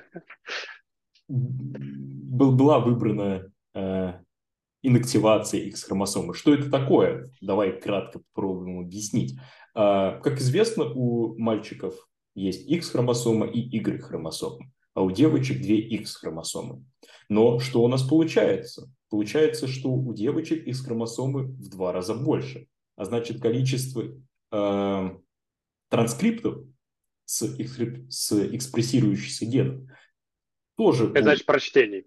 была 1.32 2.78
выбрана 2.78 3.50
э, 3.74 4.12
инактивация 4.82 5.60
X-хромосомы. 5.60 6.34
Что 6.34 6.54
это 6.54 6.70
такое? 6.70 7.30
Давай 7.40 7.80
кратко 7.80 8.20
попробуем 8.34 8.80
объяснить. 8.80 9.38
Э, 9.74 10.20
как 10.22 10.38
известно, 10.38 10.84
у 10.84 11.38
мальчиков 11.38 11.94
есть 12.34 12.68
X-хромосома 12.68 13.46
и 13.46 13.60
Y-хромосома, 13.60 14.70
а 14.94 15.02
у 15.02 15.10
девочек 15.10 15.60
две 15.62 15.78
X-хромосомы. 15.78 16.84
Но 17.28 17.58
что 17.58 17.82
у 17.82 17.88
нас 17.88 18.02
получается? 18.02 18.90
Получается, 19.10 19.66
что 19.66 19.90
у 19.90 20.14
девочек 20.14 20.66
X-хромосомы 20.66 21.44
в 21.44 21.68
два 21.68 21.92
раза 21.92 22.14
больше. 22.14 22.66
А 22.96 23.04
значит, 23.04 23.40
количество 23.40 24.04
э, 24.50 25.10
транскриптов 25.88 26.64
с, 27.24 27.42
экспрессирующихся 27.58 29.46
генов 29.46 29.82
тоже... 30.82 31.10
Это 31.10 31.22
значит 31.22 31.46
прочтение. 31.46 32.04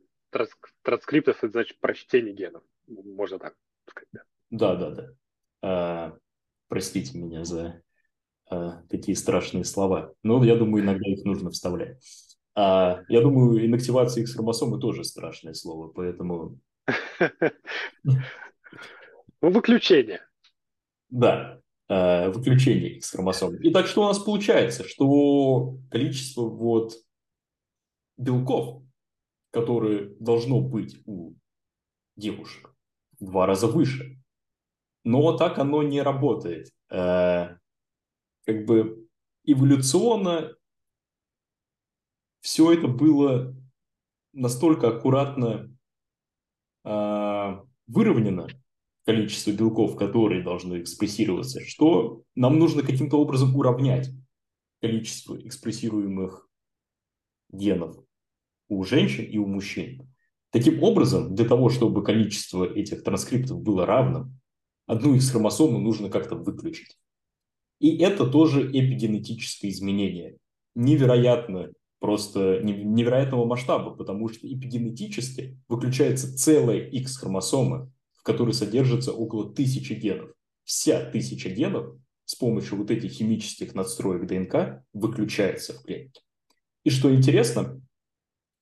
Транскриптов, 0.82 1.38
это 1.43 1.51
значит 1.51 1.80
прочтение 1.80 2.34
генов. 2.34 2.63
Можно 2.88 3.39
так 3.39 3.55
сказать. 3.89 4.09
Да, 4.49 4.76
да, 4.76 4.89
да. 4.91 5.09
А, 5.61 6.17
простите 6.67 7.17
меня 7.17 7.45
за 7.45 7.82
а, 8.49 8.84
такие 8.89 9.15
страшные 9.15 9.63
слова. 9.63 10.13
Но 10.23 10.43
я 10.43 10.55
думаю, 10.55 10.84
иногда 10.84 11.09
их 11.09 11.23
нужно 11.23 11.51
вставлять. 11.51 11.99
А, 12.53 13.01
я 13.07 13.21
думаю, 13.21 13.65
инактивация 13.65 14.21
X-хромосомы 14.21 14.80
тоже 14.80 15.03
страшное 15.03 15.53
слово, 15.53 15.88
поэтому... 15.89 16.59
Ну, 18.03 19.49
выключение. 19.51 20.21
Да, 21.09 21.59
а, 21.88 22.30
выключение 22.30 22.97
X-хромосом. 22.97 23.55
Итак, 23.61 23.88
что 23.88 24.03
у 24.03 24.05
нас 24.05 24.19
получается? 24.19 24.88
Что 24.88 25.78
количество 25.91 26.43
вот 26.43 26.93
белков, 28.18 28.84
которые 29.51 30.16
должно 30.20 30.61
быть 30.61 31.01
у 31.05 31.36
девушек, 32.16 32.74
в 33.20 33.26
два 33.26 33.45
раза 33.45 33.68
выше. 33.68 34.22
Но 35.03 35.38
так 35.38 35.59
оно 35.59 35.84
не 35.84 36.01
работает. 36.01 36.72
Э, 36.89 37.57
как 38.45 38.66
бы 38.66 39.07
эволюционно 39.43 40.55
все 42.41 42.74
это 42.74 42.88
было 42.88 43.55
настолько 44.34 44.89
аккуратно 44.89 45.76
э, 46.84 47.59
выровнено, 47.88 48.47
количество 49.05 49.51
белков, 49.51 49.95
которые 49.95 50.43
должны 50.43 50.82
экспрессироваться, 50.82 51.61
что 51.61 52.24
нам 52.34 52.57
нужно 52.59 52.82
каким-то 52.82 53.18
образом 53.20 53.55
уравнять 53.55 54.09
количество 54.82 55.36
экспрессируемых 55.39 56.49
генов 57.49 58.05
у 58.70 58.84
женщин 58.84 59.24
и 59.26 59.38
у 59.38 59.45
мужчин. 59.45 60.09
Таким 60.51 60.82
образом, 60.84 61.36
для 61.36 61.45
того, 61.45 61.70
чтобы 61.70 62.03
количество 62.03 62.66
этих 62.66 63.03
транскриптов 63.03 63.61
было 63.61 63.86
равным, 63.86 64.39
одну 64.88 65.16
из 65.16 65.30
хромосому 65.30 65.80
нужно 65.80 66.09
как-то 66.09 66.36
выключить. 66.36 66.97
И 67.80 67.97
это 67.97 68.26
тоже 68.26 68.66
эпигенетическое 68.66 69.70
изменение. 69.70 70.38
Невероятно, 70.76 71.72
просто 71.99 72.61
невероятного 72.63 73.45
масштаба, 73.45 73.91
потому 73.91 74.30
что 74.30 74.47
эпигенетически 74.47 75.59
выключается 75.68 76.38
целая 76.38 76.80
X-хромосома, 76.80 77.91
в 78.13 78.24
которой 78.24 78.53
содержится 78.53 79.11
около 79.11 79.53
тысячи 79.53 79.93
генов. 79.93 80.32
вся 80.63 81.09
тысяча 81.11 81.49
генов 81.49 81.95
с 82.26 82.36
помощью 82.36 82.78
вот 82.78 82.91
этих 82.91 83.11
химических 83.11 83.76
надстроек 83.76 84.26
ДНК 84.28 84.84
выключается 84.93 85.74
в 85.74 85.84
клетке. 85.84 86.22
И 86.84 86.89
что 86.89 87.13
интересно, 87.13 87.82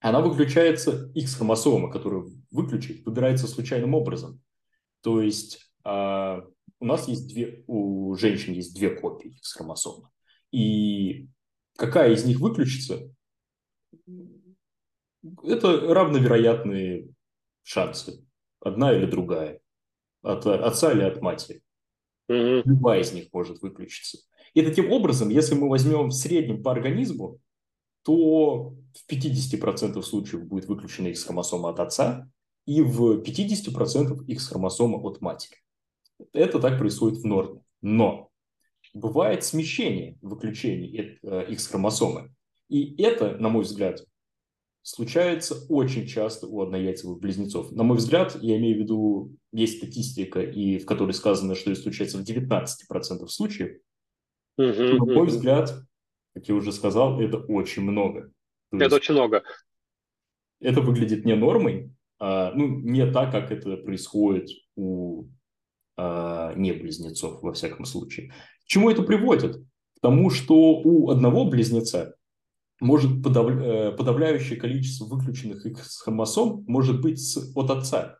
она 0.09 0.19
выключается, 0.19 1.09
X-хромосома, 1.15 1.89
которую 1.89 2.43
выключить, 2.51 3.05
выбирается 3.05 3.47
случайным 3.47 3.93
образом. 3.93 4.41
То 5.01 5.21
есть 5.21 5.71
э, 5.85 6.41
у 6.79 6.85
нас 6.85 7.07
есть 7.07 7.29
две, 7.29 7.63
у 7.67 8.13
женщин 8.15 8.51
есть 8.51 8.75
две 8.75 8.89
копии 8.89 9.29
X-хромосомы. 9.37 10.09
И 10.51 11.29
какая 11.77 12.11
из 12.11 12.25
них 12.25 12.41
выключится, 12.41 13.09
это 15.41 15.93
равновероятные 15.93 17.07
шансы. 17.63 18.27
Одна 18.59 18.93
или 18.93 19.05
другая. 19.05 19.61
От 20.21 20.45
отца 20.45 20.91
или 20.91 21.03
от 21.03 21.21
матери. 21.21 21.61
Mm-hmm. 22.29 22.63
Любая 22.65 22.99
из 22.99 23.13
них 23.13 23.29
может 23.31 23.61
выключиться. 23.61 24.17
И 24.53 24.61
таким 24.61 24.91
образом, 24.91 25.29
если 25.29 25.55
мы 25.55 25.69
возьмем 25.69 26.09
в 26.09 26.13
среднем 26.13 26.61
по 26.61 26.73
организму, 26.73 27.39
то 28.03 28.75
в 28.93 29.11
50% 29.11 30.01
случаев 30.01 30.45
будет 30.45 30.67
выключена 30.67 31.07
X-хромосома 31.07 31.69
от 31.69 31.79
отца, 31.79 32.29
и 32.65 32.81
в 32.81 33.21
50% 33.21 34.25
X-хромосома 34.25 34.97
от 34.97 35.21
матери. 35.21 35.57
Это 36.31 36.59
так 36.59 36.77
происходит 36.77 37.19
в 37.19 37.25
норме. 37.25 37.61
Но 37.81 38.29
бывает 38.93 39.43
смещение 39.43 40.17
выключения 40.21 41.19
X-хромосомы. 41.49 42.33
И 42.69 43.01
это, 43.01 43.37
на 43.37 43.49
мой 43.49 43.63
взгляд, 43.63 44.05
случается 44.81 45.65
очень 45.69 46.07
часто 46.07 46.47
у 46.47 46.61
однояйцевых 46.61 47.19
близнецов. 47.19 47.71
На 47.71 47.83
мой 47.83 47.97
взгляд, 47.97 48.37
я 48.41 48.57
имею 48.57 48.77
в 48.77 48.79
виду, 48.81 49.35
есть 49.51 49.77
статистика, 49.77 50.41
и 50.41 50.77
в 50.77 50.85
которой 50.85 51.13
сказано, 51.13 51.55
что 51.55 51.71
это 51.71 51.81
случается 51.81 52.17
в 52.17 52.21
19% 52.21 53.27
случаев. 53.27 53.77
Uh-huh, 54.59 54.97
на 54.97 55.05
мой 55.05 55.27
взгляд, 55.27 55.73
как 56.33 56.47
я 56.47 56.55
уже 56.55 56.71
сказал, 56.71 57.19
это 57.21 57.37
очень 57.37 57.83
много. 57.83 58.31
То 58.71 58.77
это 58.77 58.95
очень 58.95 59.13
много. 59.13 59.43
Это 60.59 60.81
выглядит 60.81 61.25
не 61.25 61.35
нормой, 61.35 61.91
а, 62.19 62.51
ну, 62.53 62.67
не 62.67 63.09
так, 63.11 63.31
как 63.31 63.51
это 63.51 63.77
происходит 63.77 64.49
у 64.75 65.25
а, 65.97 66.53
не 66.55 66.71
близнецов, 66.71 67.41
во 67.41 67.53
всяком 67.53 67.85
случае. 67.85 68.29
К 68.63 68.67
чему 68.67 68.89
это 68.89 69.03
приводит? 69.03 69.57
К 69.57 69.99
тому, 70.01 70.29
что 70.29 70.55
у 70.55 71.09
одного 71.09 71.45
близнеца 71.45 72.15
может 72.79 73.23
подавля... 73.23 73.89
Э, 73.89 73.91
подавляющее 73.91 74.59
количество 74.59 75.05
выключенных 75.05 75.65
их 75.65 75.79
хромосом 75.79 76.63
может 76.67 77.01
быть 77.01 77.19
с... 77.19 77.55
от 77.55 77.69
отца, 77.69 78.17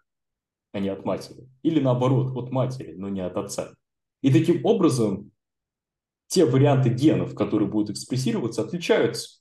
а 0.72 0.80
не 0.80 0.90
от 0.90 1.04
матери. 1.06 1.50
Или 1.64 1.80
наоборот, 1.80 2.36
от 2.38 2.52
матери, 2.52 2.94
но 2.94 3.10
не 3.10 3.22
от 3.22 3.36
отца. 3.38 3.74
И 4.22 4.32
таким 4.32 4.66
образом 4.66 5.32
те 6.34 6.46
варианты 6.46 6.90
генов, 6.90 7.36
которые 7.36 7.70
будут 7.70 7.92
экспрессироваться, 7.92 8.64
отличаются. 8.64 9.40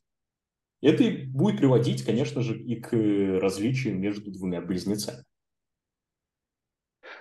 Это 0.82 1.05
и 1.05 1.24
будет 1.26 1.59
приводить, 1.59 2.05
конечно 2.05 2.43
же, 2.43 2.59
и 2.59 2.80
к 2.80 2.93
различию 3.40 3.99
между 3.99 4.30
двумя 4.30 4.61
близнецами. 4.61 5.24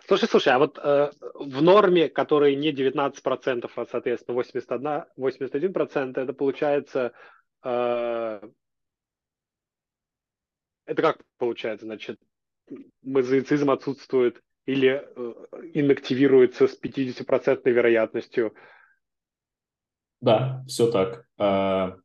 Слушай, 0.07 0.27
слушай, 0.27 0.49
а 0.53 0.59
вот 0.59 0.77
э, 0.77 1.11
в 1.35 1.61
норме, 1.61 2.09
которой 2.09 2.55
не 2.55 2.73
19%, 2.73 3.71
а, 3.75 3.85
соответственно, 3.85 4.35
81, 4.35 5.05
81%, 5.17 6.19
это 6.19 6.33
получается 6.33 7.13
а, 7.61 8.41
это 10.85 11.01
как 11.01 11.21
получается, 11.37 11.85
значит, 11.85 12.19
мозаицизм 13.01 13.71
отсутствует 13.71 14.41
или 14.65 15.03
э, 15.03 15.33
инактивируется 15.73 16.67
с 16.67 16.77
50% 16.77 17.69
вероятностью? 17.69 18.53
Да, 20.21 20.63
все 20.67 20.89
так. 20.91 21.27
А, 21.37 21.97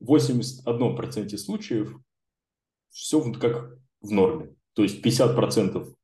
в 0.00 0.14
81% 0.14 1.36
случаев 1.36 1.96
все 2.90 3.32
как 3.32 3.74
в 4.00 4.10
норме. 4.10 4.54
То 4.74 4.82
есть 4.82 5.04
50%, 5.04 5.94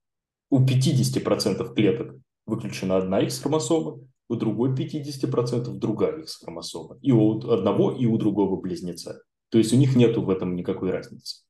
у 0.50 0.64
50% 0.64 1.74
клеток 1.74 2.16
выключена 2.46 2.96
одна 2.96 3.20
X-хромосома, 3.20 4.00
у 4.28 4.36
другой 4.36 4.74
50% 4.74 5.70
другая 5.74 6.20
X-хромосома. 6.22 6.98
И 7.02 7.12
у 7.12 7.38
одного, 7.50 7.92
и 7.92 8.06
у 8.06 8.16
другого 8.16 8.60
близнеца. 8.60 9.22
То 9.50 9.58
есть 9.58 9.72
у 9.72 9.76
них 9.76 9.94
нету 9.94 10.22
в 10.22 10.30
этом 10.30 10.56
никакой 10.56 10.90
разницы. 10.90 11.44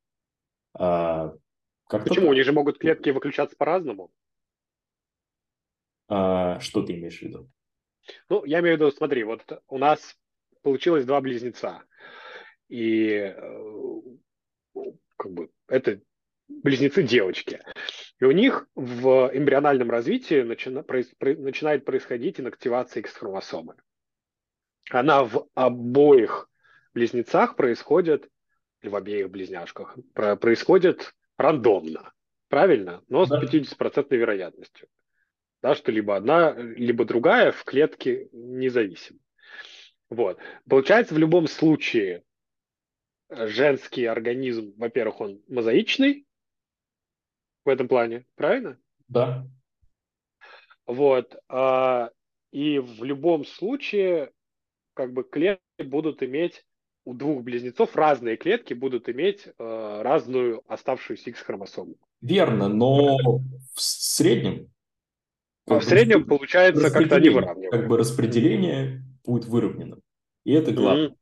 А, 0.74 1.32
как 1.88 2.04
Почему? 2.04 2.26
Так? 2.26 2.32
У 2.32 2.34
них 2.34 2.44
же 2.44 2.52
могут 2.52 2.78
клетки 2.78 3.10
выключаться 3.10 3.56
по-разному. 3.56 4.10
А, 6.08 6.60
что 6.60 6.82
ты 6.82 6.94
имеешь 6.94 7.18
в 7.18 7.22
виду? 7.22 7.48
Ну, 8.28 8.44
я 8.44 8.60
имею 8.60 8.76
в 8.76 8.80
виду, 8.80 8.90
смотри, 8.90 9.24
вот 9.24 9.42
у 9.68 9.78
нас 9.78 10.16
получилось 10.62 11.04
два 11.04 11.20
близнеца. 11.20 11.82
И 12.68 13.08
э, 13.10 14.00
как 15.16 15.32
бы 15.32 15.50
это 15.68 16.00
близнецы 16.48 17.02
девочки. 17.02 17.60
И 18.20 18.24
у 18.24 18.30
них 18.30 18.66
в 18.74 19.30
эмбриональном 19.32 19.90
развитии 19.90 20.42
начина, 20.42 20.82
проис, 20.82 21.08
про, 21.18 21.34
начинает 21.34 21.84
происходить 21.84 22.40
инактивация 22.40 23.00
X-хромосомы. 23.00 23.76
Она 24.90 25.24
в 25.24 25.48
обоих 25.54 26.48
близнецах 26.92 27.56
происходит, 27.56 28.28
или 28.80 28.90
в 28.90 28.96
обеих 28.96 29.30
близняшках, 29.30 29.96
про, 30.12 30.36
происходит 30.36 31.14
рандомно. 31.36 32.12
Правильно? 32.48 33.02
Но 33.08 33.26
с 33.26 33.32
50% 33.32 34.14
вероятностью. 34.16 34.88
Да, 35.64 35.74
что 35.74 35.90
либо 35.90 36.14
одна, 36.14 36.52
либо 36.52 37.06
другая 37.06 37.50
в 37.50 37.64
клетке 37.64 38.28
независимо. 38.32 39.18
Вот. 40.10 40.38
Получается, 40.68 41.14
в 41.14 41.18
любом 41.18 41.46
случае 41.46 42.22
женский 43.30 44.04
организм, 44.04 44.74
во-первых, 44.76 45.22
он 45.22 45.42
мозаичный, 45.48 46.26
в 47.64 47.70
этом 47.70 47.88
плане, 47.88 48.26
правильно? 48.34 48.78
Да. 49.08 49.48
Вот. 50.84 51.34
А, 51.48 52.10
и 52.52 52.78
в 52.78 53.02
любом 53.02 53.46
случае, 53.46 54.32
как 54.92 55.14
бы 55.14 55.24
клетки 55.24 55.82
будут 55.82 56.22
иметь 56.22 56.62
у 57.06 57.14
двух 57.14 57.42
близнецов 57.42 57.96
разные 57.96 58.36
клетки 58.36 58.74
будут 58.74 59.08
иметь 59.08 59.46
э, 59.46 60.02
разную 60.02 60.62
оставшуюся 60.70 61.30
X-хромосому. 61.30 61.96
Верно, 62.20 62.68
но 62.68 63.16
в 63.72 63.80
среднем... 63.80 64.73
А 65.66 65.78
в 65.78 65.84
среднем 65.84 66.26
получается 66.26 66.90
как-то 66.90 67.16
они 67.16 67.30
выравнивают. 67.30 67.72
Как 67.72 67.88
бы 67.88 67.96
распределение 67.96 69.02
будет 69.24 69.46
выровнено. 69.46 69.98
И 70.44 70.52
это 70.52 70.72
главное. 70.72 71.08
Mm-hmm. 71.08 71.16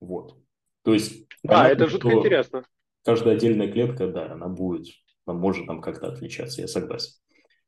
Вот. 0.00 0.36
То 0.82 0.94
есть... 0.94 1.26
Да, 1.42 1.68
это 1.68 1.88
жутко 1.88 2.12
интересно. 2.12 2.64
Каждая 3.04 3.36
отдельная 3.36 3.70
клетка, 3.70 4.08
да, 4.08 4.32
она 4.32 4.48
будет 4.48 4.86
нам 5.26 5.38
может 5.38 5.66
там 5.66 5.80
как-то 5.80 6.08
отличаться, 6.08 6.60
я 6.60 6.68
согласен. 6.68 7.12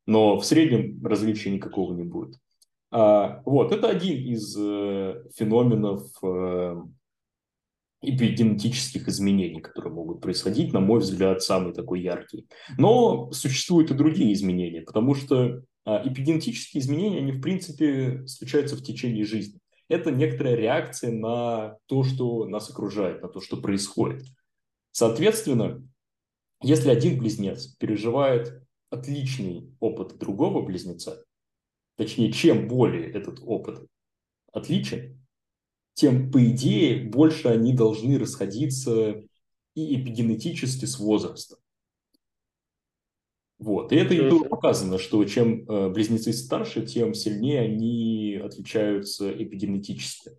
Но 0.05 0.37
в 0.39 0.45
среднем 0.45 1.05
различия 1.05 1.51
никакого 1.51 1.93
не 1.93 2.03
будет. 2.03 2.35
А, 2.91 3.41
вот, 3.45 3.71
это 3.71 3.89
один 3.89 4.17
из 4.17 4.55
э, 4.57 5.23
феноменов 5.35 6.01
э, 6.23 6.75
эпигенетических 8.01 9.07
изменений, 9.07 9.61
которые 9.61 9.93
могут 9.93 10.21
происходить, 10.21 10.73
на 10.73 10.79
мой 10.79 10.99
взгляд, 11.01 11.43
самый 11.43 11.73
такой 11.73 12.01
яркий. 12.01 12.47
Но 12.77 13.31
существуют 13.31 13.91
и 13.91 13.95
другие 13.95 14.33
изменения, 14.33 14.81
потому 14.81 15.13
что 15.13 15.61
эпигенетические 16.05 16.81
изменения, 16.81 17.19
они 17.19 17.31
в 17.31 17.41
принципе 17.41 18.25
случаются 18.27 18.75
в 18.75 18.83
течение 18.83 19.25
жизни. 19.25 19.59
Это 19.87 20.11
некоторая 20.11 20.55
реакция 20.55 21.11
на 21.11 21.77
то, 21.87 22.03
что 22.03 22.45
нас 22.45 22.69
окружает, 22.69 23.21
на 23.21 23.27
то, 23.27 23.41
что 23.41 23.57
происходит. 23.57 24.23
Соответственно, 24.91 25.83
если 26.61 26.89
один 26.89 27.17
близнец 27.17 27.67
переживает 27.75 28.61
отличный 28.89 29.71
опыт 29.79 30.17
другого 30.17 30.61
близнеца, 30.61 31.23
точнее, 31.95 32.31
чем 32.31 32.67
более 32.67 33.11
этот 33.11 33.39
опыт 33.41 33.87
отличен, 34.51 35.19
тем, 35.93 36.31
по 36.31 36.43
идее, 36.49 37.03
больше 37.03 37.49
они 37.49 37.73
должны 37.73 38.17
расходиться 38.17 39.21
и 39.75 40.01
эпигенетически 40.01 40.85
с 40.85 40.99
возрастом. 40.99 41.59
Вот. 43.59 43.91
И 43.91 43.97
это 43.97 44.13
и 44.13 44.29
было 44.29 44.45
показано, 44.45 44.97
что 44.97 45.23
чем 45.25 45.69
э, 45.69 45.89
близнецы 45.89 46.31
старше, 46.31 46.85
тем 46.85 47.13
сильнее 47.13 47.59
они 47.59 48.39
отличаются 48.41 49.29
эпигенетически. 49.31 50.31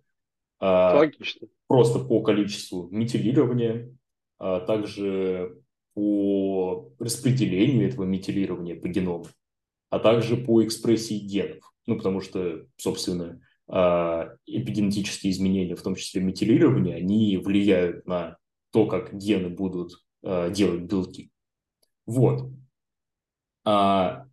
А, 0.59 0.97
Логично. 0.97 1.47
Просто 1.67 1.99
по 1.99 2.21
количеству 2.21 2.89
метилирования, 2.89 3.95
а 4.39 4.59
также 4.59 5.55
по 5.93 6.91
распределению 6.97 7.89
этого 7.89 8.05
метилирования 8.05 8.75
по 8.75 8.87
геному, 8.87 9.27
а 9.91 9.99
также 9.99 10.35
по 10.35 10.65
экспрессии 10.65 11.19
генов. 11.19 11.71
Ну, 11.85 11.97
потому 11.97 12.21
что, 12.21 12.65
собственно, 12.75 13.39
а, 13.67 14.33
эпигенетические 14.47 15.31
изменения, 15.31 15.75
в 15.75 15.83
том 15.83 15.93
числе 15.93 16.21
метилирование, 16.21 16.95
они 16.95 17.37
влияют 17.37 18.07
на 18.07 18.37
то, 18.71 18.87
как 18.87 19.15
гены 19.15 19.49
будут 19.49 20.03
а, 20.23 20.49
делать 20.49 20.81
белки. 20.81 21.31
Вот. 22.07 22.49
А, 23.63 24.25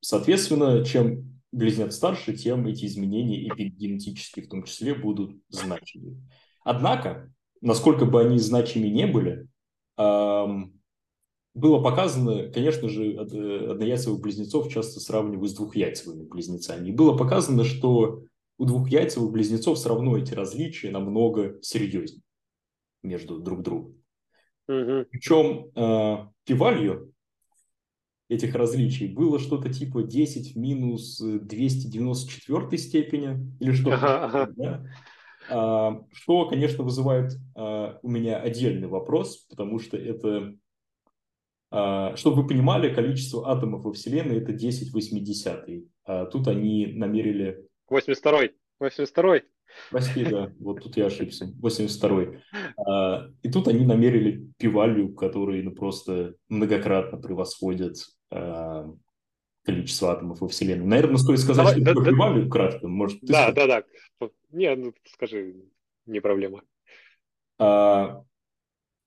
соответственно, 0.00 0.84
чем 0.84 1.40
близнец 1.52 1.96
старше, 1.96 2.34
тем 2.34 2.66
эти 2.66 2.86
изменения 2.86 3.48
эпигенетические 3.48 4.44
в 4.44 4.48
том 4.48 4.64
числе 4.64 4.94
будут 4.94 5.36
значимы. 5.48 6.20
Однако, 6.64 7.32
насколько 7.60 8.04
бы 8.04 8.20
они 8.20 8.38
значимы 8.38 8.88
не 8.88 9.06
были, 9.06 9.46
было 9.96 11.80
показано, 11.80 12.50
конечно 12.50 12.88
же, 12.88 13.16
однояйцевых 13.16 14.20
близнецов 14.20 14.72
часто 14.72 14.98
сравнивают 14.98 15.52
с 15.52 15.54
двухяйцевыми 15.54 16.24
близнецами. 16.24 16.88
И 16.88 16.92
было 16.92 17.16
показано, 17.16 17.62
что 17.62 18.24
у 18.58 18.64
двухяйцевых 18.64 19.30
близнецов 19.30 19.78
все 19.78 19.90
равно 19.90 20.18
эти 20.18 20.34
различия 20.34 20.90
намного 20.90 21.58
серьезнее 21.62 22.22
между 23.02 23.38
друг 23.38 23.62
другом. 23.62 24.02
Угу. 24.66 25.06
Причем 25.10 25.70
э, 25.76 26.28
пивалью 26.44 27.13
этих 28.28 28.54
различий 28.54 29.08
было 29.08 29.38
что-то 29.38 29.72
типа 29.72 30.02
10 30.02 30.54
в 30.54 30.58
минус 30.58 31.20
294 31.20 32.78
степени 32.78 33.52
или 33.60 33.72
что-то. 33.72 34.24
Ага. 34.24 34.52
Да? 34.56 34.86
А, 35.50 36.00
что, 36.12 36.48
конечно, 36.48 36.84
вызывает 36.84 37.32
а, 37.54 37.98
у 38.02 38.08
меня 38.08 38.38
отдельный 38.38 38.88
вопрос, 38.88 39.46
потому 39.50 39.78
что 39.78 39.96
это, 39.96 40.54
а, 41.70 42.16
чтобы 42.16 42.42
вы 42.42 42.48
понимали, 42.48 42.94
количество 42.94 43.50
атомов 43.50 43.84
во 43.84 43.92
Вселенной 43.92 44.38
это 44.38 44.52
10 44.52 44.90
в 44.90 44.94
80. 44.94 45.68
А 46.06 46.26
тут 46.26 46.48
они 46.48 46.86
намерили... 46.86 47.66
82-й. 47.90 48.52
82-й. 48.82 49.42
Прости, 49.90 50.24
да, 50.24 50.52
вот 50.60 50.82
тут 50.82 50.96
я 50.96 51.06
ошибся. 51.06 51.52
82-й. 51.62 52.40
А, 52.86 53.28
и 53.42 53.50
тут 53.50 53.68
они 53.68 53.84
намерили 53.84 54.50
пивалью, 54.56 55.14
который 55.14 55.62
ну, 55.62 55.72
просто 55.72 56.34
многократно 56.48 57.18
превосходит 57.18 57.96
а, 58.30 58.90
количество 59.64 60.12
атомов 60.12 60.40
во 60.40 60.48
Вселенной. 60.48 60.86
Наверное, 60.86 61.16
стоит 61.16 61.40
сказать, 61.40 61.64
Давай, 61.64 61.74
что 61.74 61.84
да, 61.84 61.94
такое 61.94 62.42
да, 62.42 62.50
кратко. 62.50 62.88
Может, 62.88 63.20
ты 63.20 63.26
да, 63.26 63.50
скажешь? 63.50 63.54
да, 63.54 63.84
да. 64.20 64.28
Не, 64.50 64.74
ну 64.76 64.94
скажи, 65.12 65.56
не 66.06 66.20
проблема. 66.20 66.62
А, 67.58 68.22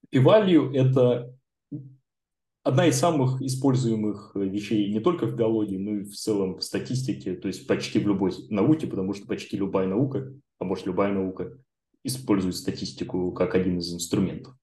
пивалью– 0.09 0.71
это 0.73 1.33
одна 2.63 2.87
из 2.87 2.99
самых 2.99 3.41
используемых 3.41 4.31
вещей 4.35 4.91
не 4.91 4.99
только 4.99 5.25
в 5.25 5.35
биологии, 5.35 5.77
но 5.77 5.97
и 5.97 6.03
в 6.03 6.13
целом 6.13 6.57
в 6.57 6.63
статистике, 6.63 7.35
то 7.35 7.47
есть 7.47 7.67
почти 7.67 7.99
в 7.99 8.07
любой 8.07 8.33
науке, 8.49 8.87
потому 8.87 9.13
что 9.13 9.25
почти 9.25 9.57
любая 9.57 9.87
наука 9.87 10.33
а 10.59 10.65
может 10.65 10.85
любая 10.85 11.13
наука, 11.13 11.57
использует 12.03 12.55
статистику 12.55 13.31
как 13.31 13.55
один 13.55 13.79
из 13.79 13.93
инструментов. 13.93 14.55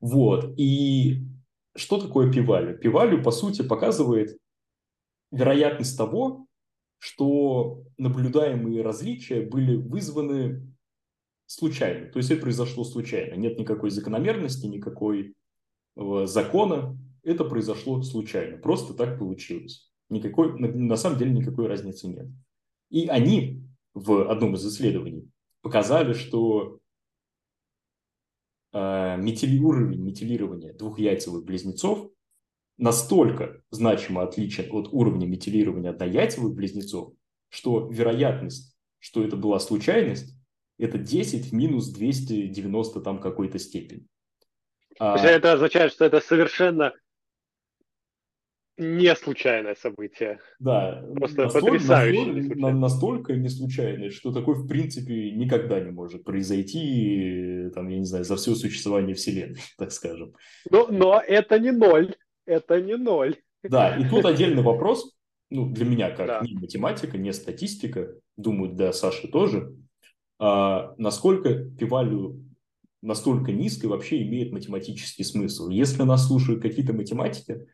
Вот. 0.00 0.54
И 0.58 1.22
что 1.76 2.00
такое 2.00 2.32
пивалю? 2.32 2.76
Пивалю, 2.78 3.22
по 3.22 3.30
сути, 3.30 3.62
показывает 3.62 4.38
вероятность 5.30 5.96
того, 5.96 6.46
что 6.98 7.82
наблюдаемые 7.98 8.82
различия 8.82 9.42
были 9.42 9.76
вызваны 9.76 10.62
случайно. 11.46 12.10
То 12.10 12.18
есть 12.18 12.30
это 12.30 12.42
произошло 12.42 12.84
случайно. 12.84 13.34
Нет 13.34 13.58
никакой 13.58 13.90
закономерности, 13.90 14.66
никакой 14.66 15.34
э, 15.96 16.26
закона. 16.26 16.98
Это 17.22 17.44
произошло 17.44 18.02
случайно. 18.02 18.58
Просто 18.58 18.94
так 18.94 19.18
получилось. 19.18 19.90
Никакой, 20.08 20.58
на, 20.58 20.96
самом 20.96 21.18
деле 21.18 21.32
никакой 21.32 21.66
разницы 21.66 22.06
нет. 22.08 22.26
И 22.90 23.06
они 23.06 23.64
в 23.94 24.30
одном 24.30 24.54
из 24.54 24.66
исследований 24.66 25.28
показали, 25.62 26.12
что 26.12 26.78
метили, 29.16 29.58
уровень 29.58 30.00
метилирования 30.00 30.72
двухяйцевых 30.72 31.44
близнецов 31.44 32.10
настолько 32.78 33.62
значимо 33.70 34.22
отличен 34.22 34.66
от 34.70 34.88
уровня 34.92 35.26
метилирования 35.26 35.90
однояйцевых 35.90 36.54
близнецов, 36.54 37.14
что 37.48 37.88
вероятность, 37.90 38.76
что 38.98 39.24
это 39.24 39.36
была 39.36 39.58
случайность, 39.60 40.36
это 40.78 40.98
10 40.98 41.46
в 41.46 41.52
минус 41.52 41.88
290 41.88 43.00
там 43.00 43.20
какой-то 43.20 43.58
степень. 43.58 44.08
А, 44.98 45.16
это 45.18 45.52
означает, 45.52 45.92
что 45.92 46.04
это 46.04 46.20
совершенно 46.20 46.92
не 48.78 49.14
случайное 49.14 49.74
событие. 49.74 50.38
Да. 50.58 51.04
Просто 51.14 51.44
настолько, 51.44 51.66
потрясающе. 51.66 52.32
Настолько, 52.32 52.72
настолько 52.72 53.32
не 53.34 53.48
случайное, 53.48 54.10
что 54.10 54.32
такое, 54.32 54.56
в 54.56 54.66
принципе, 54.66 55.30
никогда 55.32 55.80
не 55.80 55.90
может 55.90 56.24
произойти, 56.24 57.70
там, 57.74 57.88
я 57.88 57.98
не 57.98 58.04
знаю, 58.04 58.24
за 58.24 58.36
все 58.36 58.54
существование 58.54 59.14
Вселенной, 59.14 59.60
так 59.78 59.92
скажем. 59.92 60.34
Но, 60.70 60.88
но 60.88 61.20
это 61.20 61.58
не 61.58 61.72
ноль. 61.72 62.14
Это 62.44 62.80
не 62.80 62.96
ноль. 62.96 63.36
Да, 63.62 63.96
и 63.96 64.08
тут 64.08 64.24
отдельный 64.24 64.62
вопрос, 64.62 65.16
ну, 65.50 65.68
для 65.70 65.84
меня 65.84 66.10
как 66.10 66.26
да. 66.26 66.40
не 66.42 66.54
математика, 66.54 67.18
не 67.18 67.32
статистика, 67.32 68.14
думаю, 68.36 68.72
для 68.74 68.92
Саши 68.92 69.28
тоже, 69.28 69.74
а, 70.38 70.94
насколько 70.98 71.54
пивалю 71.54 72.44
настолько 73.02 73.52
низкой 73.52 73.86
вообще 73.86 74.22
имеет 74.22 74.52
математический 74.52 75.24
смысл. 75.24 75.68
Если 75.68 76.02
нас 76.02 76.26
слушают 76.26 76.62
какие-то 76.62 76.92
математики, 76.92 77.66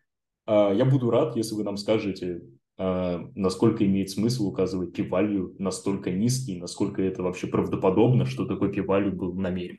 я 0.47 0.84
буду 0.84 1.11
рад, 1.11 1.36
если 1.36 1.55
вы 1.55 1.64
нам 1.64 1.76
скажете, 1.76 2.43
а, 2.78 3.20
насколько 3.34 3.84
имеет 3.84 4.09
смысл 4.11 4.47
указывать 4.49 4.99
p-value 4.99 5.55
настолько 5.59 6.11
низкий, 6.11 6.59
насколько 6.59 7.03
это 7.03 7.22
вообще 7.22 7.47
правдоподобно, 7.47 8.24
что 8.26 8.45
такой 8.47 8.72
p-value 8.72 9.12
был 9.12 9.34
намерен. 9.34 9.78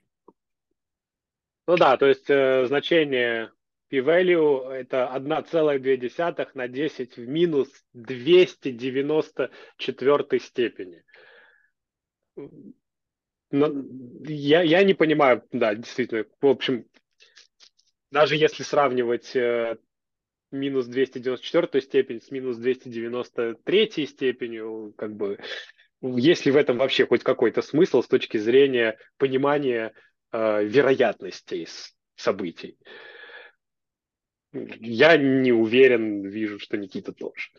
Ну 1.67 1.75
да, 1.75 1.97
то 1.97 2.05
есть 2.05 2.29
э, 2.29 2.65
значение 2.67 3.51
p-value 3.89 4.69
это 4.69 5.11
1,2 5.15 6.47
на 6.53 6.67
10 6.67 7.17
в 7.17 7.27
минус 7.27 7.67
294 7.93 10.39
степени. 10.39 11.03
Но 13.51 13.71
я, 14.27 14.61
я 14.61 14.83
не 14.83 14.93
понимаю, 14.93 15.43
да, 15.51 15.73
действительно, 15.75 16.25
в 16.41 16.47
общем, 16.47 16.85
даже 18.11 18.35
если 18.35 18.63
сравнивать 18.63 19.35
э, 19.35 19.77
минус 20.53 20.85
294 20.85 21.81
степень 21.81 22.21
с 22.21 22.31
минус 22.31 22.57
293 22.57 24.07
степенью, 24.07 24.93
как 24.97 25.15
бы, 25.15 25.39
есть 26.01 26.45
ли 26.45 26.51
в 26.51 26.55
этом 26.57 26.77
вообще 26.77 27.05
хоть 27.05 27.23
какой-то 27.23 27.61
смысл 27.61 28.01
с 28.01 28.07
точки 28.07 28.37
зрения 28.37 28.97
понимания 29.17 29.93
э, 30.31 30.63
вероятностей 30.65 31.67
событий? 32.15 32.77
Я 34.53 35.17
не 35.17 35.51
уверен, 35.51 36.21
вижу, 36.27 36.59
что 36.59 36.77
Никита 36.77 37.11
тоже. 37.11 37.49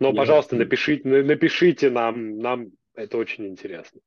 Но, 0.00 0.08
я 0.08 0.14
пожалуйста, 0.14 0.56
напишите, 0.56 1.08
напишите 1.08 1.90
нам, 1.90 2.38
нам 2.38 2.72
это 2.94 3.18
очень 3.18 3.46
интересно. 3.46 4.00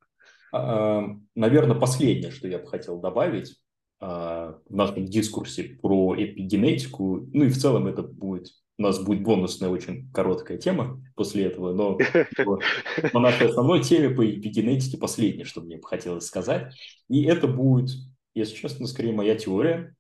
А, 0.51 1.03
Наверное, 1.36 1.80
последнее, 1.80 2.32
что 2.32 2.47
я 2.47 2.59
бы 2.59 2.67
хотел 2.67 2.99
добавить, 2.99 3.55
а, 3.55 3.66
в 4.00 4.62
нашем 4.70 5.06
дискурсе 5.06 5.64
про 5.82 6.16
эпигенетику. 6.16 7.28
Ну 7.34 7.45
и 7.45 7.50
в 7.50 7.58
целом 7.58 7.88
это 7.88 8.04
будет 8.04 8.50
у 8.78 8.84
нас 8.84 9.00
будет 9.00 9.24
бонусная 9.24 9.70
очень 9.70 10.10
короткая 10.12 10.58
тема 10.58 11.02
после 11.16 11.45
этого, 11.45 11.74
но 11.74 11.98
по 13.12 13.20
нашей 13.20 13.50
основной 13.50 13.82
теме 13.82 14.10
по 14.10 14.30
эпигенетике 14.30 14.98
последнее, 14.98 15.45
что 15.45 15.62
мне 15.62 15.78
бы 15.78 15.88
хотелось 15.88 16.28
сказать. 16.28 16.76
И 17.10 17.24
это 17.24 17.48
будет, 17.48 17.89
если 18.36 18.56
честно, 18.56 18.86
скорее 18.86 19.14
моя 19.14 19.36
теория, 19.36 19.95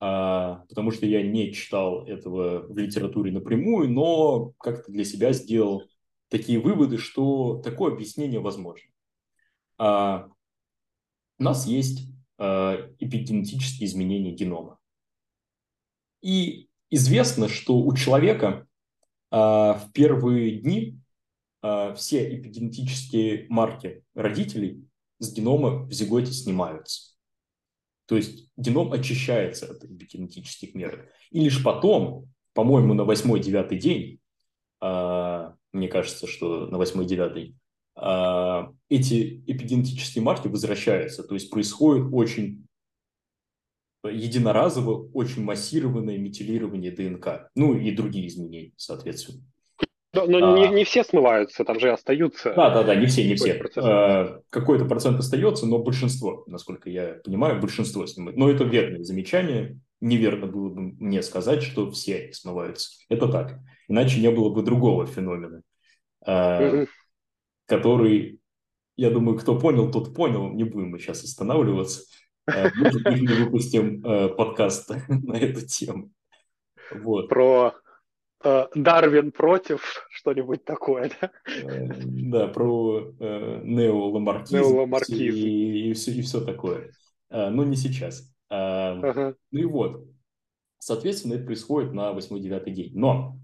а, 0.00 0.64
потому 0.68 0.90
что 0.90 1.06
я 1.06 1.22
не 1.22 1.52
читал 1.52 2.04
этого 2.06 2.66
в 2.66 2.76
литературе 2.76 3.30
напрямую, 3.30 3.90
но 3.90 4.52
как-то 4.58 4.90
для 4.90 5.04
себя 5.04 5.32
сделал 5.32 5.84
такие 6.28 6.58
выводы, 6.58 6.98
что 6.98 7.62
такое 7.62 7.92
объяснение 7.92 8.40
возможно. 8.40 8.90
А, 9.78 10.26
у 11.38 11.42
нас 11.42 11.66
есть 11.66 12.10
эпигенетические 12.38 13.86
изменения 13.86 14.32
генома. 14.32 14.78
И 16.22 16.68
известно, 16.90 17.48
что 17.48 17.78
у 17.78 17.94
человека 17.94 18.66
э, 19.30 19.36
в 19.36 19.90
первые 19.92 20.58
дни 20.58 20.98
э, 21.62 21.94
все 21.96 22.36
эпигенетические 22.36 23.46
марки 23.48 24.04
родителей 24.14 24.84
с 25.18 25.32
генома 25.32 25.84
в 25.86 25.92
зиготе 25.92 26.32
снимаются. 26.32 27.16
То 28.06 28.16
есть 28.16 28.48
геном 28.56 28.92
очищается 28.92 29.70
от 29.72 29.84
эпигенетических 29.84 30.74
мер. 30.74 31.10
И 31.30 31.40
лишь 31.40 31.62
потом, 31.62 32.32
по-моему, 32.54 32.94
на 32.94 33.04
восьмой-девятый 33.04 33.78
день, 33.78 34.20
мне 34.80 35.88
кажется, 35.88 36.26
что 36.26 36.66
на 36.66 36.78
восьмой-девятый, 36.78 37.56
а, 37.56 37.65
эти 37.96 39.42
эпигенетические 39.46 40.22
марки 40.22 40.48
возвращаются. 40.48 41.22
То 41.22 41.34
есть 41.34 41.50
происходит 41.50 42.08
очень 42.12 42.66
единоразово, 44.04 45.08
очень 45.12 45.42
массированное 45.42 46.18
метилирование 46.18 46.92
ДНК. 46.92 47.50
Ну 47.54 47.74
и 47.74 47.90
другие 47.90 48.28
изменения, 48.28 48.72
соответственно. 48.76 49.42
Но, 50.12 50.26
но 50.26 50.54
а, 50.54 50.58
не, 50.58 50.68
не 50.68 50.84
все 50.84 51.04
смываются, 51.04 51.64
там 51.64 51.78
же 51.78 51.92
остаются. 51.92 52.54
Да, 52.54 52.70
да, 52.70 52.82
да, 52.82 52.94
не 52.94 53.06
все, 53.06 53.26
не 53.28 53.34
все. 53.34 53.54
Процент. 53.54 53.86
А, 53.86 54.40
какой-то 54.48 54.86
процент 54.86 55.18
остается, 55.18 55.66
но 55.66 55.78
большинство, 55.78 56.44
насколько 56.46 56.88
я 56.88 57.20
понимаю, 57.22 57.60
большинство 57.60 58.06
снимают. 58.06 58.38
Но 58.38 58.50
это 58.50 58.64
верное 58.64 59.04
замечание. 59.04 59.78
Неверно 60.00 60.46
было 60.46 60.70
бы 60.70 60.80
мне 60.80 61.22
сказать, 61.22 61.62
что 61.62 61.90
все 61.90 62.30
смываются. 62.32 62.90
Это 63.10 63.28
так. 63.28 63.58
Иначе 63.88 64.20
не 64.20 64.30
было 64.30 64.48
бы 64.48 64.62
другого 64.62 65.06
феномена. 65.06 65.62
А, 66.24 66.86
который, 67.66 68.40
я 68.96 69.10
думаю, 69.10 69.38
кто 69.38 69.58
понял, 69.58 69.90
тот 69.90 70.14
понял, 70.14 70.50
не 70.50 70.64
будем 70.64 70.90
мы 70.90 70.98
сейчас 70.98 71.24
останавливаться. 71.24 72.02
Э, 72.46 72.70
может 72.76 73.02
быть, 73.02 73.22
мы 73.22 73.44
выпустим 73.44 74.04
э, 74.04 74.28
подкаст 74.28 74.90
на 75.08 75.34
эту 75.34 75.66
тему. 75.66 76.10
Вот. 76.92 77.28
Про 77.28 77.74
э, 78.44 78.66
Дарвин 78.74 79.32
против 79.32 80.06
что-нибудь 80.10 80.64
такое, 80.64 81.10
да? 81.20 81.30
Да, 81.64 82.48
про 82.48 83.12
неоламаркизм, 83.18 84.56
неоламаркизм. 84.56 85.36
И, 85.36 85.90
и, 85.90 85.92
все, 85.94 86.12
и 86.12 86.22
все 86.22 86.40
такое. 86.40 86.92
Но 87.28 87.64
не 87.64 87.76
сейчас. 87.76 88.32
Ага. 88.48 89.34
Ну 89.50 89.58
и 89.58 89.64
вот. 89.64 90.04
Соответственно, 90.78 91.34
это 91.34 91.46
происходит 91.46 91.92
на 91.92 92.12
8-9 92.12 92.70
день. 92.70 92.92
Но 92.94 93.36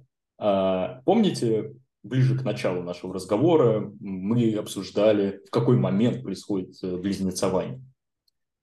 помните, 1.04 1.74
ближе 2.02 2.38
к 2.38 2.42
началу 2.42 2.82
нашего 2.82 3.14
разговора 3.14 3.92
мы 4.00 4.54
обсуждали, 4.54 5.40
в 5.46 5.50
какой 5.50 5.76
момент 5.76 6.22
происходит 6.22 6.74
близнецование. 6.82 7.82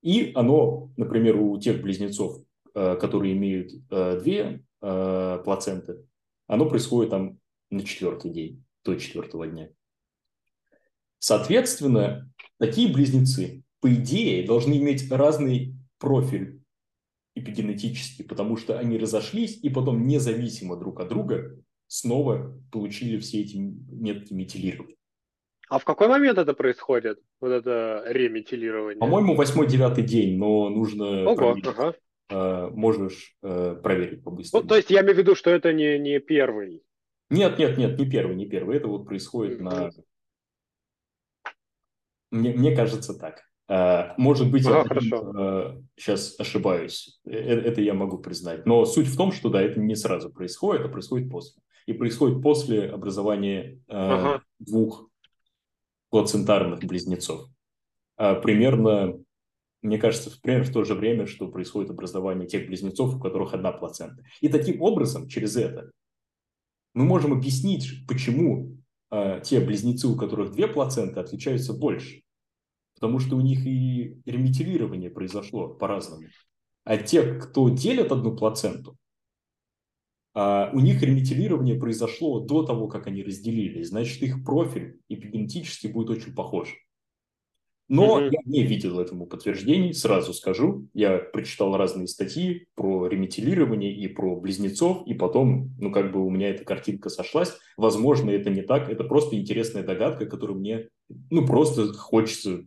И 0.02 0.32
оно, 0.34 0.90
например, 0.96 1.36
у 1.36 1.58
тех 1.58 1.82
близнецов, 1.82 2.42
э, 2.74 2.96
которые 2.96 3.34
имеют 3.34 3.72
э, 3.90 4.20
две 4.20 4.64
э, 4.80 5.42
плаценты, 5.44 6.04
оно 6.46 6.68
происходит 6.68 7.10
там 7.10 7.38
на 7.70 7.84
четвертый 7.84 8.30
день, 8.30 8.64
до 8.84 8.96
четвертого 8.96 9.46
дня. 9.46 9.68
Соответственно, 11.18 12.30
такие 12.58 12.92
близнецы, 12.92 13.62
по 13.80 13.92
идее, 13.94 14.46
должны 14.46 14.78
иметь 14.78 15.10
разный 15.10 15.76
профиль 15.98 16.62
эпигенетический, 17.34 18.24
потому 18.24 18.56
что 18.56 18.78
они 18.78 18.98
разошлись 18.98 19.58
и 19.62 19.68
потом 19.68 20.06
независимо 20.06 20.76
друг 20.76 21.00
от 21.00 21.08
друга 21.08 21.58
снова 21.90 22.56
получили 22.70 23.18
все 23.18 23.40
эти 23.40 23.56
метки 23.56 24.32
метилирования. 24.32 24.96
А 25.68 25.80
в 25.80 25.84
какой 25.84 26.06
момент 26.06 26.38
это 26.38 26.54
происходит, 26.54 27.18
вот 27.40 27.48
это 27.48 28.04
реметилирование? 28.06 28.98
По-моему, 28.98 29.34
восьмой-девятый 29.34 30.04
день, 30.04 30.38
но 30.38 30.68
нужно 30.68 31.24
Ого, 31.24 31.36
проверить. 31.36 31.66
Ага. 31.66 31.94
Uh, 32.32 32.70
можешь 32.70 33.36
uh, 33.42 33.74
проверить 33.82 34.22
побыстрее. 34.22 34.62
Ну, 34.62 34.68
то 34.68 34.76
есть 34.76 34.88
я 34.88 35.00
имею 35.00 35.16
в 35.16 35.18
виду, 35.18 35.34
что 35.34 35.50
это 35.50 35.72
не, 35.72 35.98
не 35.98 36.20
первый. 36.20 36.84
Нет, 37.28 37.58
нет, 37.58 37.76
нет, 37.76 37.98
не 37.98 38.08
первый, 38.08 38.36
не 38.36 38.46
первый. 38.46 38.76
Это 38.76 38.86
вот 38.86 39.04
происходит 39.04 39.58
mm-hmm. 39.58 39.64
на... 39.64 39.90
Мне, 42.30 42.52
мне 42.52 42.76
кажется 42.76 43.18
так. 43.18 43.42
Uh, 43.68 44.14
может 44.16 44.48
быть, 44.48 44.64
ага, 44.64 44.78
я 44.78 44.84
хорошо. 44.84 45.82
сейчас 45.96 46.38
ошибаюсь. 46.38 47.20
Это, 47.24 47.68
это 47.68 47.80
я 47.80 47.94
могу 47.94 48.18
признать. 48.18 48.64
Но 48.64 48.84
суть 48.84 49.08
в 49.08 49.16
том, 49.16 49.32
что 49.32 49.48
да, 49.48 49.60
это 49.60 49.80
не 49.80 49.96
сразу 49.96 50.30
происходит, 50.30 50.86
а 50.86 50.88
происходит 50.88 51.28
после. 51.30 51.60
И 51.90 51.92
происходит 51.92 52.40
после 52.40 52.88
образования 52.88 53.80
ага. 53.88 54.44
двух 54.60 55.10
плацентарных 56.10 56.78
близнецов. 56.84 57.48
А 58.16 58.36
примерно, 58.36 59.18
мне 59.82 59.98
кажется, 59.98 60.30
примерно 60.40 60.66
в 60.66 60.72
то 60.72 60.84
же 60.84 60.94
время, 60.94 61.26
что 61.26 61.48
происходит 61.48 61.90
образование 61.90 62.46
тех 62.46 62.68
близнецов, 62.68 63.16
у 63.16 63.18
которых 63.18 63.54
одна 63.54 63.72
плацента. 63.72 64.22
И 64.40 64.48
таким 64.48 64.80
образом, 64.80 65.26
через 65.26 65.56
это, 65.56 65.90
мы 66.94 67.06
можем 67.06 67.32
объяснить, 67.32 68.06
почему 68.06 68.76
э, 69.10 69.40
те 69.42 69.58
близнецы, 69.58 70.06
у 70.06 70.14
которых 70.14 70.52
две 70.52 70.68
плаценты, 70.68 71.18
отличаются 71.18 71.72
больше. 71.72 72.22
Потому 72.94 73.18
что 73.18 73.34
у 73.34 73.40
них 73.40 73.66
и 73.66 74.16
реметилирование 74.26 75.10
произошло 75.10 75.74
по-разному. 75.74 76.28
А 76.84 76.98
те, 76.98 77.34
кто 77.34 77.68
делят 77.68 78.12
одну 78.12 78.36
плаценту, 78.36 78.96
у 80.34 80.80
них 80.80 81.02
реметилирование 81.02 81.78
произошло 81.78 82.40
до 82.40 82.62
того, 82.62 82.86
как 82.88 83.06
они 83.06 83.22
разделились. 83.22 83.88
Значит, 83.88 84.22
их 84.22 84.44
профиль 84.44 85.00
эпигенетически 85.08 85.88
будет 85.88 86.10
очень 86.10 86.34
похож. 86.34 86.76
Но 87.90 88.20
mm-hmm. 88.20 88.30
я 88.30 88.38
не 88.44 88.62
видел 88.62 89.00
этому 89.00 89.26
подтверждений, 89.26 89.92
сразу 89.92 90.32
скажу. 90.32 90.86
Я 90.94 91.18
прочитал 91.18 91.76
разные 91.76 92.06
статьи 92.06 92.68
про 92.76 93.08
реметилирование 93.08 93.92
и 93.92 94.06
про 94.06 94.36
близнецов, 94.36 95.04
и 95.08 95.14
потом, 95.14 95.74
ну, 95.80 95.90
как 95.90 96.12
бы 96.12 96.24
у 96.24 96.30
меня 96.30 96.50
эта 96.50 96.64
картинка 96.64 97.08
сошлась. 97.08 97.52
Возможно, 97.76 98.30
это 98.30 98.48
не 98.48 98.62
так, 98.62 98.88
это 98.88 99.02
просто 99.02 99.34
интересная 99.34 99.82
догадка, 99.82 100.26
которую 100.26 100.60
мне, 100.60 100.88
ну, 101.30 101.44
просто 101.44 101.92
хочется 101.92 102.62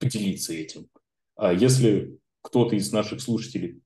поделиться 0.00 0.52
этим. 0.52 0.88
А 1.36 1.52
если 1.52 2.18
кто-то 2.42 2.74
из 2.74 2.92
наших 2.92 3.20
слушателей 3.20 3.80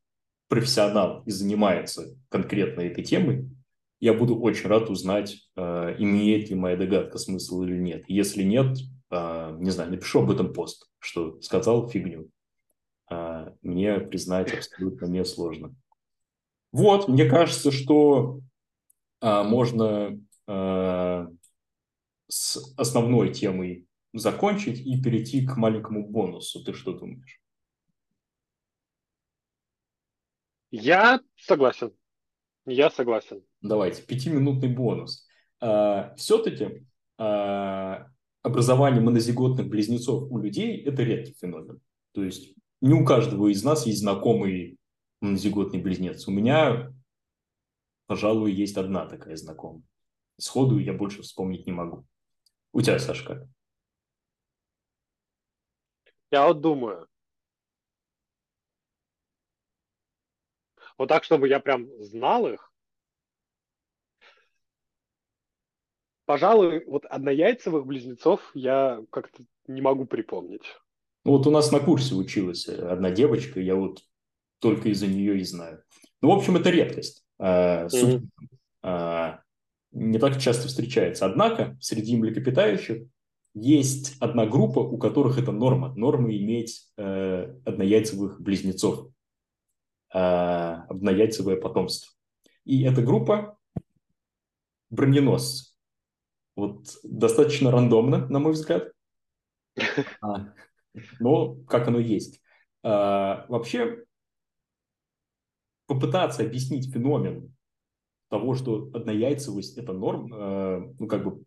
профессионал 0.54 1.24
и 1.26 1.32
занимается 1.32 2.16
конкретно 2.28 2.82
этой 2.82 3.02
темой, 3.02 3.50
я 3.98 4.14
буду 4.14 4.38
очень 4.38 4.68
рад 4.68 4.88
узнать, 4.88 5.36
э, 5.56 5.96
имеет 5.98 6.48
ли 6.48 6.54
моя 6.54 6.76
догадка 6.76 7.18
смысл 7.18 7.62
или 7.62 7.76
нет. 7.76 8.04
Если 8.06 8.44
нет, 8.44 8.78
э, 9.10 9.56
не 9.58 9.70
знаю, 9.70 9.90
напишу 9.90 10.22
об 10.22 10.30
этом 10.30 10.52
пост, 10.52 10.88
что 11.00 11.40
сказал 11.40 11.88
фигню. 11.88 12.30
Э, 13.10 13.50
мне 13.62 13.98
признать 13.98 14.54
абсолютно 14.54 15.06
не 15.06 15.24
сложно. 15.24 15.74
Вот, 16.70 17.08
мне 17.08 17.28
кажется, 17.28 17.70
что 17.72 18.40
можно 19.20 20.20
с 22.28 22.74
основной 22.76 23.32
темой 23.32 23.86
закончить 24.12 24.80
и 24.80 25.00
перейти 25.00 25.46
к 25.46 25.56
маленькому 25.56 26.06
бонусу. 26.06 26.62
Ты 26.62 26.74
что 26.74 26.92
думаешь? 26.92 27.40
Я 30.76 31.20
согласен. 31.36 31.92
Я 32.66 32.90
согласен. 32.90 33.44
Давайте, 33.60 34.02
пятиминутный 34.02 34.74
бонус. 34.74 35.24
А, 35.60 36.12
все-таки 36.16 36.84
а, 37.16 38.08
образование 38.42 39.00
монозиготных 39.00 39.68
близнецов 39.68 40.28
у 40.32 40.38
людей– 40.38 40.82
это 40.84 41.04
редкий 41.04 41.36
феномен. 41.38 41.80
То 42.10 42.24
есть 42.24 42.56
не 42.80 42.92
у 42.92 43.04
каждого 43.04 43.52
из 43.52 43.62
нас 43.62 43.86
есть 43.86 44.00
знакомый 44.00 44.76
монозиготный 45.20 45.80
близнец. 45.80 46.26
У 46.26 46.32
меня, 46.32 46.92
пожалуй, 48.06 48.52
есть 48.52 48.76
одна 48.76 49.06
такая 49.06 49.36
знакомая. 49.36 49.84
Сходу 50.38 50.78
я 50.78 50.92
больше 50.92 51.22
вспомнить 51.22 51.66
не 51.66 51.72
могу. 51.72 52.04
У 52.72 52.80
тебя, 52.80 52.98
Сашка? 52.98 53.48
Я 56.32 56.48
вот 56.48 56.60
думаю, 56.60 57.06
Вот 60.98 61.08
так, 61.08 61.24
чтобы 61.24 61.48
я 61.48 61.60
прям 61.60 61.88
знал 62.02 62.46
их. 62.46 62.72
Пожалуй, 66.26 66.84
вот 66.86 67.04
однояйцевых 67.04 67.84
близнецов 67.84 68.40
я 68.54 69.02
как-то 69.10 69.44
не 69.66 69.82
могу 69.82 70.06
припомнить. 70.06 70.62
Ну, 71.24 71.32
вот 71.32 71.46
у 71.46 71.50
нас 71.50 71.72
на 71.72 71.80
курсе 71.80 72.14
училась 72.14 72.68
одна 72.68 73.10
девочка, 73.10 73.60
я 73.60 73.74
вот 73.74 74.02
только 74.58 74.88
из-за 74.90 75.06
нее 75.06 75.38
и 75.38 75.44
знаю. 75.44 75.82
Ну, 76.22 76.30
в 76.30 76.38
общем, 76.38 76.56
это 76.56 76.70
редкость. 76.70 77.24
Mm-hmm. 77.40 78.22
не 79.92 80.18
так 80.18 80.40
часто 80.40 80.68
встречается. 80.68 81.26
Однако 81.26 81.76
среди 81.80 82.16
млекопитающих 82.16 83.02
есть 83.54 84.16
одна 84.20 84.46
группа, 84.46 84.78
у 84.78 84.98
которых 84.98 85.38
это 85.38 85.52
норма. 85.52 85.94
Норма 85.94 86.34
иметь 86.34 86.88
э, 86.96 87.54
однояйцевых 87.64 88.40
близнецов. 88.40 89.08
Э, 90.14 90.84
однояйцевое 90.88 91.56
потомство. 91.60 92.12
И 92.64 92.84
эта 92.84 93.02
группа 93.02 93.58
броненосцы. 94.88 95.74
Вот 96.54 96.86
достаточно 97.02 97.72
рандомно, 97.72 98.28
на 98.28 98.38
мой 98.38 98.52
взгляд. 98.52 98.92
А, 100.20 100.54
но 101.18 101.56
как 101.66 101.88
оно 101.88 101.98
есть. 101.98 102.40
А, 102.84 103.44
вообще, 103.48 104.04
попытаться 105.86 106.44
объяснить 106.44 106.92
феномен 106.92 107.52
того, 108.28 108.54
что 108.54 108.90
однояйцевость– 108.94 109.76
это 109.78 109.92
норм, 109.92 110.32
э, 110.32 110.94
ну, 110.96 111.08
как 111.08 111.24
бы, 111.24 111.42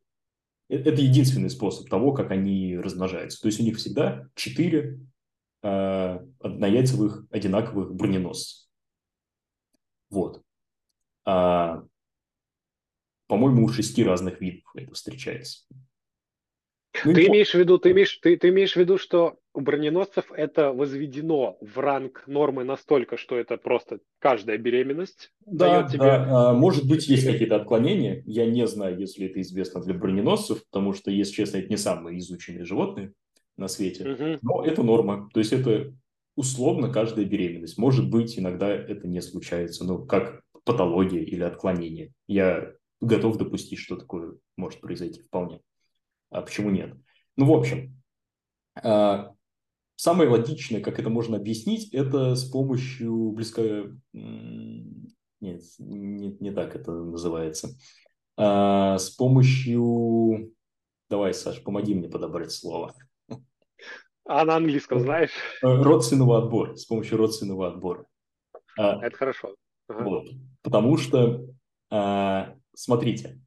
э, 0.68 0.76
это 0.78 1.02
единственный 1.02 1.50
способ 1.50 1.88
того, 1.88 2.12
как 2.12 2.32
они 2.32 2.78
размножаются. 2.78 3.42
То 3.42 3.48
есть 3.48 3.62
у 3.62 3.64
них 3.64 3.78
всегда 3.78 4.28
четыре 4.36 5.00
э, 5.64 6.20
однояйцевых 6.40 7.26
одинаковых 7.32 7.94
броненосцев. 7.94 8.68
Вот. 10.10 10.42
А, 11.26 11.84
по-моему, 13.28 13.66
у 13.66 13.70
шести 13.70 14.04
разных 14.04 14.40
видов 14.40 14.64
это 14.76 14.94
встречается. 14.94 15.66
Ну, 17.06 17.14
ты 17.14 17.28
имеешь 17.28 17.52
в 17.52 17.56
виду, 17.56 17.78
ты 17.78 17.92
имеешь, 17.92 18.18
ты, 18.18 18.38
ты 18.38 18.50
имеешь 18.50 18.74
в 18.74 18.78
виду, 18.78 18.98
что 18.98 19.38
у 19.54 19.62
броненосцев 19.62 20.32
это 20.32 20.72
возведено 20.72 21.58
в 21.62 21.78
ранг 21.78 22.24
нормы 22.28 22.64
настолько, 22.64 23.18
что 23.18 23.38
это 23.38 23.58
просто 23.58 24.00
каждая 24.20 24.58
беременность 24.58 25.32
да, 25.46 25.82
дает 25.82 25.92
тебе... 25.92 26.00
Да, 26.00 26.50
а, 26.50 26.54
может 26.54 26.88
быть, 26.88 27.08
есть 27.08 27.26
какие-то 27.26 27.58
отклонения. 27.58 28.24
Я 28.26 28.46
не 28.48 28.66
знаю, 28.66 28.98
если 28.98 29.28
это 29.28 29.42
известно 29.42 29.82
для 29.82 29.94
броненосцев, 29.94 30.66
потому 30.72 30.94
что, 30.94 31.12
если 31.12 31.34
честно, 31.34 31.58
это 31.58 31.70
не 31.70 31.78
самые 31.78 32.18
изученные 32.20 32.66
животные 32.66 33.14
на 33.58 33.68
свете. 33.68 34.10
Угу. 34.12 34.40
Но 34.42 34.66
это 34.66 34.84
норма. 34.84 35.30
То 35.34 35.40
есть 35.40 35.52
это 35.52 35.94
условно 36.36 36.92
каждая 36.92 37.26
беременность. 37.26 37.78
Может 37.78 38.10
быть, 38.10 38.38
иногда 38.38 38.70
это 38.70 39.08
не 39.08 39.22
случается, 39.22 39.84
но 39.84 39.98
как 39.98 40.42
патология 40.64 41.24
или 41.24 41.44
отклонение. 41.44 42.14
Я 42.28 42.74
готов 43.02 43.38
допустить, 43.38 43.80
что 43.80 43.96
такое 43.96 44.36
может 44.56 44.82
произойти 44.82 45.22
вполне. 45.22 45.62
А 46.30 46.42
почему 46.42 46.70
нет? 46.70 46.96
Ну, 47.36 47.46
в 47.46 47.54
общем, 47.54 48.02
а, 48.84 49.32
самое 49.96 50.30
логичное, 50.30 50.82
как 50.82 51.00
это 51.00 51.10
можно 51.10 51.38
объяснить, 51.38 51.94
это 51.94 52.36
с 52.36 52.50
помощью 52.50 53.32
близко... 53.32 53.96
Нет, 55.40 55.62
не, 55.78 56.36
не 56.40 56.52
так 56.52 56.76
это 56.76 56.92
называется. 56.92 57.70
А, 58.36 58.98
с 58.98 59.10
помощью... 59.12 60.54
Давай, 61.10 61.34
Саш, 61.34 61.64
помоги 61.64 61.96
мне 61.96 62.10
подобрать 62.10 62.52
слово. 62.52 62.94
А 64.28 64.44
на 64.44 64.58
английском 64.58 65.00
знаешь? 65.00 65.32
Э, 65.64 65.82
родственного 65.82 66.40
отбора, 66.40 66.76
с 66.76 66.86
помощью 66.86 67.18
родственного 67.18 67.70
отбора. 67.70 68.06
А, 68.78 69.04
это 69.04 69.16
хорошо. 69.18 69.56
Ага. 69.88 70.04
Вот. 70.04 70.30
Потому 70.62 70.98
что, 70.98 71.46
а, 71.90 72.54
смотрите, 72.76 73.40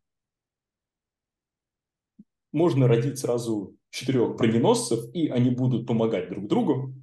можно 2.52 2.88
родить 2.88 3.18
сразу 3.18 3.76
четырех 3.90 4.36
броненосцев, 4.36 5.14
и 5.14 5.28
они 5.28 5.50
будут 5.50 5.86
помогать 5.86 6.30
друг 6.30 6.48
другу 6.48 6.94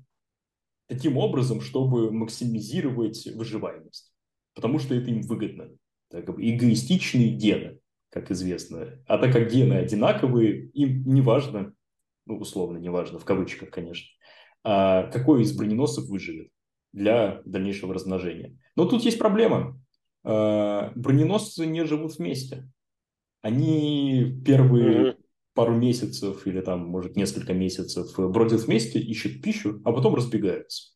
таким 0.88 1.18
образом, 1.18 1.62
чтобы 1.62 2.12
максимизировать 2.12 3.28
выживаемость. 3.28 4.12
Потому 4.56 4.80
что 4.80 4.96
это 4.96 5.12
им 5.12 5.22
выгодно. 5.22 5.70
Так, 6.10 6.30
эгоистичные 6.30 7.30
гены, 7.30 7.80
как 8.10 8.32
известно. 8.32 9.00
А 9.06 9.20
так 9.20 9.34
как 9.34 9.52
гены 9.52 9.74
одинаковые, 9.74 10.68
им 10.70 11.04
не 11.06 11.22
важно, 11.22 11.74
ну, 12.28 12.38
условно, 12.38 12.78
не 12.78 12.90
важно, 12.90 13.20
в 13.20 13.26
кавычках, 13.26 13.70
конечно, 13.70 14.08
а 14.64 15.04
какой 15.12 15.44
из 15.44 15.56
броненосцев 15.56 16.06
выживет 16.10 16.50
для 16.92 17.42
дальнейшего 17.46 17.94
размножения. 17.94 18.58
Но 18.76 18.86
тут 18.86 19.04
есть 19.04 19.18
проблема. 19.18 19.80
А, 20.24 20.92
броненосцы 20.96 21.66
не 21.66 21.86
живут 21.86 22.18
вместе. 22.18 22.70
Они 23.42 24.42
первые 24.46 25.12
mm-hmm. 25.12 25.18
пару 25.54 25.76
месяцев 25.76 26.46
или 26.46 26.60
там, 26.62 26.86
может, 26.86 27.16
несколько 27.16 27.54
месяцев 27.54 28.14
бродят 28.18 28.62
вместе, 28.62 29.00
ищут 29.00 29.42
пищу, 29.42 29.82
а 29.86 29.94
потом 29.94 30.16
разбегаются. 30.16 30.94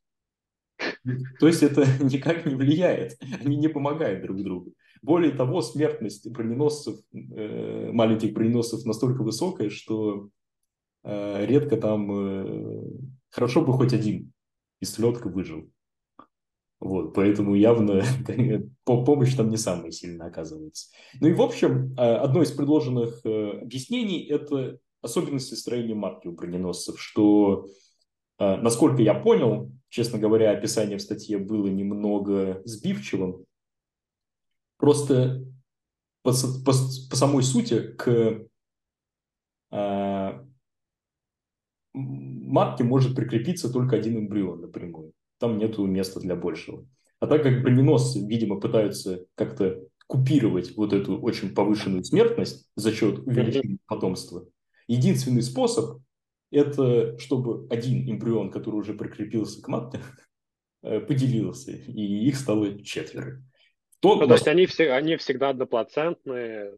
То 1.40 1.48
есть 1.48 1.64
это 1.64 1.86
никак 2.04 2.46
не 2.46 2.56
влияет, 2.56 3.18
они 3.40 3.56
не 3.56 3.70
помогают 3.70 4.24
друг 4.24 4.42
другу. 4.44 4.74
Более 5.02 5.32
того, 5.32 5.62
смертность 5.62 6.30
броненосцев, 6.30 7.00
э, 7.14 7.92
маленьких 7.92 8.34
броненосцев 8.34 8.86
настолько 8.86 9.24
высокая, 9.24 9.70
что 9.70 10.30
редко 11.04 11.78
там 11.78 12.12
э, 12.12 12.84
хорошо 13.30 13.62
бы 13.62 13.74
хоть 13.74 13.94
один 13.94 14.32
из 14.80 14.94
слетка 14.94 15.28
выжил. 15.28 15.70
Вот, 16.82 17.14
поэтому 17.14 17.54
явно 17.54 18.04
помощь 18.86 19.36
там 19.36 19.50
не 19.50 19.58
самая 19.58 19.92
сильная 19.92 20.28
оказывается. 20.28 20.88
Ну 21.20 21.28
и 21.28 21.34
в 21.34 21.42
общем, 21.42 21.94
э, 21.94 22.02
одно 22.02 22.42
из 22.42 22.52
предложенных 22.52 23.22
э, 23.24 23.60
объяснений– 23.62 24.26
это 24.30 24.80
особенности 25.02 25.54
строения 25.54 25.94
марки 25.94 26.28
у 26.28 26.32
броненосцев, 26.32 27.00
что, 27.00 27.68
э, 28.40 28.58
насколько 28.58 29.04
я 29.04 29.14
понял, 29.14 29.72
честно 29.90 30.18
говоря, 30.18 30.52
описание 30.52 30.98
в 30.98 31.04
статье 31.04 31.38
было 31.38 31.68
немного 31.68 32.64
сбивчивым, 32.66 33.46
просто 34.78 35.46
по, 36.24 36.32
по, 36.32 36.72
по 37.10 37.16
самой 37.16 37.44
сути 37.44 37.94
к 37.94 38.48
матке 41.94 42.84
может 42.84 43.16
прикрепиться 43.16 43.72
только 43.72 43.96
один 43.96 44.18
эмбрион 44.18 44.62
напрямую. 44.62 45.14
Там 45.40 45.58
нету 45.58 45.86
места 45.86 46.20
для 46.20 46.36
большего. 46.36 46.86
А 47.20 47.28
так 47.28 47.44
как 47.44 47.62
броненосцы, 47.62 48.26
видимо, 48.26 48.60
пытаются 48.60 49.26
как-то 49.36 49.84
купировать 50.08 50.76
вот 50.76 50.94
эту 50.94 51.20
очень 51.20 51.54
повышенную 51.54 52.04
смертность 52.04 52.70
за 52.76 52.92
счет 52.92 53.20
увеличения 53.20 53.78
потомства, 53.88 54.46
единственный 54.88 55.42
способ– 55.42 56.02
это 56.52 57.18
чтобы 57.18 57.68
один 57.70 58.10
эмбрион, 58.10 58.52
который 58.52 58.76
уже 58.76 58.94
прикрепился 58.94 59.62
к 59.62 59.68
матке, 59.68 60.00
э, 60.84 61.00
поделился, 61.00 61.72
и 61.72 62.28
их 62.28 62.36
стало 62.36 62.84
четверо. 62.84 63.44
То, 64.02 64.16
ну, 64.16 64.28
то 64.28 64.34
есть 64.34 64.48
они, 64.48 64.66
все, 64.66 64.92
они 64.92 65.16
всегда 65.16 65.50
одноплацентные? 65.50 66.76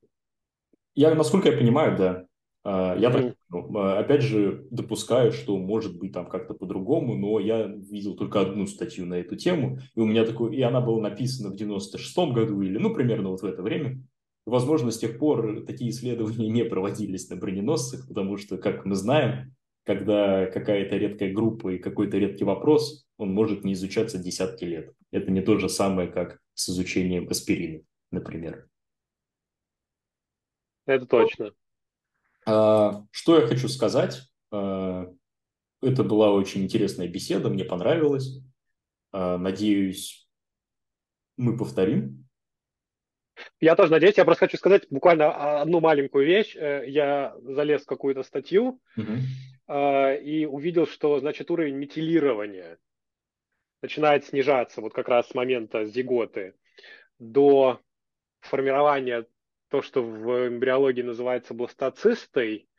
Я, 0.94 1.16
насколько 1.16 1.50
я 1.50 1.58
понимаю, 1.58 1.98
да. 1.98 2.26
А, 2.64 2.96
я 2.98 3.10
так, 3.10 3.36
ну, 3.54 3.80
опять 3.98 4.22
же, 4.22 4.68
допускаю, 4.72 5.32
что 5.32 5.58
может 5.58 5.98
быть 5.98 6.14
там 6.14 6.28
как-то 6.28 6.54
по-другому, 6.54 7.16
но 7.16 7.40
я 7.40 7.66
видел 7.66 8.16
только 8.16 8.42
одну 8.42 8.68
статью 8.68 9.06
на 9.06 9.16
эту 9.16 9.36
тему, 9.36 9.80
и 9.96 10.00
у 10.00 10.06
меня 10.06 10.26
такой, 10.26 10.56
и 10.56 10.62
она 10.62 10.82
была 10.82 11.02
написана 11.02 11.50
в 11.50 11.56
96-м 11.56 12.34
году 12.34 12.62
или, 12.62 12.78
ну, 12.78 12.94
примерно 12.94 13.30
вот 13.30 13.42
в 13.42 13.46
это 13.46 13.62
время. 13.62 14.02
Возможно, 14.46 14.92
с 14.92 14.98
тех 14.98 15.20
пор 15.20 15.66
такие 15.66 15.92
исследования 15.92 16.48
не 16.50 16.66
проводились 16.66 17.30
на 17.30 17.36
броненосцах, 17.36 18.08
потому 18.08 18.38
что, 18.38 18.58
как 18.58 18.86
мы 18.86 18.96
знаем, 18.96 19.56
когда 19.86 20.46
какая-то 20.48 20.98
редкая 20.98 21.34
группа 21.34 21.70
и 21.70 21.78
какой-то 21.78 22.18
редкий 22.18 22.46
вопрос, 22.46 23.06
он 23.18 23.34
может 23.34 23.64
не 23.64 23.74
изучаться 23.74 24.18
десятки 24.18 24.64
лет. 24.64 24.94
Это 25.12 25.32
не 25.32 25.42
то 25.42 25.58
же 25.58 25.70
самое, 25.70 26.08
как 26.08 26.40
с 26.54 26.70
изучением 26.70 27.28
аспирина, 27.30 27.84
например. 28.12 28.68
Это 30.86 31.06
точно. 31.06 31.52
А, 32.46 33.06
что 33.12 33.40
я 33.40 33.48
хочу 33.48 33.68
сказать? 33.68 34.22
А, 34.52 35.08
это 35.82 36.04
была 36.04 36.32
очень 36.32 36.64
интересная 36.64 37.08
беседа, 37.08 37.50
мне 37.50 37.64
понравилось. 37.64 38.40
А, 39.12 39.38
надеюсь, 39.38 40.28
мы 41.38 41.58
повторим. 41.58 42.28
Я 43.60 43.76
тоже 43.76 43.92
надеюсь. 43.92 44.18
Я 44.18 44.26
просто 44.26 44.46
хочу 44.46 44.58
сказать 44.58 44.86
буквально 44.90 45.62
одну 45.62 45.80
маленькую 45.80 46.26
вещь. 46.26 46.56
Э, 46.56 46.84
я 46.88 47.36
залез 47.42 47.82
в 47.82 47.88
какую-то 47.88 48.22
статью 48.22 48.80
угу. 48.96 49.74
и 50.22 50.48
увидел, 50.50 50.86
что 50.86 51.20
значит 51.20 51.50
уровень 51.50 51.76
метилирования 51.76 52.78
начинает 53.82 54.26
снижаться 54.26 54.82
вот 54.82 54.94
как 54.94 55.08
раз 55.10 55.30
с 55.30 55.36
момента 55.36 55.86
зиготы 55.86 56.56
до 57.20 57.82
формирования 58.40 59.26
то, 59.74 59.82
что 59.82 60.04
в 60.04 60.50
эмбриологии 60.50 61.02
называется 61.02 61.56
бластоцистой 61.56 62.70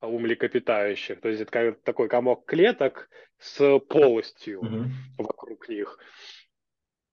у 0.00 0.18
млекопитающих, 0.18 1.20
то 1.20 1.28
есть 1.28 1.42
это 1.42 1.72
такой 1.82 2.08
комок 2.08 2.46
клеток 2.46 3.10
с 3.36 3.78
полостью 3.80 4.62
mm-hmm. 4.62 4.84
вокруг 5.18 5.68
них 5.68 5.98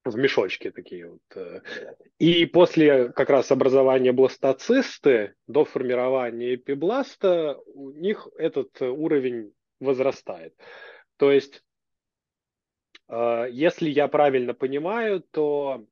в 0.05 0.15
мешочке 0.15 0.71
такие 0.71 1.09
вот. 1.09 1.21
Э. 1.35 1.59
И 2.19 2.45
после 2.45 3.09
как 3.09 3.29
раз 3.29 3.51
образования 3.51 4.13
бластоцисты 4.13 5.35
до 5.45 5.65
формирования 5.65 6.55
эпибласта 6.55 7.57
у 7.73 7.91
них 7.91 8.29
этот 8.37 8.81
уровень 8.81 9.51
возрастает. 9.81 10.53
То 11.17 11.33
есть, 11.33 11.65
э, 13.09 13.47
если 13.51 13.89
я 13.89 14.07
правильно 14.07 14.53
понимаю, 14.53 15.21
то 15.31 15.85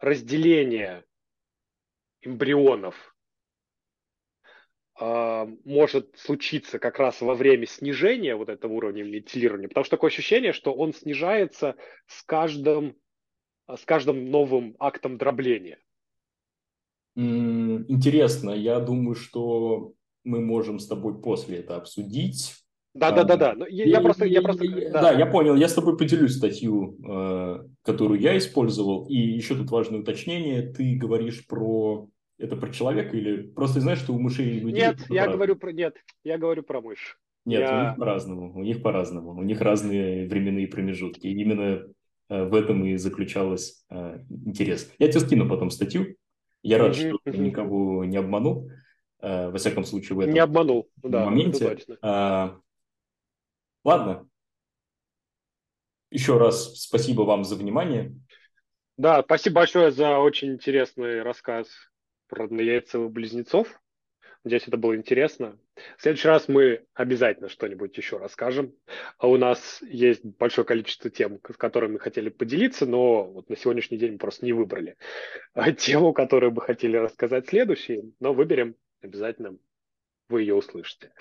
разделение 0.00 1.04
эмбрионов 2.20 3.16
э, 5.00 5.46
может 5.64 6.16
случиться 6.18 6.78
как 6.78 6.98
раз 6.98 7.20
во 7.20 7.34
время 7.34 7.66
снижения 7.66 8.36
вот 8.36 8.48
этого 8.48 8.72
уровня 8.72 9.04
метилирования, 9.04 9.68
потому 9.68 9.84
что 9.84 9.96
такое 9.96 10.10
ощущение, 10.10 10.52
что 10.52 10.74
он 10.74 10.92
снижается 10.92 11.76
с 12.06 12.22
каждым, 12.22 12.96
с 13.68 13.84
каждым 13.84 14.30
новым 14.30 14.76
актом 14.78 15.18
дробления. 15.18 15.78
Интересно, 17.14 18.50
я 18.50 18.78
думаю, 18.78 19.16
что 19.16 19.94
мы 20.22 20.40
можем 20.40 20.78
с 20.78 20.86
тобой 20.86 21.20
после 21.20 21.58
это 21.58 21.76
обсудить. 21.76 22.54
Да, 22.98 23.12
да, 23.12 23.24
да, 23.24 23.36
да. 23.36 23.66
Я, 23.68 23.84
я, 23.84 24.00
просто, 24.00 24.24
я 24.24 24.42
просто, 24.42 24.64
да. 24.92 25.02
да, 25.02 25.12
я 25.12 25.26
понял. 25.26 25.54
Я 25.54 25.68
с 25.68 25.74
тобой 25.74 25.96
поделюсь 25.96 26.36
статью, 26.36 26.98
э, 27.08 27.58
которую 27.82 28.20
я 28.20 28.36
использовал. 28.36 29.06
И 29.06 29.16
еще 29.16 29.54
тут 29.54 29.70
важное 29.70 30.00
уточнение. 30.00 30.62
Ты 30.72 30.96
говоришь 30.96 31.46
про 31.46 32.08
это 32.38 32.56
про 32.56 32.70
человека 32.70 33.16
или 33.16 33.42
просто 33.42 33.80
знаешь, 33.80 34.00
что 34.00 34.14
у 34.14 34.18
мышей 34.18 34.56
и 34.56 34.60
людей? 34.60 34.82
Нет, 34.82 34.98
я 35.08 35.28
говорю 35.28 35.56
про 35.56 35.72
нет, 35.72 35.96
я 36.24 36.38
говорю 36.38 36.62
про 36.62 36.80
мышь. 36.80 37.18
Нет, 37.44 37.60
я... 37.60 37.80
у 37.80 37.86
них 37.86 37.96
по-разному. 37.98 38.52
У 38.54 38.62
них 38.62 38.82
по-разному. 38.82 39.30
У 39.30 39.42
них 39.42 39.60
разные 39.60 40.28
временные 40.28 40.66
промежутки. 40.66 41.28
И 41.28 41.40
именно 41.40 41.84
э, 42.28 42.44
в 42.44 42.54
этом 42.54 42.84
и 42.84 42.96
заключалось 42.96 43.84
э, 43.90 44.24
интерес. 44.44 44.92
Я 44.98 45.08
тебе 45.08 45.20
скину 45.20 45.48
потом 45.48 45.70
статью. 45.70 46.16
Я 46.62 46.78
рад, 46.78 46.96
что 46.96 47.16
никого 47.26 48.04
не 48.04 48.16
обманул. 48.16 48.70
Во 49.20 49.56
всяком 49.56 49.82
случае, 49.82 50.16
в 50.16 50.20
этом 50.20 50.34
не 50.34 50.38
обманул, 50.38 50.88
да, 51.02 51.24
моменте. 51.24 51.70
точно. 51.70 52.60
Ладно. 53.84 54.28
Еще 56.10 56.38
раз 56.38 56.80
спасибо 56.80 57.22
вам 57.22 57.44
за 57.44 57.56
внимание. 57.56 58.14
Да, 58.96 59.22
спасибо 59.22 59.56
большое 59.56 59.90
за 59.90 60.18
очень 60.18 60.52
интересный 60.52 61.22
рассказ 61.22 61.68
про 62.28 62.44
однояйцевых 62.44 63.12
близнецов. 63.12 63.68
Надеюсь, 64.44 64.66
это 64.66 64.76
было 64.76 64.96
интересно. 64.96 65.58
В 65.96 66.02
следующий 66.02 66.28
раз 66.28 66.48
мы 66.48 66.84
обязательно 66.94 67.48
что-нибудь 67.48 67.96
еще 67.96 68.18
расскажем. 68.18 68.74
А 69.18 69.28
у 69.28 69.36
нас 69.36 69.82
есть 69.82 70.24
большое 70.24 70.66
количество 70.66 71.10
тем, 71.10 71.40
с 71.50 71.56
которыми 71.56 71.94
мы 71.94 71.98
хотели 71.98 72.28
поделиться, 72.28 72.86
но 72.86 73.24
вот 73.24 73.50
на 73.50 73.56
сегодняшний 73.56 73.98
день 73.98 74.12
мы 74.12 74.18
просто 74.18 74.46
не 74.46 74.52
выбрали 74.52 74.96
тему, 75.78 76.12
которую 76.12 76.52
бы 76.52 76.62
хотели 76.62 76.96
рассказать 76.96 77.48
следующей, 77.48 78.14
но 78.20 78.32
выберем 78.32 78.76
обязательно 79.02 79.58
вы 80.28 80.42
ее 80.42 80.54
услышите. 80.54 81.12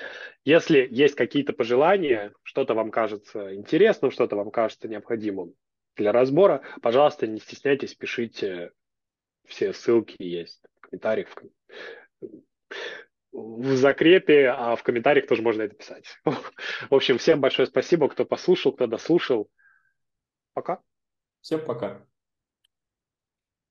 Если 0.43 0.87
есть 0.89 1.15
какие-то 1.15 1.53
пожелания, 1.53 2.33
что-то 2.43 2.73
вам 2.73 2.91
кажется 2.91 3.55
интересным, 3.55 4.11
что-то 4.11 4.35
вам 4.35 4.51
кажется 4.51 4.87
необходимым 4.87 5.53
для 5.95 6.11
разбора, 6.11 6.61
пожалуйста, 6.81 7.27
не 7.27 7.39
стесняйтесь, 7.39 7.95
пишите. 7.95 8.71
Все 9.45 9.71
ссылки 9.71 10.15
есть 10.19 10.61
в 10.75 10.81
комментариях, 10.81 11.29
в 13.31 13.75
закрепе, 13.75 14.49
а 14.49 14.75
в 14.75 14.83
комментариях 14.83 15.27
тоже 15.27 15.41
можно 15.41 15.61
это 15.61 15.75
писать. 15.75 16.05
В 16.25 16.93
общем, 16.93 17.17
всем 17.17 17.39
большое 17.39 17.67
спасибо, 17.67 18.09
кто 18.09 18.25
послушал, 18.25 18.73
кто 18.73 18.87
дослушал. 18.87 19.49
Пока. 20.53 20.81
Всем 21.41 21.63
пока. 21.63 22.05